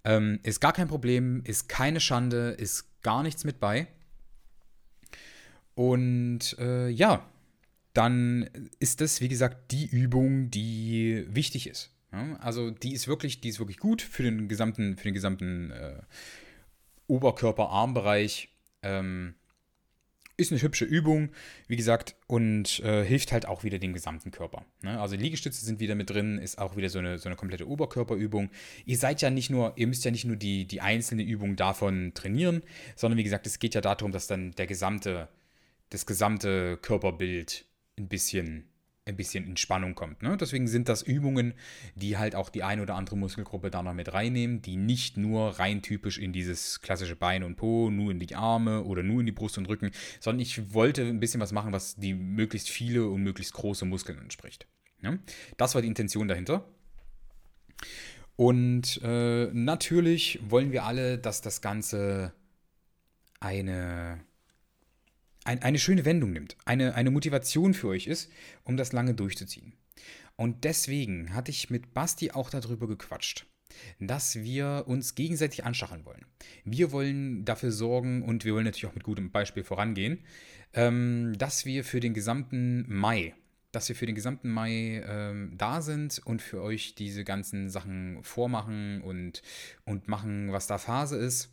Ähm, 0.03 0.39
ist 0.43 0.59
gar 0.59 0.73
kein 0.73 0.87
Problem, 0.87 1.41
ist 1.45 1.69
keine 1.69 1.99
Schande, 1.99 2.51
ist 2.51 3.01
gar 3.01 3.23
nichts 3.23 3.43
mit 3.43 3.59
bei. 3.59 3.87
Und 5.75 6.55
äh, 6.59 6.89
ja, 6.89 7.27
dann 7.93 8.49
ist 8.79 9.01
das, 9.01 9.21
wie 9.21 9.29
gesagt, 9.29 9.71
die 9.71 9.85
Übung, 9.85 10.49
die 10.49 11.25
wichtig 11.27 11.67
ist. 11.67 11.91
Ja, 12.11 12.37
also 12.37 12.69
die 12.69 12.93
ist 12.93 13.07
wirklich, 13.07 13.41
die 13.41 13.49
ist 13.49 13.59
wirklich 13.59 13.77
gut 13.77 14.01
für 14.01 14.23
den 14.23 14.47
gesamten, 14.47 14.97
für 14.97 15.03
den 15.03 15.13
gesamten 15.13 15.71
äh, 15.71 16.01
Oberkörper-Armbereich. 17.07 18.49
Ähm, 18.83 19.35
ist 20.35 20.51
eine 20.51 20.61
hübsche 20.61 20.85
Übung, 20.85 21.29
wie 21.67 21.75
gesagt, 21.75 22.15
und 22.25 22.79
äh, 22.79 23.03
hilft 23.03 23.31
halt 23.31 23.45
auch 23.45 23.63
wieder 23.63 23.77
dem 23.77 23.93
gesamten 23.93 24.31
Körper. 24.31 24.65
Ne? 24.81 24.99
Also 24.99 25.15
Liegestütze 25.15 25.63
sind 25.63 25.79
wieder 25.79 25.93
mit 25.93 26.09
drin, 26.09 26.39
ist 26.39 26.57
auch 26.57 26.75
wieder 26.75 26.89
so 26.89 26.97
eine, 26.97 27.19
so 27.19 27.29
eine 27.29 27.35
komplette 27.35 27.67
Oberkörperübung. 27.67 28.49
Ihr 28.85 28.97
seid 28.97 29.21
ja 29.21 29.29
nicht 29.29 29.51
nur, 29.51 29.73
ihr 29.75 29.85
müsst 29.85 30.05
ja 30.05 30.11
nicht 30.11 30.25
nur 30.25 30.35
die, 30.35 30.65
die 30.65 30.81
einzelne 30.81 31.21
Übung 31.21 31.55
davon 31.55 32.13
trainieren, 32.15 32.63
sondern 32.95 33.19
wie 33.19 33.23
gesagt, 33.23 33.45
es 33.45 33.59
geht 33.59 33.75
ja 33.75 33.81
darum, 33.81 34.11
dass 34.11 34.25
dann 34.25 34.51
der 34.53 34.65
gesamte, 34.65 35.29
das 35.89 36.07
gesamte 36.07 36.77
Körperbild 36.77 37.65
ein 37.97 38.07
bisschen, 38.07 38.69
ein 39.05 39.15
bisschen 39.15 39.45
in 39.45 39.57
Spannung 39.57 39.95
kommt. 39.95 40.21
Ne? 40.21 40.37
Deswegen 40.37 40.67
sind 40.67 40.89
das 40.89 41.01
Übungen, 41.01 41.53
die 41.95 42.17
halt 42.17 42.35
auch 42.35 42.49
die 42.49 42.63
eine 42.63 42.81
oder 42.81 42.95
andere 42.95 43.17
Muskelgruppe 43.17 43.69
da 43.69 43.83
noch 43.83 43.93
mit 43.93 44.13
reinnehmen, 44.13 44.61
die 44.61 44.77
nicht 44.77 45.17
nur 45.17 45.59
rein 45.59 45.81
typisch 45.81 46.17
in 46.17 46.33
dieses 46.33 46.81
klassische 46.81 47.15
Bein 47.15 47.43
und 47.43 47.55
Po, 47.55 47.89
nur 47.89 48.11
in 48.11 48.19
die 48.19 48.35
Arme 48.35 48.83
oder 48.83 49.03
nur 49.03 49.19
in 49.19 49.25
die 49.25 49.31
Brust 49.31 49.57
und 49.57 49.67
Rücken, 49.67 49.91
sondern 50.19 50.41
ich 50.41 50.73
wollte 50.73 51.03
ein 51.03 51.19
bisschen 51.19 51.41
was 51.41 51.51
machen, 51.51 51.73
was 51.73 51.95
die 51.95 52.13
möglichst 52.13 52.69
viele 52.69 53.07
und 53.07 53.23
möglichst 53.23 53.53
große 53.53 53.85
Muskeln 53.85 54.19
entspricht. 54.19 54.67
Ne? 55.01 55.19
Das 55.57 55.75
war 55.75 55.81
die 55.81 55.87
Intention 55.87 56.27
dahinter. 56.27 56.65
Und 58.35 58.99
äh, 59.03 59.51
natürlich 59.53 60.39
wollen 60.49 60.71
wir 60.71 60.85
alle, 60.85 61.19
dass 61.19 61.41
das 61.41 61.61
Ganze 61.61 62.33
eine 63.39 64.21
ein, 65.43 65.61
eine 65.61 65.79
schöne 65.79 66.05
Wendung 66.05 66.31
nimmt, 66.31 66.57
eine, 66.65 66.95
eine 66.95 67.11
Motivation 67.11 67.73
für 67.73 67.89
euch 67.89 68.07
ist, 68.07 68.31
um 68.63 68.77
das 68.77 68.93
lange 68.93 69.13
durchzuziehen. 69.13 69.73
Und 70.35 70.63
deswegen 70.63 71.33
hatte 71.33 71.51
ich 71.51 71.69
mit 71.69 71.93
Basti 71.93 72.31
auch 72.31 72.49
darüber 72.49 72.87
gequatscht, 72.87 73.45
dass 73.99 74.35
wir 74.35 74.85
uns 74.87 75.15
gegenseitig 75.15 75.63
anstacheln 75.63 76.05
wollen. 76.05 76.25
Wir 76.63 76.91
wollen 76.91 77.45
dafür 77.45 77.71
sorgen 77.71 78.23
und 78.23 78.45
wir 78.45 78.53
wollen 78.53 78.65
natürlich 78.65 78.87
auch 78.87 78.95
mit 78.95 79.03
gutem 79.03 79.31
Beispiel 79.31 79.63
vorangehen, 79.63 80.23
ähm, 80.73 81.33
dass 81.37 81.65
wir 81.65 81.83
für 81.83 81.99
den 81.99 82.13
gesamten 82.13 82.85
Mai, 82.87 83.35
dass 83.71 83.89
wir 83.89 83.95
für 83.95 84.07
den 84.07 84.15
gesamten 84.15 84.49
Mai 84.49 85.03
ähm, 85.07 85.53
da 85.55 85.81
sind 85.81 86.19
und 86.25 86.41
für 86.41 86.61
euch 86.61 86.95
diese 86.95 87.23
ganzen 87.23 87.69
Sachen 87.69 88.23
vormachen 88.23 89.01
und, 89.01 89.43
und 89.85 90.07
machen, 90.07 90.51
was 90.51 90.67
da 90.67 90.77
Phase 90.77 91.17
ist 91.17 91.52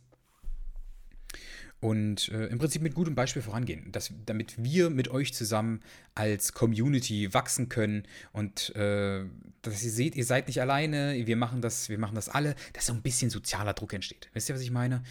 und 1.81 2.29
äh, 2.29 2.45
im 2.45 2.59
Prinzip 2.59 2.83
mit 2.83 2.93
gutem 2.93 3.15
Beispiel 3.15 3.41
vorangehen, 3.41 3.91
dass, 3.91 4.13
damit 4.27 4.63
wir 4.63 4.91
mit 4.91 5.09
euch 5.09 5.33
zusammen 5.33 5.81
als 6.13 6.53
Community 6.53 7.33
wachsen 7.33 7.69
können 7.69 8.03
und 8.31 8.73
äh, 8.75 9.25
dass 9.63 9.83
ihr 9.83 9.89
seht, 9.89 10.15
ihr 10.15 10.23
seid 10.23 10.47
nicht 10.47 10.61
alleine, 10.61 11.25
wir 11.25 11.35
machen 11.35 11.59
das, 11.61 11.89
wir 11.89 11.97
machen 11.97 12.13
das 12.13 12.29
alle, 12.29 12.55
dass 12.73 12.85
so 12.85 12.93
ein 12.93 13.01
bisschen 13.01 13.31
sozialer 13.31 13.73
Druck 13.73 13.93
entsteht. 13.93 14.29
Wisst 14.33 14.47
ihr, 14.47 14.55
was 14.55 14.61
ich 14.61 14.69
meine? 14.69 15.01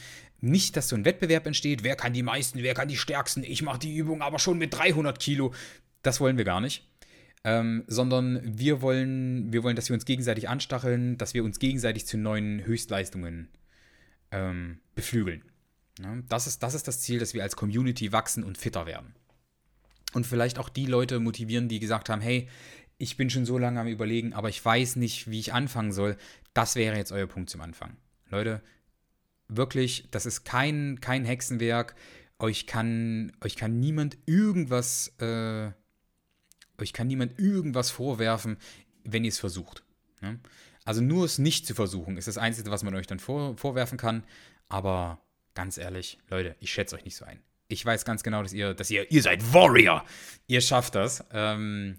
Nicht, 0.41 0.77
dass 0.77 0.89
so 0.89 0.95
ein 0.95 1.05
Wettbewerb 1.05 1.45
entsteht, 1.47 1.83
wer 1.83 1.97
kann 1.97 2.13
die 2.13 2.23
meisten, 2.23 2.63
wer 2.63 2.75
kann 2.75 2.89
die 2.89 2.97
stärksten, 2.97 3.43
ich 3.43 3.63
mache 3.63 3.81
die 3.81 3.97
Übung 3.97 4.23
aber 4.23 4.39
schon 4.39 4.57
mit 4.57 4.73
300 4.73 5.19
Kilo. 5.19 5.53
Das 6.03 6.21
wollen 6.21 6.39
wir 6.39 6.45
gar 6.45 6.61
nicht. 6.61 6.87
Ähm, 7.43 7.85
sondern 7.89 8.41
wir 8.45 8.81
wollen, 8.81 9.53
wir 9.53 9.65
wollen, 9.65 9.75
dass 9.75 9.89
wir 9.89 9.95
uns 9.95 10.05
gegenseitig 10.05 10.49
anstacheln, 10.49 11.17
dass 11.17 11.35
wir 11.35 11.43
uns 11.43 11.59
gegenseitig 11.59 12.07
zu 12.07 12.17
neuen 12.17 12.65
Höchstleistungen 12.65 13.49
ähm, 14.31 14.79
beflügeln. 14.95 15.50
Ne? 15.99 16.25
Das, 16.29 16.47
ist, 16.47 16.63
das 16.63 16.75
ist 16.75 16.89
das 16.89 17.01
Ziel, 17.01 17.19
dass 17.19 17.35
wir 17.35 17.43
als 17.43 17.57
Community 17.57 18.13
wachsen 18.13 18.45
und 18.45 18.59
fitter 18.59 18.87
werden. 18.87 19.15
Und 20.13 20.27
vielleicht 20.27 20.59
auch 20.59 20.69
die 20.69 20.87
Leute 20.87 21.21
motivieren, 21.21 21.69
die 21.69 21.79
gesagt 21.79 22.09
haben, 22.09 22.21
hey, 22.21 22.49
ich 22.99 23.17
bin 23.17 23.31
schon 23.31 23.47
so 23.47 23.57
lange 23.57 23.81
am 23.81 23.87
Überlegen, 23.87 24.35
aber 24.35 24.49
ich 24.49 24.63
weiß 24.63 24.97
nicht, 24.97 25.31
wie 25.31 25.41
ich 25.41 25.53
anfangen 25.53 25.93
soll. 25.93 26.17
Das 26.53 26.77
wäre 26.77 26.97
jetzt 26.97 27.13
euer 27.13 27.27
Punkt 27.27 27.49
zum 27.49 27.61
Anfang. 27.61 27.97
Leute, 28.29 28.63
wirklich, 29.49 30.09
das 30.11 30.27
ist 30.27 30.45
kein, 30.45 31.01
kein 31.01 31.25
Hexenwerk. 31.25 31.95
Euch 32.39 32.67
kann, 32.67 33.33
euch 33.43 33.57
kann 33.57 33.81
niemand 33.81 34.19
irgendwas, 34.27 35.15
äh, 35.19 35.71
euch 36.79 36.93
kann 36.93 37.07
niemand 37.07 37.39
irgendwas 37.39 37.91
vorwerfen, 37.91 38.57
wenn 39.05 39.25
ihr 39.25 39.31
es 39.31 39.39
versucht. 39.39 39.83
Ne? 40.21 40.39
Also 40.85 41.01
nur 41.01 41.25
es 41.25 41.39
nicht 41.39 41.67
zu 41.67 41.75
versuchen, 41.75 42.17
ist 42.17 42.29
das 42.29 42.39
Einzige, 42.39 42.71
was 42.71 42.83
man 42.83 42.95
euch 42.95 43.07
dann 43.07 43.19
vor, 43.19 43.57
vorwerfen 43.57 43.99
kann. 43.99 44.25
Aber 44.69 45.21
ganz 45.55 45.79
ehrlich, 45.79 46.19
Leute, 46.29 46.57
ich 46.61 46.73
schätze 46.73 46.97
euch 46.97 47.05
nicht 47.05 47.17
so 47.17 47.25
ein. 47.25 47.41
Ich 47.69 47.85
weiß 47.85 48.05
ganz 48.05 48.23
genau, 48.23 48.43
dass 48.43 48.53
ihr, 48.53 48.75
dass 48.75 48.91
ihr, 48.91 49.11
ihr 49.11 49.23
seid 49.23 49.53
Warrior. 49.53 50.05
Ihr 50.49 50.61
schafft 50.61 50.97
das. 50.97 51.25
Ähm, 51.33 51.99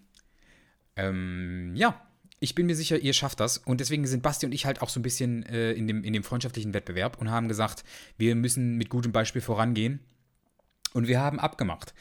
ähm, 0.98 1.74
ja, 1.76 2.02
ich 2.40 2.56
bin 2.56 2.66
mir 2.66 2.76
sicher, 2.76 2.98
ihr 2.98 3.14
schafft 3.14 3.40
das. 3.40 3.58
Und 3.60 3.80
deswegen 3.80 4.06
sind 4.06 4.24
Basti 4.24 4.46
und 4.46 4.52
ich 4.52 4.66
halt 4.66 4.82
auch 4.82 4.90
so 4.90 5.00
ein 5.00 5.04
bisschen 5.04 5.44
äh, 5.44 5.72
in, 5.74 5.88
dem, 5.88 6.04
in 6.04 6.12
dem 6.12 6.24
freundschaftlichen 6.24 6.74
Wettbewerb 6.74 7.22
und 7.22 7.32
haben 7.32 7.48
gesagt, 7.48 7.84
wir 8.18 8.36
müssen 8.36 8.78
mit 8.78 8.90
gutem 8.90 9.12
Beispiel 9.12 9.42
vorangehen. 9.42 10.02
Und 10.94 11.08
wir 11.08 11.22
haben 11.22 11.40
abgemacht, 11.40 11.94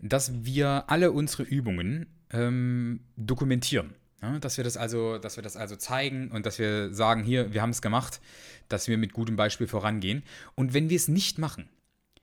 dass 0.00 0.44
wir 0.44 0.84
alle 0.88 1.12
unsere 1.12 1.44
Übungen 1.44 2.06
ähm, 2.32 3.04
dokumentieren. 3.16 3.94
Ja, 4.22 4.38
dass 4.38 4.56
wir 4.56 4.62
das 4.62 4.76
also, 4.76 5.18
dass 5.18 5.36
wir 5.36 5.42
das 5.42 5.56
also 5.56 5.74
zeigen 5.74 6.30
und 6.30 6.46
dass 6.46 6.58
wir 6.58 6.94
sagen, 6.94 7.24
hier, 7.24 7.52
wir 7.52 7.60
haben 7.60 7.70
es 7.70 7.82
gemacht, 7.82 8.20
dass 8.68 8.86
wir 8.86 8.96
mit 8.96 9.12
gutem 9.12 9.34
Beispiel 9.34 9.66
vorangehen. 9.66 10.22
Und 10.54 10.74
wenn 10.74 10.88
wir 10.90 10.96
es 10.96 11.08
nicht 11.08 11.38
machen, 11.38 11.68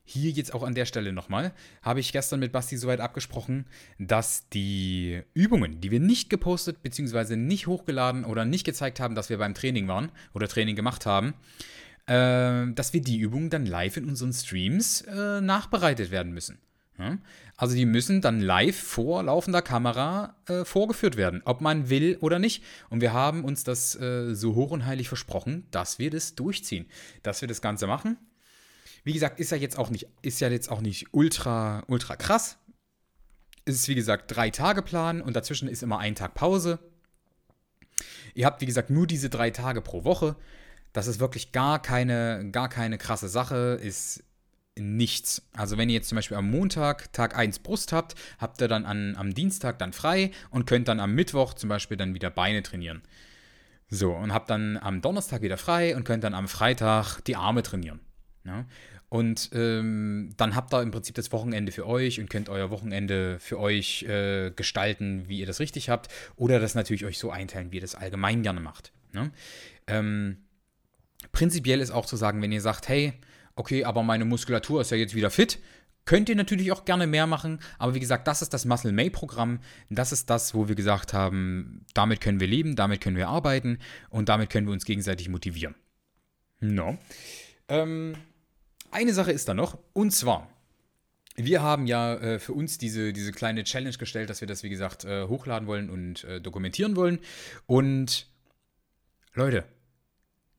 hier 0.06 0.32
jetzt 0.32 0.54
auch 0.54 0.64
an 0.64 0.74
der 0.74 0.86
Stelle 0.86 1.14
nochmal, 1.14 1.54
habe 1.84 2.00
ich 2.00 2.12
gestern 2.12 2.39
mit 2.39 2.52
Basti 2.52 2.78
soweit 2.78 3.02
abgesprochen, 3.02 3.66
dass 4.00 4.50
die 4.50 5.22
Übungen, 5.34 5.82
die 5.82 5.91
wir 5.91 6.00
nicht 6.00 6.30
gepostet 6.30 6.82
bzw. 6.82 7.36
nicht 7.36 7.68
hochgeladen 7.68 8.26
oder 8.26 8.45
nicht 8.45 8.64
gezeigt 8.64 9.00
haben, 9.00 9.14
dass 9.14 9.30
wir 9.30 9.38
beim 9.38 9.54
Training 9.54 9.88
waren 9.88 10.12
oder 10.34 10.47
Training 10.47 10.76
gemacht 10.76 11.06
haben, 11.06 11.34
äh, 12.08 12.74
dass 12.74 12.93
wir 12.93 13.02
die 13.02 13.20
Übungen 13.20 13.50
dann 13.50 13.66
live 13.66 13.97
in 13.97 14.06
unseren 14.06 14.34
Streams 14.34 15.02
äh, 15.02 15.41
nachbereitet 15.41 16.12
werden 16.12 16.34
müssen. 16.34 16.60
Also 17.56 17.76
die 17.76 17.86
müssen 17.86 18.22
dann 18.22 18.39
live 18.39 18.78
vor 18.78 19.24
laufender 19.24 19.62
Kamera 19.62 20.36
äh, 20.47 20.66
vorgeführt 20.66 21.18
werden, 21.18 21.41
ob 21.45 21.62
man 21.62 21.89
will 21.89 22.18
oder 22.22 22.39
nicht. 22.39 22.64
Und 22.89 23.02
wir 23.02 23.14
haben 23.14 23.43
uns 23.43 23.64
das 23.64 23.95
äh, 23.95 24.34
so 24.36 24.56
hoch 24.56 24.72
und 24.72 24.86
heilig 24.86 25.08
versprochen, 25.08 25.68
dass 25.72 26.00
wir 26.00 26.10
das 26.10 26.36
durchziehen, 26.36 26.86
dass 27.24 27.41
wir 27.41 27.47
das 27.47 27.62
Ganze 27.62 27.88
machen. 27.88 28.18
Wie 29.04 29.14
gesagt, 29.14 29.39
ist 29.39 29.52
ja 29.52 29.58
jetzt 29.58 29.78
auch 29.78 29.89
nicht, 29.89 30.08
ist 30.22 30.41
ja 30.41 30.50
jetzt 30.50 30.70
auch 30.70 30.82
nicht 30.82 31.08
ultra, 31.14 31.84
ultra 31.88 32.16
krass. 32.16 32.58
Es 33.66 33.76
ist 33.76 33.88
wie 33.88 33.95
gesagt 33.95 34.36
drei 34.36 34.50
Tage 34.50 34.82
Plan 34.82 35.22
und 35.22 35.36
dazwischen 35.36 35.70
ist 35.70 35.84
immer 35.84 36.00
ein 36.00 36.16
Tag 36.16 36.34
Pause. 36.34 36.80
Ihr 38.34 38.45
habt 38.45 38.62
wie 38.62 38.66
gesagt 38.66 38.89
nur 38.89 39.08
diese 39.08 39.30
drei 39.30 39.52
Tage 39.52 39.82
pro 39.82 40.04
Woche. 40.04 40.36
Das 40.93 41.08
ist 41.08 41.20
wirklich 41.20 41.52
gar 41.52 41.82
keine, 41.82 42.50
gar 42.52 42.68
keine 42.68 42.97
krasse 42.97 43.30
Sache. 43.30 43.80
Ist 43.82 44.24
nichts. 44.78 45.47
Also 45.53 45.78
wenn 45.78 45.89
ihr 45.89 45.95
jetzt 45.95 46.09
zum 46.09 46.15
Beispiel 46.15 46.38
am 46.38 46.49
Montag 46.49 47.11
Tag 47.13 47.38
1 47.38 47.59
Brust 47.59 47.91
habt, 47.91 48.15
habt 48.38 48.61
ihr 48.61 48.67
dann 48.67 48.86
an, 48.86 49.15
am 49.15 49.34
Dienstag 49.34 49.80
dann 49.80 49.93
frei 49.93 50.32
und 50.51 50.65
könnt 50.65 50.88
dann 50.88 50.99
am 50.99 51.13
Mittwoch 51.13 51.53
zum 51.53 51.70
Beispiel 51.70 51.97
dann 51.97 52.13
wieder 52.13 52.30
Beine 52.30 52.63
trainieren. 52.63 53.01
So, 53.89 54.13
und 54.13 54.34
habt 54.34 54.49
dann 54.49 54.78
am 54.78 55.01
Donnerstag 55.01 55.41
wieder 55.41 55.57
frei 55.57 55.95
und 55.95 56.03
könnt 56.03 56.24
dann 56.24 56.36
am 56.36 56.47
Freitag 56.47 57.22
die 57.22 57.36
Arme 57.36 57.63
trainieren. 57.63 57.99
Ja? 58.45 58.65
Und 59.09 59.49
ähm, 59.53 60.30
dann 60.38 60.55
habt 60.55 60.72
ihr 60.74 60.84
im 60.84 60.91
Prinzip 60.91 61.15
das 61.15 61.32
Wochenende 61.32 61.72
für 61.72 61.88
euch 61.88 62.20
und 62.20 62.30
könnt 62.30 62.47
euer 62.47 62.70
Wochenende 62.70 63.39
für 63.39 63.59
euch 63.59 64.03
äh, 64.03 64.51
gestalten, 64.51 65.28
wie 65.28 65.39
ihr 65.39 65.47
das 65.47 65.59
richtig 65.59 65.89
habt. 65.89 66.09
Oder 66.36 66.59
das 66.59 66.76
natürlich 66.76 67.05
euch 67.05 67.17
so 67.17 67.32
einteilen, 67.32 67.72
wie 67.72 67.78
ihr 67.78 67.82
das 67.82 67.95
allgemein 67.95 68.43
gerne 68.43 68.59
macht. 68.59 68.93
Ne? 69.11 69.32
Ähm, 69.88 70.38
prinzipiell 71.32 71.82
ist 71.82 71.89
auch 71.89 72.05
zu 72.05 72.17
sagen, 72.17 72.39
wenn 72.43 72.51
ihr 72.51 72.61
sagt, 72.61 72.88
hey, 72.88 73.13
okay, 73.60 73.84
aber 73.84 74.03
meine 74.03 74.26
Muskulatur 74.26 74.82
ist 74.82 74.91
ja 74.91 74.97
jetzt 74.97 75.14
wieder 75.14 75.30
fit. 75.30 75.60
Könnt 76.05 76.30
ihr 76.30 76.36
natürlich 76.36 76.72
auch 76.72 76.86
gerne 76.86 77.05
mehr 77.05 77.28
machen, 77.28 77.60
aber 77.78 77.93
wie 77.93 77.99
gesagt, 77.99 78.28
das 78.28 78.41
ist 78.41 78.53
das 78.53 78.66
Muscle 78.66 78.93
May 78.93 79.10
Programm. 79.10 79.60
Das 79.89 80.12
ist 80.12 80.30
das, 80.30 80.55
wo 80.55 80.68
wir 80.68 80.76
gesagt 80.76 81.14
haben, 81.14 81.86
damit 81.93 82.22
können 82.22 82.39
wir 82.39 82.47
leben, 82.47 82.76
damit 82.76 83.01
können 83.01 83.18
wir 83.18 83.28
arbeiten 83.28 83.78
und 84.10 84.30
damit 84.30 84.49
können 84.49 84.66
wir 84.66 84.74
uns 84.74 84.86
gegenseitig 84.86 85.30
motivieren. 85.30 85.76
No. 86.62 86.97
Ähm, 87.68 88.16
eine 88.91 89.14
Sache 89.14 89.32
ist 89.32 89.47
da 89.47 89.53
noch, 89.53 89.78
und 89.93 90.12
zwar, 90.12 90.49
wir 91.36 91.62
haben 91.62 91.86
ja 91.86 92.16
äh, 92.16 92.39
für 92.39 92.53
uns 92.53 92.78
diese, 92.78 93.14
diese 93.14 93.32
kleine 93.32 93.66
Challenge 93.66 93.95
gestellt, 93.97 94.30
dass 94.30 94.41
wir 94.41 94.47
das, 94.47 94.64
wie 94.64 94.70
gesagt, 94.70 95.03
äh, 95.03 95.28
hochladen 95.28 95.68
wollen 95.68 95.89
und 95.89 96.24
äh, 96.24 96.41
dokumentieren 96.41 96.95
wollen. 96.95 97.20
Und 97.68 98.28
Leute, 99.34 99.66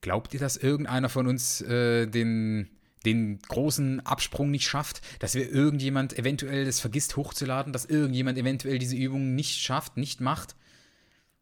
glaubt 0.01 0.32
ihr, 0.32 0.40
dass 0.40 0.57
irgendeiner 0.57 1.09
von 1.09 1.26
uns 1.26 1.61
äh, 1.62 2.07
den, 2.07 2.70
den 3.05 3.38
großen 3.48 4.05
Absprung 4.07 4.51
nicht 4.51 4.68
schafft? 4.68 5.01
Dass 5.18 5.34
wir 5.34 5.51
irgendjemand 5.51 6.18
eventuell 6.18 6.64
das 6.64 6.80
vergisst 6.80 7.16
hochzuladen? 7.16 7.72
Dass 7.72 7.84
irgendjemand 7.84 8.38
eventuell 8.38 8.78
diese 8.78 8.96
Übung 8.96 9.34
nicht 9.34 9.61
schafft, 9.61 9.96
nicht 9.96 10.20
macht? 10.20 10.55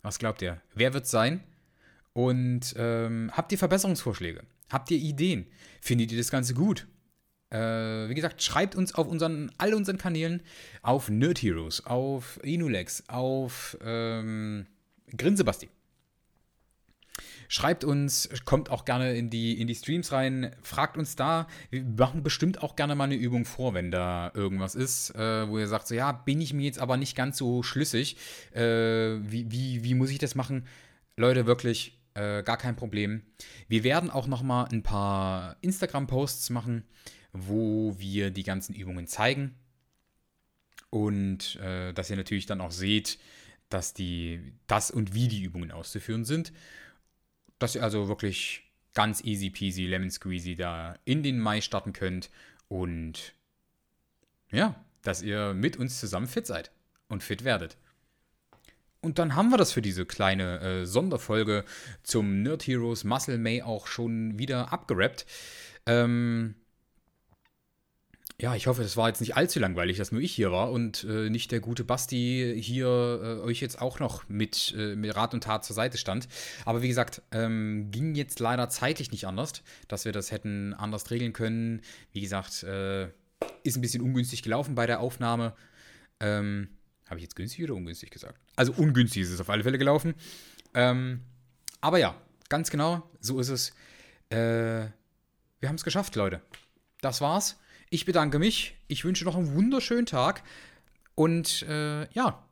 Was 0.02 0.18
glaubt 0.18 0.42
ihr? 0.42 0.60
Wer 0.74 0.94
wird 0.94 1.06
sein? 1.06 1.40
Und 2.12 2.74
ähm, 2.76 3.30
habt 3.32 3.52
ihr 3.52 3.58
Verbesserungsvorschläge? 3.58 4.42
Habt 4.70 4.90
ihr 4.90 4.98
Ideen? 4.98 5.46
Findet 5.80 6.12
ihr 6.12 6.18
das 6.18 6.30
Ganze 6.30 6.54
gut? 6.54 6.86
Äh, 7.50 8.08
wie 8.08 8.14
gesagt, 8.14 8.42
schreibt 8.42 8.74
uns 8.74 8.94
auf 8.94 9.06
unseren, 9.06 9.50
all 9.56 9.72
unseren 9.72 9.98
Kanälen, 9.98 10.42
auf 10.82 11.08
Nerd 11.08 11.38
Heroes, 11.38 11.86
auf 11.86 12.38
Inulex, 12.42 13.04
auf 13.08 13.78
ähm, 13.82 14.66
Grinsebasti. 15.16 15.70
Schreibt 17.48 17.82
uns, 17.82 18.28
kommt 18.44 18.70
auch 18.70 18.84
gerne 18.84 19.16
in 19.16 19.30
die, 19.30 19.60
in 19.60 19.66
die 19.66 19.74
Streams 19.74 20.12
rein, 20.12 20.54
fragt 20.62 20.96
uns 20.96 21.16
da. 21.16 21.46
Wir 21.70 21.82
machen 21.82 22.22
bestimmt 22.22 22.62
auch 22.62 22.76
gerne 22.76 22.94
mal 22.94 23.04
eine 23.04 23.16
Übung 23.16 23.44
vor, 23.44 23.74
wenn 23.74 23.90
da 23.90 24.30
irgendwas 24.34 24.74
ist, 24.74 25.14
äh, 25.14 25.48
wo 25.48 25.58
ihr 25.58 25.66
sagt, 25.66 25.88
so 25.88 25.94
ja, 25.94 26.12
bin 26.12 26.40
ich 26.40 26.52
mir 26.52 26.64
jetzt 26.64 26.78
aber 26.78 26.96
nicht 26.96 27.16
ganz 27.16 27.38
so 27.38 27.62
schlüssig. 27.62 28.16
Äh, 28.52 28.60
wie, 28.60 29.50
wie, 29.50 29.82
wie 29.82 29.94
muss 29.94 30.10
ich 30.10 30.18
das 30.18 30.34
machen? 30.34 30.66
Leute, 31.16 31.46
wirklich, 31.46 31.98
äh, 32.14 32.42
gar 32.42 32.58
kein 32.58 32.76
Problem. 32.76 33.22
Wir 33.66 33.82
werden 33.82 34.10
auch 34.10 34.26
noch 34.26 34.42
mal 34.42 34.64
ein 34.64 34.82
paar 34.82 35.56
Instagram-Posts 35.62 36.50
machen 36.50 36.84
wo 37.32 37.94
wir 37.98 38.30
die 38.30 38.42
ganzen 38.42 38.74
Übungen 38.74 39.06
zeigen 39.06 39.54
und 40.90 41.56
äh, 41.56 41.92
dass 41.92 42.10
ihr 42.10 42.16
natürlich 42.16 42.46
dann 42.46 42.60
auch 42.60 42.70
seht, 42.70 43.18
dass 43.68 43.92
die 43.92 44.40
das 44.66 44.90
und 44.90 45.14
wie 45.14 45.28
die 45.28 45.42
Übungen 45.42 45.70
auszuführen 45.70 46.24
sind. 46.24 46.52
Dass 47.58 47.74
ihr 47.74 47.82
also 47.82 48.08
wirklich 48.08 48.62
ganz 48.94 49.22
easy 49.22 49.50
peasy 49.50 49.86
lemon 49.86 50.10
squeezy 50.10 50.54
da 50.54 50.96
in 51.04 51.22
den 51.22 51.38
Mai 51.38 51.60
starten 51.60 51.92
könnt 51.92 52.30
und 52.68 53.34
ja, 54.50 54.74
dass 55.02 55.22
ihr 55.22 55.54
mit 55.54 55.76
uns 55.76 56.00
zusammen 56.00 56.26
fit 56.26 56.46
seid 56.46 56.70
und 57.08 57.22
fit 57.22 57.44
werdet. 57.44 57.76
Und 59.00 59.18
dann 59.18 59.36
haben 59.36 59.50
wir 59.50 59.56
das 59.56 59.72
für 59.72 59.82
diese 59.82 60.04
kleine 60.04 60.60
äh, 60.60 60.84
Sonderfolge 60.86 61.64
zum 62.02 62.42
Nerd 62.42 62.66
Heroes 62.66 63.04
Muscle 63.04 63.38
May 63.38 63.62
auch 63.62 63.86
schon 63.86 64.38
wieder 64.38 64.72
abgerappt. 64.72 65.24
Ähm, 65.86 66.56
ja, 68.40 68.54
ich 68.54 68.68
hoffe, 68.68 68.82
es 68.82 68.96
war 68.96 69.08
jetzt 69.08 69.20
nicht 69.20 69.36
allzu 69.36 69.58
langweilig, 69.58 69.96
dass 69.96 70.12
nur 70.12 70.20
ich 70.20 70.32
hier 70.32 70.52
war 70.52 70.70
und 70.70 71.02
äh, 71.02 71.28
nicht 71.28 71.50
der 71.50 71.58
gute 71.58 71.82
Basti 71.82 72.56
hier 72.62 72.86
äh, 72.86 73.44
euch 73.44 73.60
jetzt 73.60 73.80
auch 73.80 73.98
noch 73.98 74.28
mit, 74.28 74.74
äh, 74.78 74.94
mit, 74.94 75.16
Rat 75.16 75.34
und 75.34 75.42
Tat 75.42 75.64
zur 75.64 75.74
Seite 75.74 75.98
stand. 75.98 76.28
Aber 76.64 76.80
wie 76.80 76.88
gesagt, 76.88 77.20
ähm, 77.32 77.90
ging 77.90 78.14
jetzt 78.14 78.38
leider 78.38 78.68
zeitlich 78.68 79.10
nicht 79.10 79.26
anders, 79.26 79.64
dass 79.88 80.04
wir 80.04 80.12
das 80.12 80.30
hätten 80.30 80.72
anders 80.72 81.10
regeln 81.10 81.32
können. 81.32 81.82
Wie 82.12 82.20
gesagt, 82.20 82.62
äh, 82.62 83.08
ist 83.64 83.76
ein 83.76 83.80
bisschen 83.80 84.02
ungünstig 84.02 84.44
gelaufen 84.44 84.76
bei 84.76 84.86
der 84.86 85.00
Aufnahme. 85.00 85.54
Ähm, 86.20 86.68
Habe 87.06 87.16
ich 87.16 87.24
jetzt 87.24 87.34
günstig 87.34 87.64
oder 87.64 87.74
ungünstig 87.74 88.10
gesagt? 88.10 88.38
Also 88.54 88.72
ungünstig 88.72 89.22
ist 89.22 89.30
es 89.30 89.40
auf 89.40 89.50
alle 89.50 89.64
Fälle 89.64 89.78
gelaufen. 89.78 90.14
Ähm, 90.74 91.22
aber 91.80 91.98
ja, 91.98 92.14
ganz 92.48 92.70
genau, 92.70 93.02
so 93.18 93.40
ist 93.40 93.48
es. 93.48 93.70
Äh, 94.30 94.86
wir 95.58 95.68
haben 95.68 95.74
es 95.74 95.82
geschafft, 95.82 96.14
Leute. 96.14 96.40
Das 97.00 97.20
war's. 97.20 97.58
Ich 97.90 98.04
bedanke 98.04 98.38
mich. 98.38 98.76
Ich 98.86 99.04
wünsche 99.04 99.24
noch 99.24 99.36
einen 99.36 99.54
wunderschönen 99.54 100.06
Tag. 100.06 100.42
Und 101.14 101.62
äh, 101.62 102.08
ja, 102.12 102.44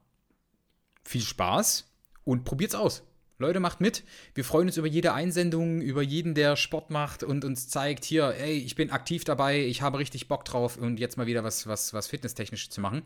viel 1.04 1.22
Spaß 1.22 1.92
und 2.24 2.44
probiert's 2.44 2.74
aus. 2.74 3.02
Leute, 3.38 3.60
macht 3.60 3.80
mit. 3.80 4.02
Wir 4.34 4.44
freuen 4.44 4.66
uns 4.66 4.78
über 4.78 4.86
jede 4.86 5.12
Einsendung, 5.12 5.82
über 5.82 6.02
jeden, 6.02 6.34
der 6.34 6.56
Sport 6.56 6.90
macht 6.90 7.22
und 7.22 7.44
uns 7.44 7.68
zeigt, 7.68 8.04
hier, 8.04 8.34
ey, 8.38 8.54
ich 8.54 8.76
bin 8.76 8.90
aktiv 8.90 9.24
dabei, 9.24 9.60
ich 9.60 9.82
habe 9.82 9.98
richtig 9.98 10.26
Bock 10.26 10.46
drauf 10.46 10.78
und 10.78 10.98
jetzt 10.98 11.18
mal 11.18 11.26
wieder 11.26 11.44
was, 11.44 11.66
was, 11.66 11.92
was 11.92 12.06
fitnesstechnisch 12.06 12.70
zu 12.70 12.80
machen. 12.80 13.02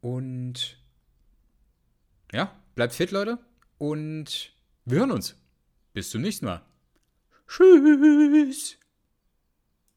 Und 0.00 0.76
ja, 2.32 2.52
bleibt 2.74 2.94
fit, 2.94 3.12
Leute. 3.12 3.38
Und 3.78 4.52
wir 4.84 4.98
hören 4.98 5.12
uns. 5.12 5.36
Bis 5.92 6.10
zum 6.10 6.22
nächsten 6.22 6.46
Mal. 6.46 6.62
Tschüss. 7.46 8.81